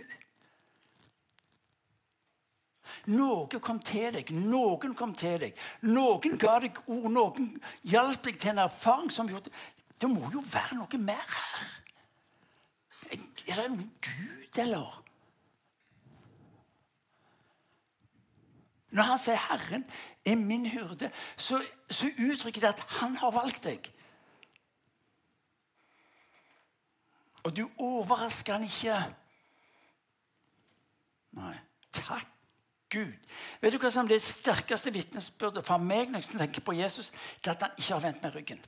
Noe 3.10 3.60
kom 3.62 3.80
til 3.86 4.14
deg, 4.14 4.32
noen 4.34 4.96
kom 4.98 5.14
til 5.18 5.40
deg. 5.42 5.60
Noen 5.88 6.38
ga 6.42 6.58
deg 6.64 6.80
ord, 6.88 7.10
noen 7.14 7.52
hjalp 7.88 8.24
deg 8.26 8.40
til 8.40 8.54
en 8.54 8.66
erfaring 8.66 9.12
som 9.14 9.30
gjorde 9.30 9.54
Det 10.02 10.10
må 10.10 10.32
jo 10.34 10.44
være 10.54 10.78
noe 10.80 10.98
mer 11.04 11.36
her. 11.36 11.68
Er 13.12 13.62
det 13.62 13.70
noen 13.72 13.92
Gud, 14.06 14.60
eller? 14.62 15.04
Når 18.90 19.04
han 19.04 19.20
sier 19.20 19.38
'Herren 19.38 19.86
er 20.26 20.36
min 20.36 20.66
hyrde', 20.66 21.12
så, 21.38 21.62
så 21.90 22.08
uttrykker 22.32 22.62
det 22.62 22.68
at 22.68 22.80
han 22.80 23.16
har 23.18 23.32
valgt 23.32 23.64
deg. 23.64 23.94
Og 27.44 27.58
du 27.58 27.70
overrasker 27.78 28.54
han 28.54 28.64
ikke. 28.64 29.16
Nei. 31.32 31.56
Takk 31.92 32.28
Gud. 32.90 33.14
Vet 33.62 33.74
du 33.74 33.78
hva 33.82 33.90
som 33.94 34.06
er 34.06 34.16
det 34.16 34.22
sterkeste 34.22 34.94
vitnesbyrdet 34.94 35.66
for 35.66 35.82
meg 35.82 36.10
når 36.10 36.24
jeg 36.24 36.40
tenker 36.42 36.62
på 36.66 36.74
Jesus? 36.78 37.12
Det 37.42 37.52
er 37.52 37.56
at 37.56 37.66
han 37.68 37.78
ikke 37.78 37.94
har 37.94 38.04
vendt 38.06 38.24
meg 38.24 38.36
ryggen. 38.36 38.62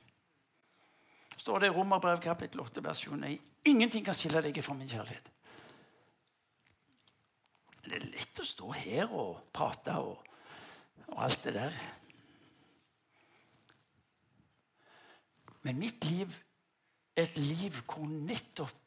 Står 1.42 1.58
det 1.58 1.72
i 1.72 1.74
Romerbrev 1.74 2.20
kapittel 2.22 2.60
8 2.62 2.84
vers 2.84 3.00
29. 3.06 3.38
Ingenting 3.66 4.04
kan 4.06 4.14
skille 4.14 4.42
deg 4.44 4.60
fra 4.62 4.76
min 4.78 4.90
kjærlighet. 4.90 5.30
Det 7.82 7.96
er 7.98 8.06
lett 8.12 8.38
å 8.38 8.46
stå 8.46 8.68
her 8.78 9.10
og 9.10 9.40
prate 9.54 9.96
og, 9.98 10.20
og 11.08 11.18
alt 11.26 11.42
det 11.48 11.56
der. 11.56 11.80
Men 15.66 15.82
mitt 15.82 16.06
liv 16.06 16.38
er 17.16 17.26
et 17.26 17.36
liv 17.42 17.82
hvor 17.90 18.06
nettopp 18.06 18.78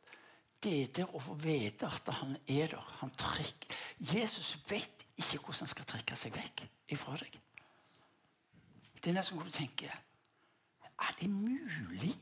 det 0.64 0.95
der 0.95 1.12
å 1.12 1.22
få 1.22 1.36
vite 1.38 1.91
at 1.91 2.08
han 2.22 2.38
er 2.47 2.72
der 2.72 2.95
han 3.01 3.12
trekker. 3.20 3.76
Jesus 3.99 4.56
vet 4.70 5.06
ikke 5.20 5.43
hvordan 5.43 5.66
han 5.66 5.76
skal 5.76 5.91
trekke 5.91 6.18
seg 6.20 6.36
vekk 6.39 6.66
ifra 6.95 7.20
deg. 7.20 7.36
Det 8.95 9.12
er 9.12 9.20
nesten 9.20 9.38
hvor 9.38 9.45
du 9.45 9.53
tenker 9.53 9.91
Er 11.00 11.16
det 11.20 11.30
mulig? 11.30 12.16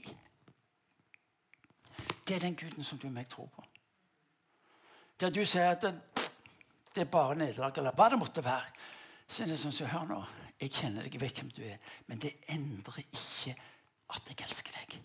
Det 2.27 2.35
er 2.35 2.39
den 2.39 2.55
guden 2.55 2.83
som 2.83 2.97
du 2.97 3.07
og 3.07 3.13
meg 3.13 3.29
tror 3.29 3.49
på. 3.51 3.65
Der 5.19 5.29
du 5.29 5.43
sier 5.45 5.75
at 5.75 5.85
det 6.95 7.01
er 7.01 7.09
bare 7.09 7.35
nederlag, 7.35 7.77
eller 7.77 7.95
hva 7.95 8.09
det 8.09 8.19
måtte 8.19 8.43
være. 8.45 8.69
Så 9.27 9.43
er 9.43 9.51
det 9.51 9.59
sånn 9.59 9.73
så 9.73 9.89
Hør 9.89 10.05
nå, 10.09 10.19
jeg 10.61 10.71
kjenner 10.73 11.05
deg, 11.05 11.15
jeg 11.15 11.21
vet 11.21 11.39
hvem 11.41 11.51
du 11.55 11.63
er, 11.65 11.79
men 12.07 12.21
det 12.21 12.35
endrer 12.53 12.99
ikke 13.03 13.55
at 14.13 14.29
jeg 14.29 14.45
elsker 14.45 14.77
deg. 14.77 14.99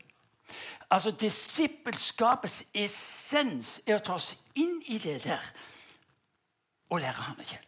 Altså, 0.90 1.12
Disippelskapets 1.12 2.62
essens 2.74 3.78
er 3.86 3.98
å 3.98 4.04
ta 4.04 4.16
oss 4.16 4.34
inn 4.60 4.78
i 4.88 4.98
det 5.02 5.18
der 5.26 5.50
og 6.88 7.02
lære 7.02 7.26
han 7.28 7.40
å 7.40 7.48
kjenne. 7.48 7.64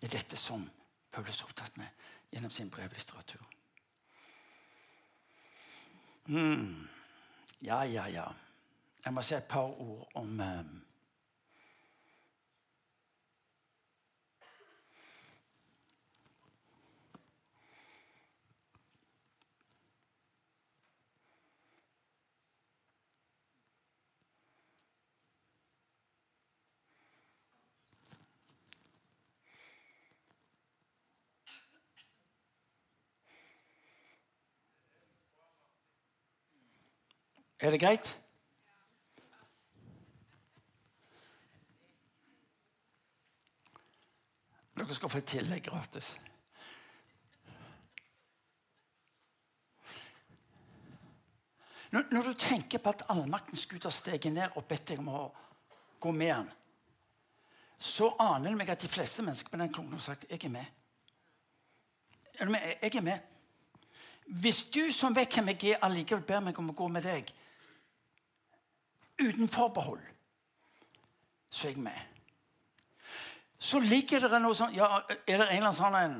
Det 0.00 0.08
er 0.08 0.16
dette 0.18 0.36
som 0.36 0.64
Paulus 1.12 1.40
er 1.40 1.48
opptatt 1.48 1.76
med 1.80 2.08
gjennom 2.32 2.52
sin 2.52 2.72
brevlitteratur. 2.72 3.44
Hmm. 6.26 6.88
Ja, 7.62 7.82
ja, 7.82 8.06
ja. 8.08 8.24
Jeg 9.04 9.12
må 9.12 9.22
si 9.22 9.34
et 9.36 9.44
par 9.44 9.80
ord 9.80 10.08
om 10.14 10.40
um, 10.40 10.83
Er 37.64 37.70
det 37.70 37.80
greit? 37.80 38.20
Dere 44.74 44.94
skal 44.94 45.08
få 45.08 45.20
et 45.22 45.30
tillegg 45.32 45.62
gratis. 45.64 46.10
Når, 51.94 52.02
når, 52.10 52.22
du 52.22 52.34
tenker 52.34 52.82
på 52.84 52.92
at 52.92 53.06
allmaktens 53.08 53.64
Gud 53.70 53.86
har 53.88 53.94
steget 53.94 54.34
ned 54.34 54.58
og 54.58 54.66
bedt 54.68 54.90
deg 54.90 55.00
om 55.00 55.08
å 55.08 55.22
gå 56.04 56.12
med 56.12 56.32
han, 56.34 56.50
så 57.78 58.10
aner 58.20 58.50
det 58.50 58.58
meg 58.58 58.72
at 58.74 58.84
de 58.84 58.90
fleste 58.92 59.24
mennesker 59.24 59.48
på 59.48 59.60
den 59.62 59.72
kloden 59.72 59.94
har 59.96 60.02
sagt 60.04 60.26
'Jeg 60.28 60.44
er 60.44 60.52
med'. 60.58 60.68
Jeg 62.82 62.96
er 62.96 63.00
med. 63.00 63.18
Hvis 64.26 64.64
du 64.64 64.92
som 64.92 65.16
vet 65.16 65.32
hvem 65.32 65.48
jeg 65.48 65.64
er, 65.64 65.80
allikevel 65.80 66.24
ber 66.24 66.40
meg 66.40 66.58
om 66.58 66.70
å 66.70 66.76
gå 66.76 66.88
med 66.88 67.02
deg 67.02 67.32
uten 69.20 69.48
forbehold, 69.48 70.02
så 71.50 71.68
er 71.68 71.72
jeg 71.72 71.84
med. 71.84 72.00
Så 73.58 73.80
ligger 73.80 74.26
det 74.28 74.40
noe 74.42 74.56
sånn 74.56 74.74
ja, 74.76 74.86
Er 75.08 75.16
det 75.24 75.34
en 75.34 75.38
eller 75.38 75.70
annen 75.70 75.76
sånn 75.76 75.94
en 75.96 76.16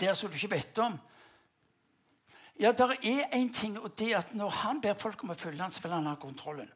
der 0.00 0.14
som 0.16 0.30
du 0.30 0.36
ikke 0.38 0.54
vet 0.54 0.78
om? 0.80 0.94
Ja, 2.58 2.72
det 2.72 2.86
er 3.06 3.34
én 3.36 3.52
ting, 3.54 3.76
og 3.78 3.92
det 3.98 4.12
er 4.12 4.22
at 4.22 4.34
når 4.34 4.54
han 4.62 4.80
ber 4.82 4.96
folk 4.98 5.22
om 5.22 5.30
å 5.34 5.38
følge 5.38 5.62
ham, 5.62 5.70
så 5.70 5.82
vil 5.82 5.94
han 5.94 6.08
ha 6.10 6.16
kontrollen. 6.18 6.70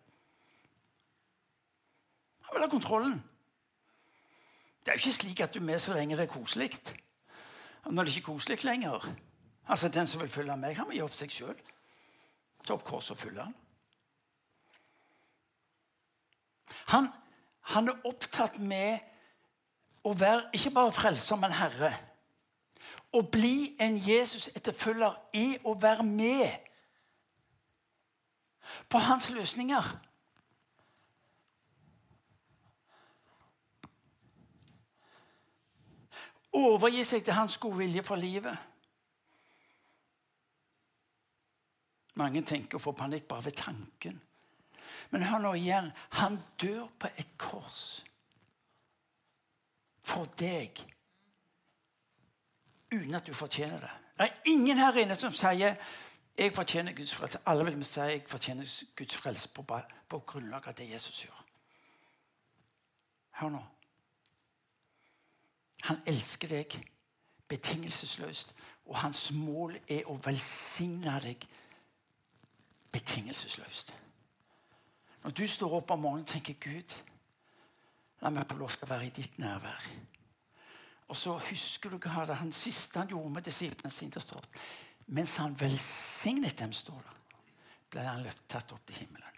Han 2.46 2.54
vil 2.54 2.66
ha 2.66 2.70
kontrollen. 2.70 3.16
Det 4.82 4.92
er 4.92 4.98
jo 4.98 5.02
ikke 5.06 5.16
slik 5.16 5.40
at 5.42 5.54
du 5.54 5.58
er 5.58 5.66
med 5.66 5.80
så 5.82 5.94
lenge 5.94 6.18
det 6.18 6.26
er 6.26 6.30
koselig. 6.30 6.70
Når 7.86 8.04
det 8.04 8.14
ikke 8.14 8.26
er 8.26 8.34
koselig 8.34 8.64
lenger 8.64 9.12
Altså, 9.70 9.88
Den 9.88 10.06
som 10.06 10.20
vil 10.20 10.28
følge 10.28 10.56
meg, 10.56 10.76
han 10.76 10.86
må 10.86 10.92
gi 10.92 11.02
opp 11.04 11.14
seg 11.14 11.30
sjøl. 11.30 11.58
Ta 12.66 12.74
opp 12.74 12.82
korset 12.84 13.14
og 13.14 13.18
følge 13.18 13.44
han. 13.46 13.54
Han. 16.92 17.08
Han 17.74 17.88
er 17.88 18.06
opptatt 18.08 18.58
med 18.58 18.98
å 20.04 20.14
være 20.18 20.48
ikke 20.56 20.74
bare 20.74 20.92
frelser, 20.92 21.38
men 21.38 21.54
herre. 21.54 21.92
Å 23.12 23.20
bli 23.22 23.74
en 23.82 23.98
Jesus-etterfølger 24.00 25.18
er 25.36 25.68
å 25.68 25.76
være 25.78 26.06
med 26.06 26.48
på 28.88 28.98
hans 28.98 29.30
løsninger. 29.30 29.92
Overgi 36.52 37.04
seg 37.04 37.24
til 37.24 37.36
hans 37.36 37.56
gode 37.60 37.78
vilje 37.84 38.04
for 38.04 38.20
livet. 38.20 38.56
Mange 42.20 42.42
tenker 42.44 42.76
å 42.76 42.82
få 42.82 42.92
panikk 42.96 43.24
bare 43.28 43.46
ved 43.48 43.56
tanken. 43.56 44.18
Men 45.12 45.26
hør 45.28 45.42
nå 45.44 45.52
igjen. 45.58 45.90
Han 46.20 46.38
dør 46.60 46.88
på 46.98 47.10
et 47.20 47.36
kors 47.38 48.02
for 50.02 50.26
deg 50.38 50.80
uten 52.92 53.14
at 53.14 53.26
du 53.26 53.34
fortjener 53.34 53.80
det. 53.80 53.90
Det 54.18 54.26
er 54.26 54.50
ingen 54.50 54.78
her 54.78 54.96
inne 55.00 55.16
som 55.16 55.34
sier 55.36 55.76
jeg 56.38 56.54
fortjener 56.56 56.96
Guds 56.96 57.14
frelse. 57.14 57.38
Alle 57.46 57.64
vil 57.64 57.78
vi 57.78 57.84
si 57.84 58.00
jeg 58.00 58.24
fortjener 58.26 58.68
Guds 58.96 59.16
frelse 59.16 59.48
på, 59.52 59.64
på 60.08 60.18
grunnlag 60.26 60.68
av 60.68 60.74
det 60.74 60.88
Jesus 60.90 61.24
gjør. 61.24 61.44
Hør 63.40 63.54
nå. 63.56 63.62
Han 65.82 66.02
elsker 66.06 66.48
deg 66.48 66.76
betingelsesløst, 67.48 68.54
og 68.86 68.96
hans 68.96 69.30
mål 69.34 69.76
er 69.88 70.06
å 70.08 70.16
velsigne 70.24 71.18
deg 71.20 71.44
betingelsesløst. 72.92 73.92
Når 75.22 75.34
du 75.38 75.46
står 75.46 75.74
opp 75.78 75.90
om 75.94 76.02
morgenen 76.02 76.26
og 76.26 76.32
tenker 76.32 76.58
Gud, 76.60 76.94
la 78.22 78.30
meg 78.30 78.48
få 78.50 78.58
lov 78.58 78.74
til 78.74 78.86
å 78.86 78.90
være 78.90 79.06
i 79.06 79.14
ditt 79.14 79.38
nærvær. 79.42 79.90
Og 81.12 81.18
så 81.18 81.34
husker 81.50 81.92
du 81.92 81.98
hva 82.00 82.24
det 82.26 82.38
han 82.40 82.52
siste 82.56 82.98
han 82.98 83.10
gjorde 83.10 83.34
med 83.34 83.44
disiplene 83.46 83.92
sine. 83.92 84.20
står 84.20 84.48
Mens 85.12 85.36
han 85.36 85.58
velsignet 85.60 86.58
dem, 86.58 86.72
står 86.72 87.02
det, 87.02 87.16
ble 87.90 88.06
han 88.06 88.26
tatt 88.48 88.72
opp 88.72 88.86
til 88.86 89.02
himmelen. 89.02 89.28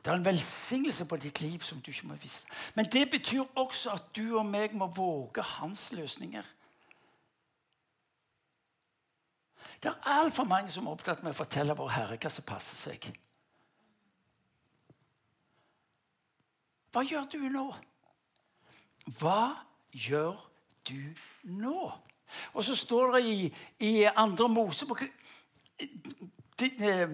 Det 0.00 0.12
er 0.12 0.20
en 0.20 0.24
velsignelse 0.24 1.04
på 1.10 1.16
ditt 1.18 1.40
liv 1.42 1.62
som 1.66 1.80
du 1.82 1.90
ikke 1.90 2.06
må 2.06 2.14
visste. 2.22 2.46
Men 2.74 2.86
det 2.92 3.08
betyr 3.10 3.42
også 3.58 3.90
at 3.90 4.04
du 4.14 4.38
og 4.38 4.46
meg 4.46 4.74
må 4.78 4.86
våge 4.86 5.42
hans 5.42 5.90
løsninger. 5.98 6.46
Det 9.82 9.90
er 9.90 10.12
altfor 10.20 10.46
mange 10.46 10.70
som 10.70 10.86
er 10.86 10.94
opptatt 10.94 11.24
med 11.26 11.34
å 11.34 11.40
fortelle 11.40 11.74
vår 11.76 11.90
Herre 11.98 12.18
hva 12.22 12.30
som 12.30 12.46
passer 12.46 12.78
seg. 12.78 13.10
Hva 16.96 17.02
gjør 17.04 17.26
du 17.28 17.42
nå? 17.52 17.66
Hva 19.18 19.40
gjør 19.92 20.36
du 20.88 20.96
nå? 21.60 21.90
Og 22.56 22.64
så 22.64 22.72
står 22.72 23.18
det 23.18 23.20
i, 23.28 23.50
i 23.84 23.90
andre 24.08 24.46
Mosebok 24.48 25.02
eh, 25.04 25.90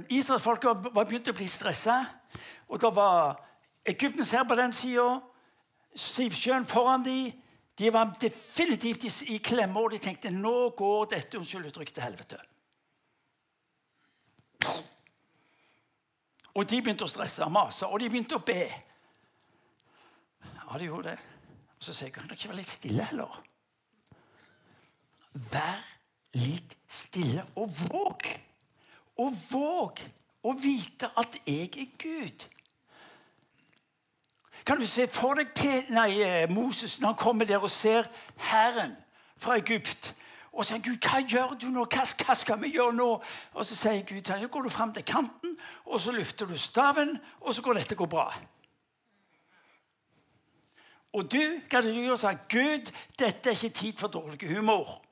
Israelsfolket 0.07 0.87
var 0.87 1.03
begynt 1.03 1.33
å 1.33 1.35
bli 1.35 1.49
stressa. 1.51 1.97
Og 2.71 2.79
det 2.79 2.93
var 2.95 3.43
Egyptens 3.91 4.31
her 4.31 4.47
på 4.47 4.55
den 4.61 4.71
sida, 4.71 5.19
Sivsjøen 5.99 6.63
foran 6.71 7.03
dem. 7.03 7.35
De 7.75 7.91
var 7.91 8.15
definitivt 8.23 9.09
i 9.35 9.41
klemme, 9.43 9.83
og 9.83 9.91
de 9.97 9.99
tenkte 10.07 10.31
nå 10.31 10.71
går 10.79 11.11
dette 11.17 11.43
unnskyld 11.43 11.73
uttrykk 11.73 11.91
til 11.91 12.07
helvete. 12.07 12.39
Og 16.55 16.71
de 16.71 16.79
begynte 16.79 17.03
å 17.03 17.11
stresse 17.11 17.43
og 17.43 17.51
mase, 17.51 17.91
og 17.91 17.99
de 17.99 18.15
begynte 18.15 18.39
å 18.39 18.47
be. 18.47 18.92
Ja, 20.73 20.79
det 20.79 20.87
gjorde 20.87 21.11
det. 21.11 21.19
Og 21.77 21.85
så 21.85 21.93
sier 21.93 22.09
jeg 22.09 22.15
kan 22.15 22.25
dere 22.25 22.39
ikke 22.39 22.49
være 22.49 22.57
litt 22.63 22.71
stille 22.73 23.05
heller? 23.05 23.33
Vær 25.53 25.83
litt 26.41 26.79
stille 26.89 27.45
og 27.61 27.75
våg. 27.91 28.29
Og 29.21 29.37
våg 29.51 30.01
å 30.49 30.55
vite 30.57 31.11
at 31.21 31.37
jeg 31.45 31.69
er 31.77 31.91
Gud. 32.01 32.47
Kan 34.65 34.81
du 34.81 34.87
se 34.89 35.05
for 35.13 35.37
deg 35.37 35.61
nei, 35.93 36.23
eh, 36.25 36.49
Moses 36.49 37.01
når 37.01 37.13
han 37.13 37.21
kommer 37.21 37.45
der 37.45 37.61
og 37.61 37.71
ser 37.71 38.09
Herren 38.49 38.97
fra 39.37 39.59
Egypt? 39.61 40.15
Og 40.53 40.65
sier 40.65 40.81
Gud, 40.81 40.97
hva 41.05 41.21
gjør 41.21 41.53
du 41.61 41.69
nå? 41.69 41.85
Hva, 41.85 42.07
hva 42.25 42.39
skal 42.39 42.61
vi 42.65 42.73
gjøre 42.79 42.97
nå? 42.97 43.11
Og 43.53 43.67
så 43.69 43.77
sier 43.77 44.07
Gud, 44.09 44.23
til 44.23 44.39
ham, 44.39 44.49
går 44.49 44.63
du 44.63 44.73
fram 44.73 44.93
til 44.97 45.05
kanten, 45.05 45.57
og 45.85 46.01
så 46.01 46.17
løfter 46.17 46.49
du 46.49 46.57
staven, 46.57 47.19
og 47.41 47.53
så 47.53 47.63
går 47.63 47.83
dette 47.83 47.99
går 47.99 48.09
bra. 48.09 48.31
Og 51.13 51.29
du 51.29 51.41
hva 51.69 51.83
du 51.85 52.17
sa 52.17 52.33
Gud, 52.49 52.89
dette 53.21 53.51
er 53.51 53.57
ikke 53.57 53.77
tid 53.77 53.99
for 54.01 54.09
dårlig 54.09 54.49
humor. 54.49 55.03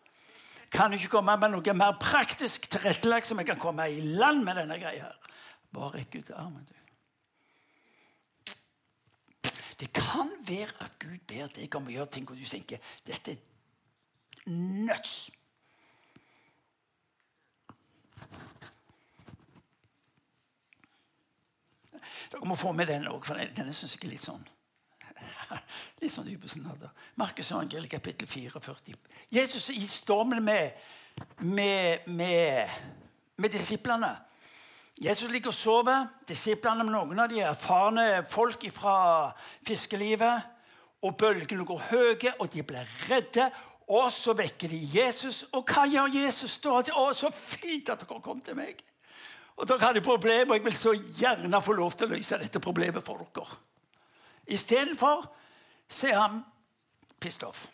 Kan 0.72 0.90
du 0.90 0.96
ikke 0.96 1.16
komme 1.16 1.34
med 1.36 1.52
noe 1.52 1.74
mer 1.76 1.98
praktisk 2.00 2.70
tilrettelagt, 2.70 3.26
som 3.26 3.38
jeg 3.42 3.50
kan 3.50 3.58
komme 3.60 3.88
i 3.90 4.00
land 4.00 4.44
med 4.46 4.56
denne 4.56 4.78
greia? 4.80 5.10
her? 5.10 5.34
Bare 5.74 5.98
rekk 5.98 6.20
ut 6.20 6.30
armen, 6.34 6.64
du. 6.64 6.76
Det 9.80 9.92
kan 9.96 10.28
være 10.46 10.72
at 10.84 10.96
Gud 11.00 11.18
ber 11.28 11.48
deg 11.56 11.76
om 11.76 11.86
å 11.88 11.92
gjøre 11.94 12.12
ting 12.12 12.26
og 12.28 12.36
du 12.36 12.44
tenker 12.44 12.80
dette 13.06 13.32
er 13.32 14.50
nuts. 14.52 15.30
Dere 22.30 22.46
må 22.46 22.54
få 22.54 22.72
med 22.76 22.86
den 22.92 23.08
òg, 23.10 23.24
for 23.26 23.40
denne 23.40 23.72
syns 23.74 23.96
jeg 23.96 24.04
er 24.04 24.12
litt 24.12 24.22
sånn 24.22 24.44
Litt 26.00 26.12
sånn 26.12 26.28
dypesnadder. 26.28 26.90
Markus 27.20 27.50
evangel 27.52 27.86
kapittel 27.90 28.28
44. 28.30 28.96
Jesus 29.32 29.70
er 29.70 29.78
i 29.78 29.86
stormen 29.86 30.42
med, 30.44 30.74
med, 31.46 32.08
med, 32.08 32.74
med 33.40 33.54
disiplene. 33.54 34.12
Jesus 35.00 35.30
ligger 35.32 35.52
og 35.52 35.56
sover. 35.56 36.06
Disiplene 36.28 36.84
med 36.84 36.94
noen 36.94 37.22
av 37.24 37.30
de 37.32 37.40
erfarne 37.44 38.22
folk 38.28 38.66
fra 38.74 38.96
fiskelivet. 39.66 40.46
Og 41.00 41.16
bølgene 41.16 41.64
går 41.64 41.86
høye, 41.88 42.34
og 42.38 42.50
de 42.52 42.62
blir 42.66 42.96
redde. 43.08 43.48
Og 43.90 44.10
så 44.12 44.34
vekker 44.36 44.70
de 44.70 44.78
Jesus. 44.92 45.46
Og 45.56 45.64
hva 45.64 45.86
gjør 45.88 46.12
Jesus 46.20 46.58
da? 46.62 46.76
Å, 46.78 47.08
så 47.16 47.32
fint 47.34 47.88
at 47.90 48.04
dere 48.04 48.20
kom 48.22 48.42
til 48.44 48.58
meg. 48.58 48.84
Og 49.56 49.66
dere 49.68 49.82
hadde 49.82 50.04
problemer, 50.04 50.52
og 50.52 50.58
jeg 50.58 50.64
vil 50.68 50.76
så 50.76 50.92
gjerne 50.94 51.62
få 51.64 51.74
lov 51.76 51.96
til 51.96 52.08
å 52.08 52.14
løse 52.14 52.38
dette 52.40 52.62
problemet 52.62 53.04
for 53.04 53.24
dere. 53.24 53.58
Istedenfor 54.50 55.26
ser 55.90 56.14
han 56.14 56.40
pissed 57.20 57.44
off. 57.44 57.66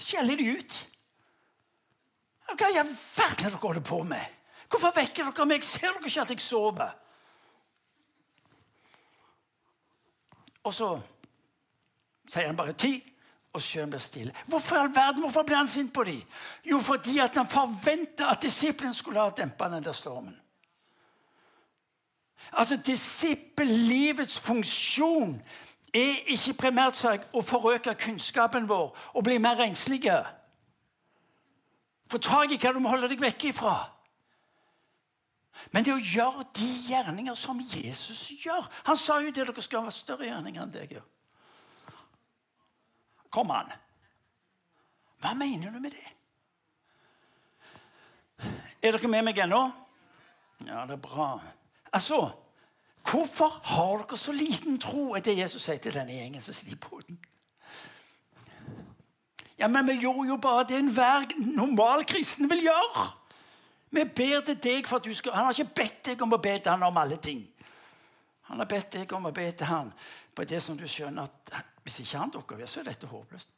Skjeller 0.00 0.36
de 0.36 0.50
ut. 0.56 0.76
Hva 2.54 2.70
i 2.70 2.78
all 2.78 2.90
verden 2.90 3.48
dere 3.48 3.60
holder 3.62 3.84
på 3.84 4.02
med? 4.06 4.34
Hvorfor 4.70 4.94
vekker 4.96 5.30
dere 5.30 5.46
meg? 5.48 5.64
Ser 5.66 5.94
dere 5.94 6.10
ikke 6.10 6.24
at 6.24 6.32
jeg 6.34 6.42
sover? 6.42 6.92
Og 10.64 10.72
så 10.72 10.94
sier 12.30 12.48
han 12.48 12.56
bare 12.56 12.76
ti, 12.78 12.96
og 13.54 13.62
sjøen 13.62 13.90
blir 13.92 14.02
stille. 14.02 14.32
Hvorfor 14.50 14.80
all 14.80 14.94
verden, 14.94 15.22
hvorfor 15.22 15.44
ble 15.46 15.58
han 15.58 15.68
sint 15.70 15.92
på 15.94 16.06
dem? 16.08 16.22
Jo, 16.66 16.80
fordi 16.82 17.18
at 17.22 17.36
han 17.36 17.48
forventa 17.50 18.30
at 18.32 18.42
disiplene 18.42 18.94
skulle 18.96 19.20
ha 19.20 19.34
dempa 19.36 19.68
den 19.70 19.84
der 19.84 19.94
stormen. 19.94 20.34
Altså, 22.52 22.76
Disippellivets 22.76 24.38
funksjon 24.38 25.36
er 25.94 26.30
ikke 26.34 26.56
primært 26.66 26.98
seg 26.98 27.24
å 27.32 27.42
forøke 27.42 27.94
kunnskapen 27.98 28.68
vår 28.68 28.90
og 29.14 29.24
bli 29.26 29.38
mer 29.42 29.58
renslige. 29.58 30.16
Få 32.10 32.18
tak 32.18 32.52
i 32.52 32.58
hva 32.60 32.72
du 32.74 32.80
må 32.82 32.92
holde 32.92 33.08
deg 33.10 33.22
vekk 33.22 33.50
ifra. 33.50 33.74
Men 35.72 35.86
det 35.86 35.94
å 35.94 36.02
gjøre 36.02 36.48
de 36.58 36.66
gjerninger 36.88 37.36
som 37.38 37.60
Jesus 37.62 38.26
gjør 38.42 38.66
Han 38.88 38.96
sa 38.98 39.20
jo 39.22 39.30
det 39.30 39.44
dere 39.46 39.62
skal 39.62 39.84
være 39.84 39.94
større 39.94 40.26
gjerninger 40.26 40.64
enn 40.64 40.74
deg. 40.74 40.96
Kom 43.34 43.50
an. 43.54 43.70
Hva 45.22 45.32
mener 45.38 45.72
du 45.72 45.80
med 45.80 45.94
det? 45.94 46.10
Er 48.82 48.92
dere 48.92 49.08
med 49.08 49.24
meg 49.24 49.38
ennå? 49.46 49.62
Ja, 50.66 50.84
det 50.86 50.98
er 50.98 51.02
bra. 51.02 51.28
Altså, 51.94 52.32
Hvorfor 53.10 53.60
har 53.62 53.98
dere 53.98 54.16
så 54.16 54.32
liten 54.32 54.78
tro, 54.80 55.12
er 55.14 55.20
det 55.20 55.36
Jesus 55.38 55.66
sier 55.66 55.80
til 55.82 55.92
denne 55.92 56.14
gjengen 56.16 56.40
som 56.40 56.56
sitter 56.56 56.72
i 56.72 56.80
poden? 56.80 57.18
Ja, 59.58 59.68
men 59.68 59.86
vi 59.86 59.98
gjorde 60.00 60.28
jo 60.28 60.38
bare 60.40 60.64
det 60.68 60.78
enhver 60.78 61.26
normal 61.56 62.06
kristen 62.08 62.48
vil 62.50 62.64
gjøre. 62.64 63.04
Vi 63.90 64.04
ber 64.04 64.40
til 64.46 64.56
deg 64.56 64.88
for 64.88 64.98
at 64.98 65.04
du 65.04 65.14
skal 65.14 65.32
Han 65.36 65.44
har 65.44 65.52
ikke 65.52 65.76
bedt 65.82 66.00
deg 66.08 66.22
om 66.22 66.32
å 66.32 66.40
be 66.42 66.56
til 66.56 66.72
han 66.72 66.82
om 66.82 66.96
alle 66.96 67.16
ting. 67.16 67.44
Han 68.48 68.58
har 68.58 68.66
bedt 68.66 68.96
deg 68.96 69.12
om 69.12 69.28
å 69.28 69.32
be 69.32 69.46
til 69.52 69.68
han 69.68 69.92
på 70.34 70.44
det 70.48 70.62
som 70.62 70.76
du 70.76 70.88
skjønner 70.88 71.28
at 71.28 71.54
hvis 71.84 72.00
ikke 72.00 72.18
han 72.18 72.32
dukker 72.32 72.56
opp, 72.56 72.68
så 72.68 72.80
er 72.80 72.88
dette 72.88 73.06
håpløst. 73.06 73.52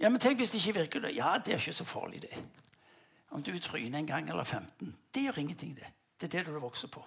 Ja, 0.00 0.08
men 0.08 0.22
tenk 0.22 0.38
hvis 0.38 0.54
det 0.54 0.62
ikke 0.62 0.78
virker. 0.78 1.10
Ja, 1.10 1.34
det 1.38 1.54
er 1.54 1.60
ikke 1.60 1.76
så 1.76 1.84
farlig, 1.84 2.22
det. 2.22 2.38
Om 3.30 3.42
du 3.46 3.52
tryner 3.58 3.98
en 3.98 4.06
gang 4.06 4.28
eller 4.28 4.44
15. 4.44 4.96
Det 5.14 5.22
gjør 5.22 5.38
ingenting, 5.38 5.76
det. 5.76 5.86
Det 6.20 6.28
er 6.28 6.38
det 6.38 6.52
du 6.52 6.58
vokser 6.58 6.88
på. 6.88 7.04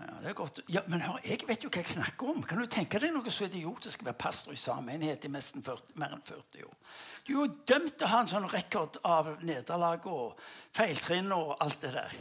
Ja, 0.00 0.20
det 0.22 0.28
er 0.30 0.32
godt. 0.32 0.60
Ja, 0.68 0.80
men 0.86 1.00
hør, 1.00 1.18
Jeg 1.24 1.40
vet 1.48 1.64
jo 1.64 1.68
hva 1.68 1.82
jeg 1.82 1.92
snakker 1.92 2.30
om. 2.32 2.42
Kan 2.42 2.60
du 2.62 2.66
tenke 2.70 3.00
deg 3.02 3.12
noe 3.12 3.32
så 3.32 3.50
idiotisk 3.50 4.00
å 4.00 4.08
være 4.08 4.20
pastor 4.22 4.56
i 4.56 4.60
samme 4.60 4.94
enhet 4.94 5.26
i 5.26 5.32
nesten 5.32 5.64
40, 5.66 5.92
mer 6.00 6.14
enn 6.16 6.22
40 6.24 6.64
år? 6.64 6.78
Du 7.26 7.34
er 7.34 7.36
jo 7.36 7.48
dømt 7.68 7.98
til 7.98 8.06
å 8.06 8.12
ha 8.14 8.20
en 8.22 8.30
sånn 8.30 8.48
rekord 8.48 8.96
av 9.04 9.34
nederlag 9.44 10.06
og 10.08 10.40
feiltrinn 10.76 11.28
og 11.36 11.52
alt 11.60 11.84
det 11.84 11.92
der. 11.98 12.16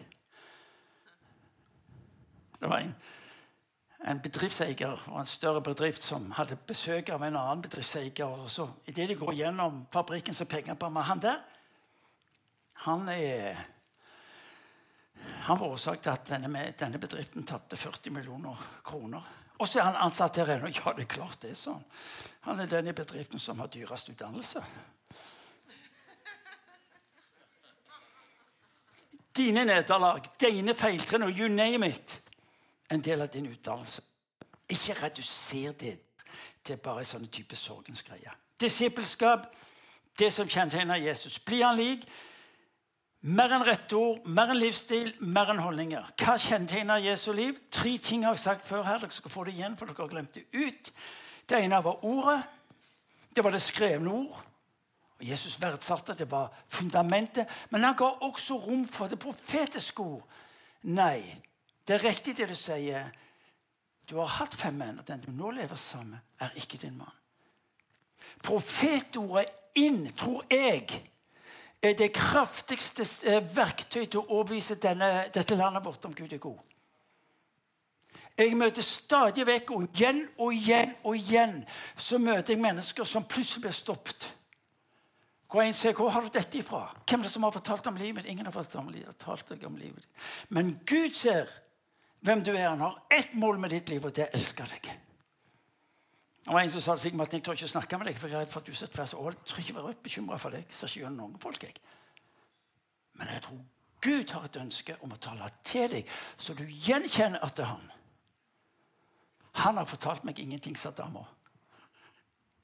Det 2.59 2.67
var 2.67 2.83
en, 2.83 2.91
en 4.07 4.21
bedriftseier 4.23 4.93
og 5.11 5.17
en 5.19 5.27
større 5.27 5.61
bedrift 5.61 6.03
som 6.03 6.29
hadde 6.37 6.55
besøk 6.67 7.09
av 7.11 7.23
en 7.23 7.35
annen 7.35 7.63
bedriftseier. 7.65 8.25
og 8.25 8.49
så 8.49 8.69
Idet 8.87 9.09
de 9.09 9.15
går 9.15 9.33
gjennom 9.33 9.85
fabrikken, 9.91 10.33
så 10.33 10.45
peker 10.45 10.73
han 10.73 10.79
på 10.79 10.89
meg. 10.89 11.03
Han 11.03 11.19
der 11.19 11.41
han 12.85 13.09
er 13.11 13.57
han 15.43 15.59
var 15.59 15.67
årsak 15.67 16.01
til 16.01 16.09
at 16.09 16.29
denne, 16.29 16.61
denne 16.79 16.99
bedriften 16.99 17.43
tapte 17.43 17.77
40 17.77 18.11
millioner 18.11 18.55
kroner. 18.83 19.21
Og 19.59 19.67
så 19.67 19.79
er 19.79 19.89
han 19.89 19.99
ansatt 20.05 20.37
her 20.39 20.53
ennå. 20.55 20.69
Ja, 20.71 20.93
det 20.95 21.03
er 21.03 21.11
klart 21.11 21.41
det 21.41 21.51
er 21.51 21.59
sånn. 21.59 21.83
Han 22.47 22.59
er 22.63 22.69
den 22.71 22.87
i 22.87 22.95
bedriften 22.95 23.41
som 23.41 23.59
har 23.59 23.67
dyrest 23.67 24.13
utdannelse. 24.13 24.63
Dine 29.35 29.65
nederlag, 29.67 30.23
dine 30.39 30.75
feiltrinn 30.75 31.27
og 31.27 31.35
you 31.35 31.51
name 31.51 31.87
it, 31.87 32.19
en 32.89 33.01
del 33.01 33.21
av 33.21 33.27
din 33.33 33.49
utdannelse. 33.49 34.01
Ikke 34.69 34.93
reduser 34.93 35.71
det 35.71 35.99
til 36.63 36.77
bare 36.77 37.05
sånne 37.05 37.29
type 37.33 37.55
sorgens 37.55 38.03
greier. 38.05 38.35
Disippelskap, 38.59 39.47
det 40.19 40.33
som 40.33 40.49
kjennetegner 40.49 40.99
Jesus. 41.01 41.39
Blir 41.39 41.65
han 41.65 41.79
lik, 41.79 42.03
mer 43.21 43.51
enn 43.55 43.65
rette 43.67 43.95
ord, 43.97 44.27
mer 44.27 44.51
enn 44.51 44.59
livsstil, 44.59 45.13
mer 45.19 45.51
enn 45.53 45.61
holdninger. 45.63 46.11
Hva 46.19 46.37
kjennetegner 46.39 47.01
Jesu 47.03 47.31
liv? 47.35 47.57
Tre 47.71 47.97
ting 47.97 48.25
har 48.25 48.35
jeg 48.35 48.43
sagt 48.45 48.67
før 48.67 48.85
her. 48.87 49.01
Dere 49.01 49.15
skal 49.15 49.33
få 49.33 49.47
det 49.47 49.55
igjen, 49.57 49.77
for 49.79 49.89
dere 49.89 50.05
har 50.05 50.13
glemt 50.13 50.37
det 50.37 50.45
ut. 50.53 50.93
Det 51.49 51.59
ene 51.63 51.81
var 51.83 52.05
ordet. 52.05 52.39
Det 53.35 53.43
var 53.43 53.55
det 53.55 53.63
skrevne 53.63 54.13
ord. 54.21 54.45
Og 55.19 55.27
Jesus 55.27 55.57
verdsatte 55.61 56.15
det 56.15 56.29
var 56.31 56.51
fundamentet. 56.67 57.47
Men 57.69 57.83
han 57.83 57.97
ga 57.99 58.11
også 58.27 58.59
rom 58.59 58.85
for 58.87 59.11
det 59.11 59.19
profetiske 59.19 60.03
ord. 60.03 60.23
Nei, 60.87 61.19
det 61.89 61.95
er 61.95 62.03
riktig 62.05 62.35
det 62.37 62.45
du 62.51 62.53
sier. 62.53 63.07
Du 64.05 64.19
har 64.21 64.29
hatt 64.39 64.53
fem 64.53 64.75
menn, 64.77 64.99
og 65.01 65.07
den 65.07 65.23
du 65.25 65.31
nå 65.33 65.49
lever 65.57 65.77
sammen 65.77 66.11
med, 66.13 66.25
er 66.45 66.57
ikke 66.61 66.77
din 66.81 66.97
mann. 66.97 67.15
Profetordet 68.45 69.49
inn, 69.81 70.03
tror 70.13 70.45
jeg, 70.53 70.85
er 71.81 71.95
det 71.97 72.11
kraftigste 72.13 73.05
eh, 73.25 73.41
verktøy 73.55 74.03
til 74.03 74.19
å 74.21 74.27
overbevise 74.37 74.77
dette 74.77 75.57
landet 75.57 75.85
vårt 75.85 76.05
om 76.05 76.13
Gud 76.13 76.33
er 76.33 76.41
god. 76.43 76.59
Jeg 78.37 78.55
møter 78.55 78.85
stadig 78.85 79.47
vekk, 79.47 79.71
og 79.75 79.87
igjen 79.89 80.21
og 80.37 80.53
igjen 80.53 80.93
og 81.03 81.17
igjen 81.17 81.55
så 81.97 82.19
møter 82.21 82.53
jeg 82.53 82.61
mennesker 82.61 83.07
som 83.07 83.25
plutselig 83.27 83.65
blir 83.65 83.75
stoppet. 83.75 84.27
Hvor 85.49 85.65
en 85.65 85.73
sier, 85.73 85.93
'Hvor 85.93 86.09
har 86.09 86.21
du 86.21 86.29
dette 86.29 86.57
ifra?' 86.57 86.93
Hvem 87.09 87.19
er 87.19 87.23
det 87.23 87.31
som 87.31 87.43
har 87.43 87.51
fortalt 87.51 87.87
om 87.87 87.95
livet? 87.95 88.25
Ingen 88.25 88.45
har 88.45 88.51
fortalt 88.51 88.75
om 89.65 89.77
livet. 89.77 90.07
Men 90.49 90.79
Gud 90.85 91.13
ser 91.13 91.49
hvem 92.25 92.43
du 92.43 92.51
er. 92.53 92.69
Han 92.69 92.83
har 92.83 92.97
ett 93.09 93.33
mål 93.33 93.59
med 93.59 93.73
ditt 93.75 93.89
liv, 93.89 94.05
og 94.05 94.15
det 94.15 94.25
er 94.25 94.33
å 94.33 94.39
elske 94.39 94.67
deg. 94.69 94.89
Det 96.43 96.53
var 96.53 96.63
en 96.63 96.71
som 96.71 96.81
sa 96.81 96.95
til 96.95 97.09
Sigmar 97.09 97.27
at 97.27 97.33
jeg 97.35 97.43
tør 97.45 97.57
ikke 97.57 97.71
snakke 97.73 97.97
med 97.99 98.09
deg, 98.09 98.19
for 98.19 98.31
jeg 98.31 98.39
er 98.39 98.45
redd 98.45 98.53
for 98.53 98.63
at 98.63 98.69
du 98.69 98.73
sitter 98.73 99.05
så 99.05 99.17
Og 99.17 99.33
jeg 99.33 99.43
tror 99.45 99.59
ikke 99.59 99.75
være 99.75 99.95
bekymra 100.03 100.37
for 100.41 100.55
deg. 100.55 100.65
Jeg 100.65 100.73
ser 100.73 100.87
ikke 100.87 101.03
gjennom 101.03 101.19
noen 101.19 101.41
folk, 101.43 101.63
jeg. 101.63 101.75
Men 103.19 103.33
jeg 103.33 103.43
tror 103.45 103.59
Gud 104.01 104.31
har 104.31 104.45
et 104.47 104.59
ønske 104.61 104.95
om 105.03 105.11
å 105.11 105.19
tale 105.19 105.49
til 105.67 105.91
deg, 105.91 106.11
så 106.37 106.55
du 106.55 106.63
gjenkjenner 106.63 107.43
at 107.43 107.55
det 107.57 107.65
er 107.65 107.73
han. 107.73 107.89
Han 109.59 109.77
har 109.77 109.89
fortalt 109.89 110.23
meg 110.23 110.39
ingenting, 110.39 110.77
sa 110.77 110.91
dama. 110.95 111.25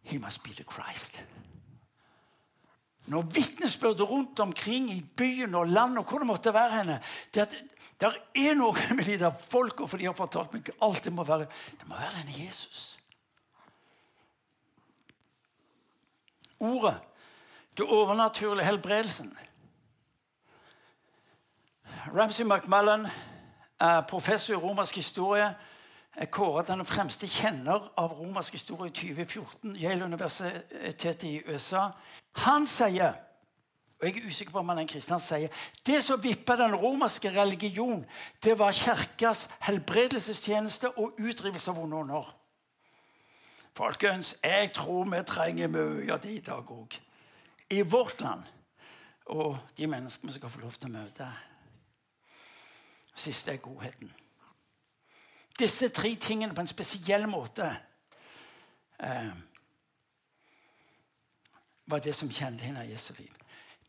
He 0.03 0.17
must 0.17 0.43
be 0.43 0.53
the 0.53 0.63
Christ. 0.63 1.21
Når 3.07 3.21
vitnesbyrdet 3.35 4.09
rundt 4.09 4.39
omkring 4.39 4.89
i 4.91 5.05
byen 5.17 5.55
og 5.55 5.67
landet 5.67 6.01
og 6.01 6.09
hvor 6.09 6.23
det 6.23 6.27
måtte 6.27 6.53
være 6.53 6.77
henne, 6.79 6.99
det 7.33 7.45
at 7.45 7.55
det 8.01 8.09
er 8.35 8.57
noe 8.57 8.75
med 8.97 9.05
de 9.05 9.19
der 9.21 9.31
folka, 9.31 9.85
for 9.87 9.97
de 10.01 10.09
har 10.09 10.17
fortalt 10.17 10.53
meg 10.53 10.73
alt 10.83 11.03
det 11.03 11.13
må 11.13 11.23
være 11.23 11.47
Det 11.79 11.87
må 11.87 11.95
være 11.95 12.17
denne 12.17 12.45
Jesus. 12.45 12.95
ordet. 16.59 17.01
Det 17.77 17.85
overnaturlige 17.85 18.65
helbredelsen. 18.65 19.37
Ramsay 22.15 22.43
McMullen, 22.43 23.07
professor 24.09 24.53
i 24.53 24.57
romersk 24.57 24.95
historie, 24.95 25.55
er 26.13 26.25
kåret 26.25 26.67
den 26.67 26.85
fremste 26.85 27.27
kjenner 27.27 27.89
av 27.97 28.13
romersk 28.15 28.53
historie 28.53 28.91
i 28.91 28.95
2014. 28.95 29.75
Yale-universitetet 29.75 31.23
i 31.23 31.41
USA. 31.47 31.89
Han 32.43 32.67
sier 32.67 33.21
og 33.95 34.07
jeg 34.07 34.17
er 34.19 34.27
usikker 34.27 34.51
på 34.51 34.59
om 34.59 34.69
han 34.69 34.77
er 34.77 34.83
en 34.83 34.89
kristen, 34.91 35.15
han 35.15 35.23
sier 35.23 35.61
det 35.87 36.01
som 36.03 36.19
vippa 36.21 36.57
den 36.59 36.75
romerske 36.75 37.31
religion, 37.31 38.03
det 38.43 38.57
var 38.59 38.75
kirkas 38.75 39.45
helbredelsestjeneste 39.63 40.91
og 40.99 41.15
utdrivelse 41.23 41.71
av 41.71 41.79
vonde 41.79 42.01
ånder. 42.03 42.27
Folkens, 43.75 44.35
jeg 44.43 44.73
tror 44.75 45.07
vi 45.11 45.23
trenger 45.27 45.71
mye 45.71 46.11
av 46.13 46.21
det 46.23 46.35
i 46.35 46.43
dag 46.43 46.69
òg. 46.71 46.99
I 47.71 47.81
vårt 47.81 48.21
land. 48.21 48.43
Og 49.25 49.57
de 49.77 49.87
menneskene 49.87 50.31
vi 50.31 50.37
skal 50.37 50.51
få 50.53 50.61
lov 50.61 50.77
til 50.77 50.91
å 50.91 50.95
møte. 50.99 51.27
Siste 53.15 53.55
er 53.55 53.63
godheten. 53.63 54.11
Disse 55.59 55.89
tre 55.89 56.13
tingene 56.15 56.53
på 56.55 56.61
en 56.61 56.69
spesiell 56.69 57.27
måte 57.31 57.67
eh, 58.99 59.31
var 61.85 61.99
det 61.99 62.15
som 62.15 62.31
kjennetegna 62.31 62.85
Jesu 62.85 63.13
liv. 63.17 63.31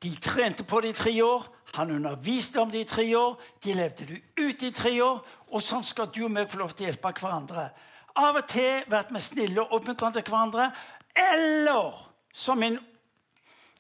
De 0.03 0.13
trente 0.21 0.65
på 0.65 0.81
det 0.81 0.89
i 0.89 0.93
tre 0.93 1.23
år. 1.23 1.47
Han 1.75 1.91
underviste 1.91 2.61
om 2.61 2.71
det 2.71 2.85
i 2.85 2.89
tre 2.89 3.17
år. 3.17 3.41
De 3.65 3.75
levde 3.75 4.07
det 4.07 4.23
ut 4.37 4.63
i 4.63 4.71
tre 4.71 4.93
år. 5.03 5.23
Og 5.49 5.63
sånn 5.63 5.85
skal 5.85 6.11
du 6.13 6.25
og 6.27 6.33
meg 6.35 6.51
få 6.53 6.61
lov 6.61 6.75
til 6.77 6.87
å 6.87 6.91
hjelpe 6.91 7.15
hverandre 7.21 7.71
av 8.17 8.39
og 8.41 8.47
til 8.49 8.85
vært 8.89 9.13
med 9.13 9.25
snille 9.25 9.63
og 9.63 9.75
oppmuntrende 9.77 10.21
til 10.21 10.33
hverandre. 10.33 10.71
Eller 11.17 11.97
som 12.33 12.61
min 12.61 12.79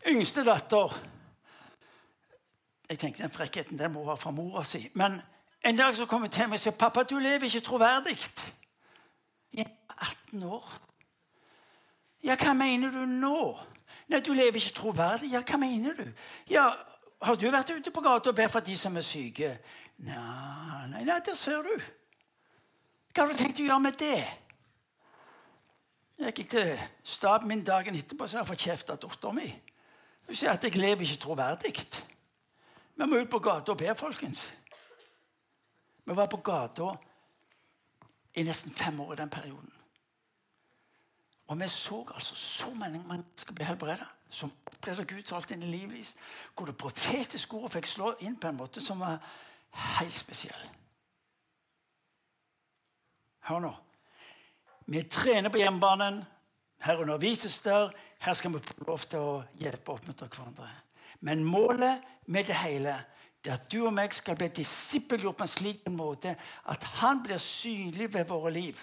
yngste 0.08 0.44
datter 0.44 0.92
Jeg 2.86 3.00
tenkte 3.02 3.24
den 3.24 3.32
frekkheten 3.34 3.78
den 3.78 3.90
må 3.92 4.04
være 4.06 4.20
fra 4.20 4.30
mora 4.30 4.62
si. 4.62 4.84
Men 4.94 5.16
en 5.66 5.76
dag 5.76 5.96
så 5.96 6.06
kom 6.06 6.22
hun 6.22 6.30
til 6.30 6.46
meg 6.46 6.60
og 6.60 6.62
sa 6.62 6.70
pappa, 6.70 7.02
du 7.02 7.18
lever 7.18 7.48
ikke 7.48 7.64
troverdig. 7.66 8.14
Jeg 9.56 9.66
er 9.66 10.04
18 10.30 10.44
år. 10.46 10.68
Ja, 12.22 12.36
hva 12.38 12.52
mener 12.54 12.94
du 12.94 13.02
nå? 13.10 13.40
Nei, 14.08 14.20
Du 14.20 14.32
lever 14.32 14.56
ikke 14.56 14.74
troverdig. 14.74 15.32
Ja, 15.32 15.42
hva 15.42 15.58
mener 15.58 15.94
du? 15.94 16.06
Ja, 16.50 16.70
Har 17.22 17.34
du 17.34 17.46
vært 17.50 17.70
ute 17.72 17.90
på 17.90 18.00
gata 18.04 18.28
og 18.28 18.36
bedt 18.36 18.52
for 18.52 18.60
de 18.60 18.74
som 18.76 18.96
er 18.96 19.00
syke? 19.00 19.54
Nei, 20.04 20.88
nei, 20.90 21.04
nei, 21.04 21.20
der 21.24 21.34
ser 21.34 21.64
du. 21.64 21.72
Hva 23.14 23.24
har 23.24 23.32
du 23.32 23.38
tenkt 23.38 23.62
å 23.62 23.64
gjøre 23.64 23.80
med 23.80 23.96
det? 23.96 24.18
Jeg 26.20 26.34
gikk 26.36 26.50
til 26.52 26.74
staben 27.04 27.48
min 27.48 27.64
dagen 27.64 27.96
etterpå 27.96 28.28
så 28.28 28.42
har 28.42 28.48
fått 28.48 28.66
kjeft 28.68 28.92
av 28.92 29.00
dattera 29.00 29.32
mi. 29.36 29.48
Hun 30.28 30.36
sier 30.36 30.52
at 30.52 30.64
jeg 30.64 30.76
lever 30.76 31.08
ikke 31.08 31.22
troverdig. 31.24 31.72
Vi 32.96 33.08
må 33.08 33.20
ut 33.20 33.32
på 33.32 33.40
gata 33.40 33.72
og 33.72 33.80
be, 33.80 33.94
folkens. 33.96 34.50
Vi 36.04 36.16
var 36.16 36.28
på 36.32 36.40
gata 36.44 36.92
i 38.36 38.44
nesten 38.44 38.72
fem 38.76 39.00
år 39.00 39.16
i 39.16 39.20
den 39.22 39.32
perioden. 39.32 39.75
Og 41.46 41.60
vi 41.60 41.68
så 41.68 42.04
altså 42.14 42.34
så 42.34 42.70
mange 42.74 43.02
mennesker 43.08 43.54
bli 43.54 43.64
helbredet, 43.64 44.06
som 44.30 44.52
opplevde 44.66 45.04
Gud 45.04 45.22
talt 45.22 45.50
inn 45.54 45.62
i 45.62 45.70
livet 45.70 45.94
deres, 45.94 46.14
hvor 46.56 46.66
det 46.66 46.76
profetiske 46.76 47.54
ordet 47.54 47.76
fikk 47.76 47.90
slå 47.90 48.12
inn 48.26 48.38
på 48.40 48.50
en 48.50 48.58
måte 48.58 48.82
som 48.82 49.00
var 49.00 49.20
helt 49.98 50.16
spesiell. 50.16 50.70
Hør 53.46 53.62
nå. 53.62 53.74
Vi 54.86 55.02
trener 55.10 55.50
på 55.50 55.58
hjemmebanen. 55.62 56.24
Her 56.82 57.02
undervises 57.02 57.60
der. 57.62 57.92
Her 58.18 58.34
skal 58.34 58.52
vi 58.52 58.58
få 58.58 58.86
lov 58.86 59.06
til 59.06 59.22
å 59.22 59.36
hjelpe 59.60 59.92
og 59.92 60.00
oppmuntre 60.00 60.28
hverandre. 60.30 60.70
Men 61.20 61.44
målet 61.44 62.02
med 62.26 62.50
det 62.50 62.58
hele 62.58 62.98
det 63.44 63.52
er 63.52 63.60
at 63.60 63.70
du 63.70 63.84
og 63.86 63.94
meg 63.94 64.14
skal 64.14 64.34
bli 64.38 64.48
disippelgjort 64.50 65.36
på 65.38 65.46
en 65.46 65.50
slik 65.50 65.84
måte 65.94 66.32
at 66.66 66.84
han 66.98 67.20
blir 67.22 67.38
synlig 67.38 68.08
ved 68.14 68.26
våre 68.26 68.50
liv. 68.50 68.80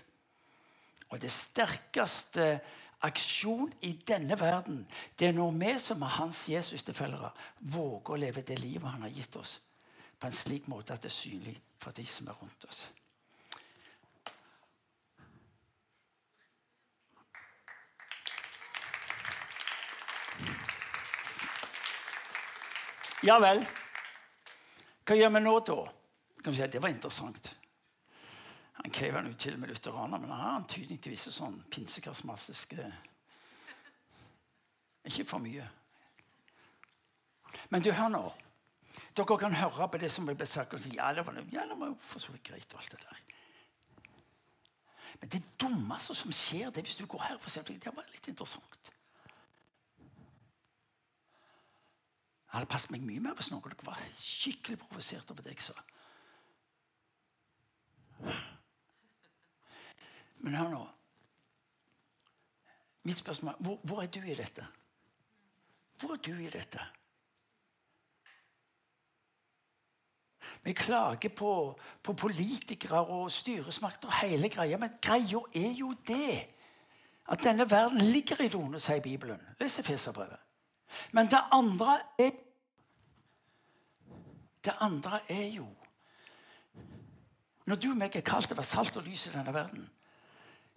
Og 1.13 1.21
det 1.21 1.29
sterkeste 1.29 2.55
aksjon 3.05 3.69
i 3.85 3.91
denne 4.07 4.33
verden, 4.39 4.79
det 5.19 5.27
er 5.27 5.35
når 5.37 5.51
vi 5.59 5.73
som 5.79 6.01
er 6.01 6.15
hans 6.15 6.39
Jesus-tilfellere, 6.49 7.29
våger 7.59 8.15
å 8.15 8.17
leve 8.17 8.41
det 8.41 8.57
livet 8.63 8.89
han 8.89 9.05
har 9.05 9.13
gitt 9.13 9.37
oss, 9.37 9.59
på 10.17 10.25
en 10.25 10.33
slik 10.33 10.65
måte 10.71 10.95
at 10.95 11.05
det 11.05 11.11
er 11.11 11.17
synlig 11.19 11.55
for 11.77 11.93
de 11.93 12.07
som 12.09 12.31
er 12.31 12.39
rundt 12.41 12.65
oss. 12.65 12.87
Ja 23.23 23.37
vel. 23.39 23.61
Hva 25.05 25.15
gjør 25.15 25.29
vi 25.37 25.43
nå, 25.45 25.59
da? 25.67 25.83
Det 26.43 26.81
var 26.81 26.89
interessant. 26.89 27.53
Krever 29.03 29.19
han 29.19 29.31
ut 29.31 29.39
til 29.39 29.57
med 29.59 29.67
lutheraner, 29.67 30.17
men 30.17 30.29
han 30.31 30.39
har 30.39 30.53
antydning 30.61 30.99
til 31.03 31.11
visse 31.11 31.31
sånn 31.35 31.57
pinsekarismatiske 31.71 32.85
Ikke 35.09 35.25
for 35.27 35.43
mye. 35.43 35.65
Men 37.67 37.83
du, 37.83 37.89
hør 37.91 38.13
nå. 38.13 38.21
Dere 39.11 39.37
kan 39.41 39.57
høre 39.59 39.89
på 39.91 39.99
det 39.99 40.11
som 40.11 40.29
ble 40.29 40.47
sagt. 40.47 40.77
Og 40.77 40.85
si, 40.85 40.93
ja, 40.95 41.09
det 41.11 41.25
var, 41.27 41.35
ja, 41.51 41.65
det 41.67 41.75
var 41.81 41.91
jo 41.91 41.97
for 41.99 42.23
så 42.23 42.31
vidt 42.31 42.47
greit. 42.47 42.73
og 42.73 42.79
alt 42.79 42.95
det 42.95 43.01
der. 43.03 43.19
Men 45.19 45.35
det 45.35 45.43
dummeste 45.59 46.15
som 46.15 46.31
skjer, 46.31 46.71
det 46.71 46.87
hvis 46.87 46.95
du 46.95 47.03
går 47.05 47.27
her 47.27 47.37
for 47.43 47.51
eksempel, 47.51 47.83
Det 47.83 47.95
var 47.95 48.07
litt 48.13 48.31
interessant. 48.31 48.93
Jeg 52.47 52.55
hadde 52.55 52.71
passet 52.71 52.95
meg 52.95 53.03
mye 53.03 53.19
mer 53.19 53.35
hvis 53.35 53.51
noen 53.51 53.67
dere 53.67 53.83
var 53.83 53.99
skikkelig 54.15 54.79
provosert 54.79 55.31
over 55.35 55.43
det 55.43 55.57
jeg 55.57 55.67
sa. 55.67 55.75
Men 60.43 60.55
hør 60.59 60.69
nå. 60.73 60.81
Mitt 63.03 63.19
spørsmål 63.19 63.55
hvor, 63.59 63.79
hvor 63.83 64.01
er 64.03 64.11
du 64.11 64.21
i 64.21 64.35
dette? 64.35 64.67
Hvor 65.99 66.13
er 66.13 66.21
du 66.23 66.33
i 66.35 66.49
dette? 66.51 66.79
Vi 70.63 70.73
klager 70.73 71.29
på, 71.29 71.79
på 72.03 72.13
politikere 72.13 73.05
og 73.05 73.31
styresmakter 73.31 74.07
og 74.07 74.19
hele 74.21 74.49
greia, 74.49 74.77
men 74.77 74.91
greia 75.01 75.39
er 75.55 75.71
jo 75.79 75.93
det 76.07 76.47
at 77.31 77.43
denne 77.43 77.69
verden 77.71 78.01
ligger 78.01 78.41
i 78.43 78.51
doene, 78.51 78.79
sier 78.79 79.01
Bibelen. 79.01 79.39
Les 79.59 79.79
Efeserbrevet. 79.79 80.39
Men 81.11 81.31
det 81.31 81.39
andre 81.51 81.99
er 82.19 82.31
Det 84.63 84.73
andre 84.79 85.19
er 85.29 85.47
jo 85.47 85.67
Når 87.65 87.75
du 87.75 87.89
og 87.89 87.97
meg 87.97 88.15
er 88.15 88.21
kalt 88.21 88.47
til 88.47 88.55
å 88.55 88.59
være 88.59 88.67
salt 88.67 88.97
og 88.97 89.03
lys 89.03 89.27
i 89.27 89.31
denne 89.33 89.53
verden, 89.53 89.89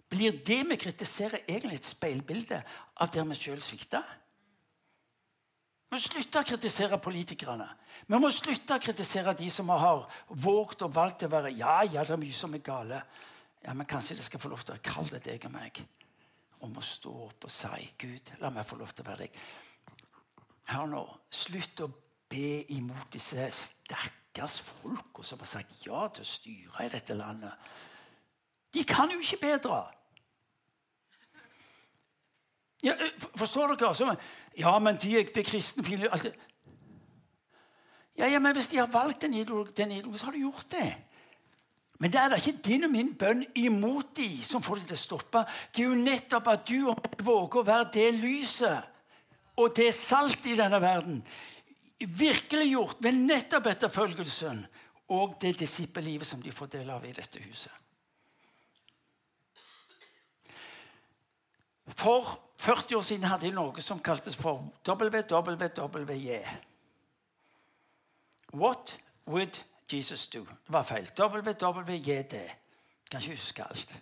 blir 0.09 0.37
det 0.45 0.61
vi 0.69 0.77
kritiserer, 0.79 1.43
egentlig 1.47 1.81
et 1.81 1.89
speilbilde 1.89 2.61
av 3.01 3.11
der 3.11 3.27
vi 3.27 3.35
sjøl 3.35 3.61
svikta? 3.63 4.03
Vi 5.87 5.95
må 5.95 5.99
slutte 6.03 6.41
å 6.41 6.47
kritisere 6.47 6.99
politikerne. 6.99 7.67
Vi 8.07 8.19
må 8.19 8.29
slutte 8.31 8.75
å 8.75 8.83
kritisere 8.83 9.35
de 9.39 9.47
som 9.51 9.69
har 9.71 10.03
våget 10.27 10.83
og 10.83 10.95
valgt 10.95 11.23
å 11.23 11.31
være 11.31 11.53
Ja, 11.55 11.79
ja, 11.87 12.03
det 12.03 12.15
er 12.15 12.19
mye 12.19 12.35
som 12.35 12.55
er 12.55 12.63
gale. 12.63 13.01
Ja, 13.63 13.73
Men 13.73 13.87
kanskje 13.87 14.15
det 14.15 14.23
skal 14.23 14.39
få 14.39 14.51
lov 14.51 14.63
til 14.63 14.75
å 14.75 14.83
kalle 14.83 15.15
det 15.15 15.23
deg 15.31 15.47
og 15.47 15.55
meg 15.55 15.79
om 16.65 16.75
å 16.77 16.83
stå 16.83 17.11
opp 17.27 17.47
og 17.47 17.53
si 17.53 17.87
Gud, 18.01 18.31
la 18.41 18.49
meg 18.49 18.65
få 18.65 18.79
lov 18.79 18.93
til 18.95 19.05
å 19.05 19.09
være 19.11 19.27
deg. 19.27 19.41
Hør 20.73 20.87
nå. 20.91 21.03
Slutt 21.31 21.83
å 21.85 21.91
be 22.27 22.63
imot 22.75 23.11
disse 23.13 23.47
stakkars 23.55 24.59
folka 24.65 25.23
som 25.23 25.39
har 25.39 25.51
sagt 25.51 25.85
ja 25.85 26.07
til 26.11 26.25
å 26.25 26.31
styre 26.31 26.87
i 26.87 26.91
dette 26.91 27.15
landet. 27.15 27.53
De 28.73 28.83
kan 28.87 29.11
jo 29.11 29.21
ikke 29.23 29.39
bedre. 29.45 29.85
Ja, 32.83 32.93
forstår 33.35 33.73
dere? 33.73 33.89
Altså? 33.89 34.15
ja, 34.57 34.79
men 34.79 34.99
de, 35.01 35.23
de 35.35 35.43
kristne 35.43 36.09
alt 36.11 36.27
ja, 38.17 38.27
ja, 38.27 38.39
men 38.39 38.53
Hvis 38.53 38.67
de 38.67 38.77
har 38.77 38.87
valgt 38.87 39.21
den 39.21 39.33
ideologien, 39.33 40.17
så 40.17 40.25
har 40.25 40.33
de 40.33 40.39
gjort 40.39 40.71
det. 40.71 40.95
Men 41.99 42.11
det 42.11 42.19
er 42.19 42.29
da 42.29 42.37
ikke 42.37 42.61
din 42.65 42.85
og 42.85 42.91
min 42.93 43.13
bønn 43.17 43.43
imot 43.57 44.15
de 44.17 44.29
som 44.43 44.61
får 44.61 44.81
det 44.81 44.87
til 44.91 44.97
å 44.97 45.01
stoppe. 45.01 45.43
Det 45.73 45.81
er 45.81 45.89
jo 45.89 45.97
nettopp 46.01 46.49
at 46.53 46.65
du 46.69 46.93
våger 47.25 47.61
å 47.61 47.65
være 47.65 47.89
det 47.93 48.07
lyset 48.17 48.93
og 49.57 49.73
det 49.77 49.89
salt 49.97 50.45
i 50.45 50.57
denne 50.57 50.81
verden. 50.81 51.23
Virkeliggjort 51.97 53.01
ved 53.01 53.17
nettopp 53.17 53.71
etterfølgelsen 53.71 54.61
og 55.17 55.37
det 55.41 55.55
disippellivet 55.63 56.29
som 56.29 56.41
de 56.41 56.53
får 56.53 56.73
del 56.77 56.89
av 56.93 57.05
i 57.05 57.15
dette 57.17 57.41
huset. 57.41 57.73
For 61.87 62.39
40 62.57 62.95
år 62.95 63.01
siden 63.01 63.23
hadde 63.23 63.47
de 63.47 63.55
noe 63.55 63.81
som 63.81 63.99
kaltes 64.03 64.35
for 64.35 64.65
WWWJ. 64.87 66.39
What 68.53 68.99
would 69.27 69.63
Jesus 69.91 70.27
do? 70.27 70.39
Det 70.39 70.73
var 70.73 70.83
feil. 70.83 71.11
WWJD. 71.19 72.35
Kan 73.11 73.21
ikke 73.21 73.29
huske 73.29 73.63
alt. 73.63 73.95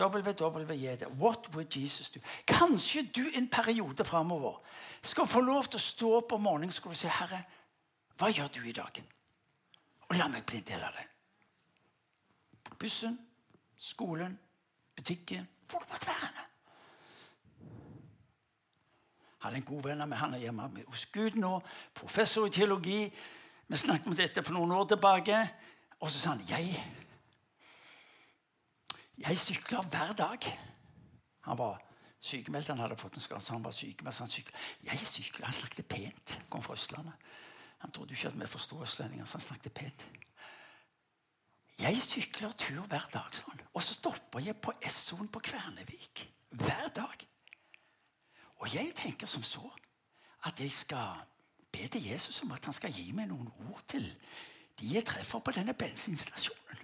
WWJD. 0.00 1.06
What 1.20 1.48
would 1.54 1.76
Jesus 1.76 2.10
do? 2.10 2.20
Kanskje 2.46 3.02
du 3.16 3.30
en 3.34 3.48
periode 3.48 4.04
framover 4.04 4.60
skal 5.02 5.26
få 5.26 5.40
lov 5.40 5.64
til 5.64 5.78
å 5.78 5.82
stå 5.82 6.14
opp 6.16 6.32
om 6.32 6.42
morgenen 6.42 6.70
du 6.70 6.94
si, 6.94 7.06
'Herre, 7.06 7.44
hva 8.18 8.28
gjør 8.28 8.48
du 8.48 8.62
i 8.62 8.72
dag?' 8.72 9.04
Og 10.08 10.16
la 10.16 10.28
meg 10.28 10.46
bli 10.46 10.58
en 10.58 10.64
del 10.64 10.82
av 10.82 10.92
det. 10.92 11.06
Bussen, 12.78 13.18
skolen, 13.76 14.38
butikken 14.96 15.48
Hvor 15.70 15.78
du 15.78 15.86
måtte 15.90 16.06
være 16.06 16.26
henne. 16.26 16.44
Hadde 19.46 19.62
en 19.62 19.66
god 19.66 19.88
venn 19.88 20.04
av 20.04 20.10
meg. 20.10 20.20
Han 20.20 20.36
er 20.36 20.44
hjemme 20.44 20.68
hos 20.86 21.06
Gud 21.14 21.38
nå. 21.40 21.56
Professor 21.94 22.46
i 22.46 22.52
teologi. 22.54 23.00
Vi 23.66 23.80
snakket 23.80 24.12
om 24.12 24.18
dette 24.18 24.44
for 24.44 24.58
noen 24.58 24.76
år 24.76 24.86
tilbake. 24.92 25.40
Og 26.00 26.10
så 26.10 26.20
sa 26.20 26.34
han 26.34 26.46
jeg 26.50 26.76
jeg 29.16 29.38
sykler 29.38 29.82
hver 29.82 30.12
dag. 30.12 30.44
Han 31.40 31.58
var 31.58 31.80
sykemeldt, 32.20 32.68
han 32.68 32.82
hadde 32.84 32.98
fått 33.00 33.16
en 33.16 33.24
skade, 33.24 33.40
så 33.40 33.54
han 33.54 33.64
var 33.64 33.72
sykemeldt. 33.72 34.18
Han 34.18 34.30
sykler. 34.30 34.66
Jeg 34.84 34.98
sykler. 35.08 35.46
Han 35.46 35.56
snakket 35.56 35.88
pent. 35.88 36.38
Kom 36.50 36.62
fra 36.62 36.76
Østlandet. 36.76 37.14
Han 37.78 37.92
trodde 37.92 38.12
ikke 38.12 38.28
at 38.28 38.40
vi 38.40 38.46
forsto 38.46 38.82
østlendinger, 38.82 39.24
så 39.24 39.38
han 39.38 39.46
snakket 39.46 39.72
pent. 39.72 40.08
Jeg 41.78 42.00
sykler 42.02 42.52
tur 42.52 42.80
hver 42.88 43.08
dag, 43.12 43.32
sa 43.32 43.50
han. 43.50 43.60
Og 43.74 43.82
så 43.82 43.94
stopper 43.94 44.40
jeg 44.40 44.56
på 44.56 44.72
S-sonen 44.88 45.28
på 45.28 45.40
Kvernevik. 45.44 46.24
Hver 46.50 46.88
dag. 46.94 47.26
Og 48.56 48.74
jeg 48.74 48.92
tenker 48.96 49.26
som 49.26 49.42
så 49.42 49.64
at 50.46 50.60
jeg 50.60 50.72
skal 50.72 51.22
be 51.72 51.88
til 51.88 52.06
Jesus 52.10 52.42
om 52.42 52.52
at 52.52 52.64
han 52.64 52.74
skal 52.74 52.92
gi 52.92 53.12
meg 53.12 53.28
noen 53.28 53.48
ord 53.70 53.82
til 53.88 54.06
de 54.76 54.92
jeg 54.94 55.04
treffer 55.08 55.40
på 55.40 55.54
denne 55.56 55.74
bensinstasjonen. 55.74 56.82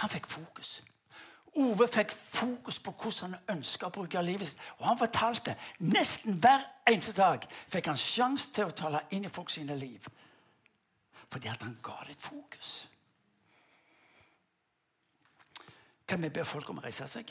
Han 0.00 0.10
fikk 0.10 0.26
fokus. 0.26 0.82
Ove 1.60 1.88
fikk 1.88 2.12
fokus 2.16 2.78
på 2.80 2.94
hvordan 2.96 3.34
han 3.34 3.58
ønska 3.58 3.90
å 3.90 3.92
bruke 3.92 4.22
livet 4.24 4.48
sitt. 4.48 4.62
Og 4.80 4.86
han 4.88 4.98
fortalte 4.98 5.56
nesten 5.84 6.38
hver 6.40 6.64
eneste 6.88 7.12
dag 7.18 7.44
fikk 7.68 7.90
han 7.92 8.00
sjanse 8.00 8.54
til 8.56 8.70
å 8.70 8.76
tale 8.76 9.04
inn 9.12 9.28
i 9.28 9.32
folk 9.32 9.52
sine 9.52 9.76
liv. 9.76 10.08
Fordi 11.28 11.52
at 11.52 11.62
han 11.64 11.76
ga 11.84 11.98
det 12.06 12.16
et 12.16 12.24
fokus. 12.24 12.72
Kan 16.08 16.24
vi 16.24 16.32
be 16.32 16.44
folk 16.44 16.68
om 16.72 16.80
å 16.80 16.84
reise 16.84 17.06
seg? 17.08 17.28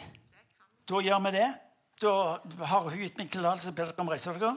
Da 0.89 1.01
gjør 1.01 1.19
vi 1.25 1.33
det. 1.39 1.49
Da 2.01 2.41
har 2.65 2.89
hun 2.89 2.97
gitt 2.97 3.17
meg 3.19 3.29
tillatelse 3.29 3.73
til 3.77 4.01
å 4.01 4.09
reise 4.09 4.33
dere. 4.33 4.55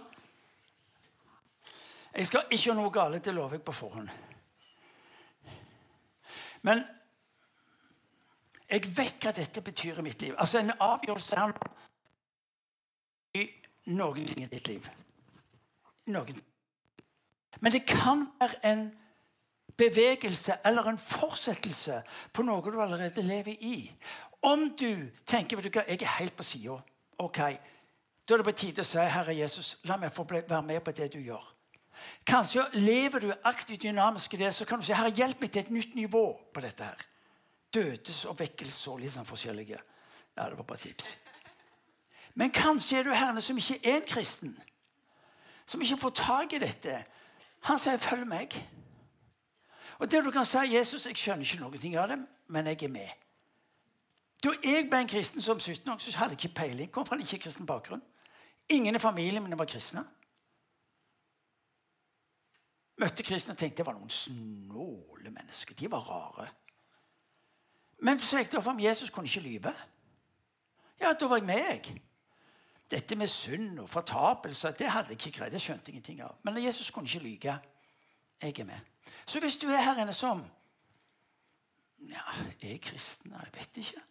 Jeg 2.14 2.28
skal 2.30 2.46
ikke 2.46 2.62
gjøre 2.70 2.78
noe 2.78 2.92
galt, 2.94 3.24
det 3.24 3.34
lover 3.34 3.58
jeg 3.58 3.64
på 3.66 3.74
forhånd. 3.74 4.12
Men 6.64 6.84
Jeg 8.74 8.88
vet 8.96 9.20
hva 9.22 9.30
dette 9.36 9.60
betyr 9.62 9.98
i 10.00 10.02
mitt 10.02 10.22
liv. 10.22 10.34
Altså 10.40 10.58
En 10.58 10.72
avgjørelse 10.72 11.36
her 11.36 11.52
i 13.36 13.44
noen 13.92 14.24
ting 14.24 14.40
i 14.42 14.48
ditt 14.50 14.68
liv. 14.68 14.88
Noen. 16.06 16.40
Men 17.60 17.72
det 17.72 17.84
kan 17.86 18.24
være 18.40 18.72
en 18.72 18.82
bevegelse 19.76 20.56
eller 20.64 20.88
en 20.88 20.98
fortsettelse 20.98 22.00
på 22.32 22.42
noe 22.42 22.64
du 22.64 22.80
allerede 22.80 23.22
lever 23.22 23.60
i. 23.60 23.76
Om 24.42 24.70
du 24.80 25.10
tenker 25.26 25.60
vet 25.60 25.68
du 25.68 25.80
jeg 25.80 26.00
er 26.00 26.16
helt 26.18 26.36
på 26.36 26.42
sida, 26.42 26.80
ok, 27.18 27.40
da 28.28 28.34
er 28.34 28.40
det 28.40 28.46
på 28.48 28.56
tide 28.56 28.82
å 28.82 28.88
si 28.88 28.98
Herre 28.98 29.34
Jesus, 29.36 29.78
la 29.84 29.96
meg 30.00 30.12
få 30.12 30.24
være 30.28 30.62
med 30.62 30.80
på 30.84 30.92
det 30.96 31.12
du 31.12 31.18
gjør. 31.20 31.50
Kanskje 32.26 32.64
lever 32.72 33.20
du 33.20 33.32
aktivt 33.44 33.82
dynamisk 33.82 34.34
i 34.34 34.36
det, 34.36 34.54
så 34.54 34.64
kan 34.64 34.80
du 34.80 34.86
si 34.86 34.92
Herre, 34.96 35.14
hjelp 35.14 35.40
meg 35.40 35.52
til 35.52 35.62
et 35.62 35.70
nytt 35.70 35.94
nivå 35.94 36.24
på 36.54 36.60
dette. 36.60 36.84
her. 36.84 37.06
Dødes 37.74 38.24
og 38.24 38.38
vekkelse 38.38 38.90
og 38.90 39.00
litt 39.02 39.12
sånn 39.12 39.26
forskjellige. 39.26 39.78
Ja, 40.36 40.48
det 40.48 40.58
var 40.58 40.66
bare 40.66 40.78
tips. 40.78 41.16
Men 42.34 42.50
kanskje 42.50 42.98
er 42.98 43.06
du 43.06 43.12
herre 43.14 43.40
som 43.40 43.58
ikke 43.58 43.78
er 43.82 44.00
en 44.00 44.06
kristen. 44.08 44.54
Som 45.66 45.82
ikke 45.82 45.98
får 45.98 46.14
tak 46.18 46.52
i 46.52 46.58
dette. 46.58 47.04
Han 47.60 47.78
sier 47.78 47.96
'følg 47.96 48.26
meg'. 48.26 48.62
Og 49.98 50.10
det 50.10 50.24
du 50.24 50.30
kan 50.30 50.44
si 50.44 50.58
'Jesus, 50.58 51.06
jeg 51.06 51.16
skjønner 51.16 51.44
ikke 51.44 51.60
noe 51.60 52.02
av 52.02 52.08
det, 52.08 52.26
men 52.48 52.66
jeg 52.66 52.82
er 52.82 52.88
med'. 52.88 53.23
Da 54.44 54.52
jeg 54.64 54.88
ble 54.90 55.00
en 55.00 55.08
kristen 55.08 55.42
som 55.42 55.56
17-åring, 55.56 56.00
så 56.00 56.18
hadde 56.18 56.36
jeg 56.36 56.44
ikke 56.44 56.60
peiling. 56.60 56.90
Kom 56.92 57.06
fra 57.06 57.16
en 57.16 57.24
ikke-kristen 57.24 57.66
bakgrunn. 57.66 58.02
Ingen 58.68 58.96
i 58.96 59.00
familien 59.00 59.42
min 59.42 59.58
var 59.58 59.68
kristne. 59.68 60.04
Møtte 63.00 63.24
kristne 63.26 63.54
og 63.54 63.58
tenkte 63.58 63.82
det 63.82 63.86
var 63.88 63.96
noen 63.96 64.12
snåle 64.12 65.32
mennesker. 65.32 65.74
De 65.74 65.90
var 65.90 66.04
rare. 66.08 66.48
Men 68.04 68.20
så 68.20 68.38
gikk 68.38 68.52
det 68.52 68.60
opp 68.60 68.72
om 68.74 68.80
Jesus 68.80 69.10
kunne 69.10 69.30
ikke 69.30 69.46
lyve. 69.48 69.72
Ja, 71.00 71.12
da 71.12 71.28
var 71.28 71.40
jeg 71.40 71.48
med, 71.48 71.64
jeg. 71.70 72.02
Dette 72.90 73.16
med 73.16 73.26
synd 73.32 73.80
og 73.80 73.88
fortapelse 73.90 74.74
det 74.78 74.92
hadde 74.92 75.14
jeg 75.14 75.20
ikke 75.20 75.38
greid. 75.38 75.52
Det 75.52 75.62
skjønte 75.62 75.88
jeg 75.88 75.96
ingenting 75.96 76.20
av. 76.22 76.36
Men 76.44 76.60
Jesus 76.62 76.90
kunne 76.90 77.08
ikke 77.08 77.24
lyve. 77.24 77.56
Jeg 78.42 78.58
er 78.60 78.68
med. 78.68 78.80
Så 79.26 79.40
hvis 79.40 79.56
du 79.56 79.68
er 79.68 79.82
her 79.82 80.02
inne 80.02 80.12
som 80.12 80.44
ja, 82.04 82.24
Er 82.60 82.68
jeg 82.68 82.80
kristen? 82.80 83.32
Jeg 83.32 83.54
vet 83.54 83.76
ikke. 83.76 84.02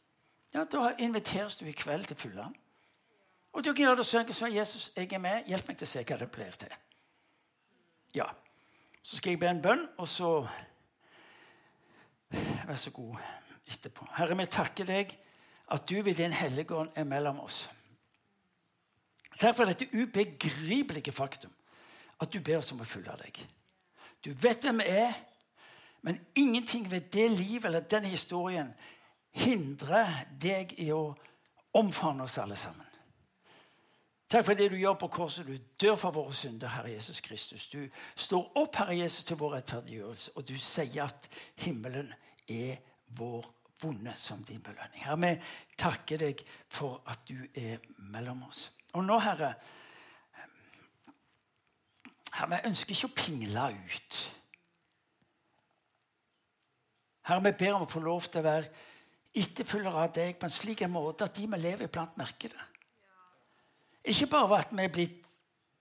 Ja, 0.54 0.64
Da 0.64 0.91
inviteres 0.99 1.58
du 1.58 1.66
i 1.66 1.72
kveld 1.72 2.06
til 2.06 2.18
Fulland. 2.18 2.56
Og 3.54 3.64
du 3.64 3.74
gjør 3.74 3.95
det 3.95 4.06
sånn 4.06 4.34
så 4.34 4.49
Jesus, 4.49 4.91
jeg 4.95 5.14
er 5.14 5.22
med. 5.22 5.45
Hjelp 5.47 5.68
meg 5.68 5.78
til 5.78 5.88
å 5.88 5.91
se 5.91 6.04
hva 6.04 6.18
det 6.18 6.30
blir 6.32 6.58
til. 6.58 6.74
Ja. 8.16 8.30
Så 9.04 9.18
skal 9.18 9.34
jeg 9.34 9.39
be 9.39 9.49
en 9.49 9.62
bønn, 9.62 9.88
og 9.97 10.08
så 10.08 10.47
Vær 12.34 12.76
så 12.76 12.89
god 12.89 13.20
etterpå. 13.70 14.08
Herre, 14.18 14.34
vi 14.38 14.45
takker 14.49 14.88
deg 14.89 15.12
at 15.70 15.84
du 15.89 15.99
ved 16.01 16.16
din 16.18 16.34
hellige 16.34 16.88
er 16.95 17.06
mellom 17.06 17.43
oss. 17.43 17.68
Takk 19.38 19.58
for 19.58 19.70
dette 19.70 19.89
ubegripelige 19.93 21.14
faktum 21.14 21.51
at 22.22 22.34
du 22.34 22.39
ber 22.41 22.58
oss 22.58 22.72
om 22.74 22.82
å 22.82 22.88
følge 22.88 23.14
deg. 23.22 23.38
Du 24.24 24.32
vet 24.41 24.64
hvem 24.64 24.82
vi 24.82 24.89
er, 24.97 25.14
men 26.01 26.20
ingenting 26.36 26.89
ved 26.91 27.12
det 27.14 27.30
livet 27.32 27.70
eller 27.70 27.86
den 27.86 28.06
historien 28.06 28.74
hindrer 29.34 30.09
deg 30.41 30.75
i 30.81 30.91
å 30.93 31.13
omfavne 31.77 32.27
oss 32.27 32.38
alle 32.41 32.57
sammen. 32.59 32.89
Takk 34.34 34.47
for 34.47 34.57
det 34.57 34.71
du 34.71 34.79
gjør 34.79 34.95
på 34.97 35.11
korset. 35.13 35.45
Du 35.45 35.57
dør 35.81 35.97
for 35.99 36.15
våre 36.15 36.34
synder, 36.34 36.71
Herre 36.73 36.95
Jesus 36.95 37.21
Kristus. 37.21 37.67
Du 37.69 37.84
står 38.15 38.47
opp, 38.57 38.79
Herre 38.81 38.95
Jesus, 38.97 39.27
til 39.29 39.38
vår 39.38 39.59
rettferdiggjørelse, 39.59 40.31
og 40.36 40.47
du 40.47 40.55
sier 40.57 41.05
at 41.05 41.27
himmelen 41.61 42.09
er 42.49 42.79
vår 43.17 43.45
vonde 43.84 44.13
som 44.17 44.41
din 44.43 44.63
belønning. 44.63 45.03
Herre, 45.05 45.19
vi 45.21 45.77
takker 45.77 46.23
deg 46.25 46.41
for 46.65 47.03
at 47.13 47.21
du 47.29 47.43
er 47.53 47.84
mellom 48.13 48.41
oss. 48.47 48.71
Og 48.93 49.05
nå, 49.05 49.19
Herre, 49.21 49.51
herre 52.34 52.49
vi 52.55 52.61
ønsker 52.71 52.95
ikke 52.95 53.11
å 53.11 53.17
pingle 53.17 53.67
ut. 53.84 54.17
Herre, 57.29 57.45
vi 57.51 57.53
ber 57.59 57.77
om 57.77 57.86
å 57.86 57.91
få 57.91 58.01
lov 58.01 58.25
til 58.31 58.41
å 58.41 58.47
være 58.49 58.89
etterfølgere 59.34 60.05
av 60.05 60.13
deg 60.13 60.38
på 60.39 60.47
en 60.47 60.53
slik 60.53 60.84
måte 60.89 61.25
at 61.25 61.36
de 61.36 61.47
vi 61.49 61.59
lever 61.59 61.88
iblant, 61.88 62.17
merker 62.17 62.53
det. 62.53 62.65
Ikke 64.13 64.27
bare 64.27 64.49
ved 64.49 64.65
at 64.65 64.73
vi 64.75 64.84
er 64.84 64.93
blitt 64.93 65.29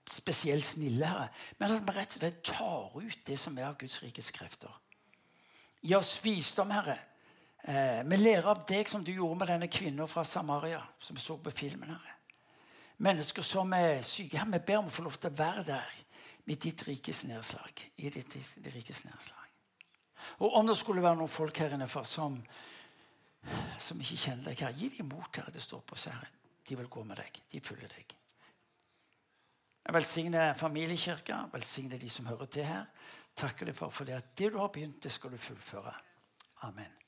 spesielt 0.09 0.65
snille, 0.65 1.07
herre, 1.07 1.29
men 1.59 1.71
at 1.71 1.83
vi 1.83 1.95
rett 1.95 2.17
og 2.17 2.23
slett 2.23 2.43
tar 2.47 2.97
ut 2.97 3.27
det 3.27 3.39
som 3.39 3.59
er 3.59 3.69
av 3.69 3.79
Guds 3.79 4.01
rikes 4.03 4.31
krefter. 4.35 4.73
Gi 5.83 5.95
oss 5.99 6.15
visdom, 6.23 6.71
Herre. 6.71 6.99
Eh, 7.63 8.03
vi 8.07 8.19
lærer 8.19 8.47
av 8.53 8.65
deg 8.67 8.89
som 8.91 9.03
du 9.05 9.13
gjorde 9.13 9.41
med 9.41 9.51
denne 9.51 9.69
kvinnen 9.71 10.11
fra 10.11 10.25
Samaria, 10.25 10.81
som 10.99 11.19
vi 11.19 11.23
så 11.23 11.37
på 11.43 11.51
filmen. 11.51 11.91
Herre. 11.91 12.17
Mennesker 13.03 13.43
som 13.43 13.73
er 13.75 14.03
syke. 14.07 14.39
Herre, 14.39 14.53
vi 14.53 14.63
ber 14.67 14.79
om 14.79 14.91
å 14.91 14.95
få 14.95 15.07
lov 15.07 15.19
til 15.19 15.33
å 15.33 15.39
være 15.39 15.65
der 15.67 15.97
med 16.47 16.63
ditt 16.63 16.87
rikes 16.87 17.25
nedslag. 17.27 17.83
I 17.99 18.11
ditt, 18.11 18.35
ditt 18.35 18.75
rikes 18.75 19.05
nedslag. 19.09 19.39
Og 20.39 20.55
om 20.55 20.67
det 20.71 20.77
skulle 20.79 21.03
være 21.03 21.19
noen 21.19 21.31
folk 21.31 21.59
her 21.59 21.75
inne 21.75 21.89
for 21.91 22.07
som, 22.07 22.39
som 23.83 24.01
ikke 24.01 24.19
kjenner 24.21 24.51
deg, 24.51 24.63
herre, 24.63 24.79
gi 24.79 24.89
dem 24.97 25.09
mot, 25.11 25.31
Herre. 25.37 25.53
Det 25.55 25.63
står 25.63 25.83
på 25.87 25.99
seg, 25.99 26.15
Herre. 26.15 26.31
De 26.69 26.79
vil 26.79 26.91
gå 26.93 27.03
med 27.05 27.19
deg. 27.19 27.41
De 27.51 27.61
følger 27.61 27.91
deg. 27.91 28.15
Jeg 29.83 29.95
velsigner 29.97 30.55
familiekirka, 30.55 31.41
velsigner 31.53 31.99
de 31.99 32.11
som 32.11 32.29
hører 32.31 32.51
til 32.55 32.69
her. 32.69 32.87
Takker 33.35 33.67
deg 33.67 33.75
for, 33.75 33.91
for 33.91 34.07
det 34.07 34.15
at 34.21 34.35
det 34.39 34.53
du 34.53 34.61
har 34.61 34.71
begynt, 34.71 35.03
det 35.03 35.11
skal 35.11 35.33
du 35.35 35.41
fullføre. 35.41 35.95
Amen. 36.69 37.02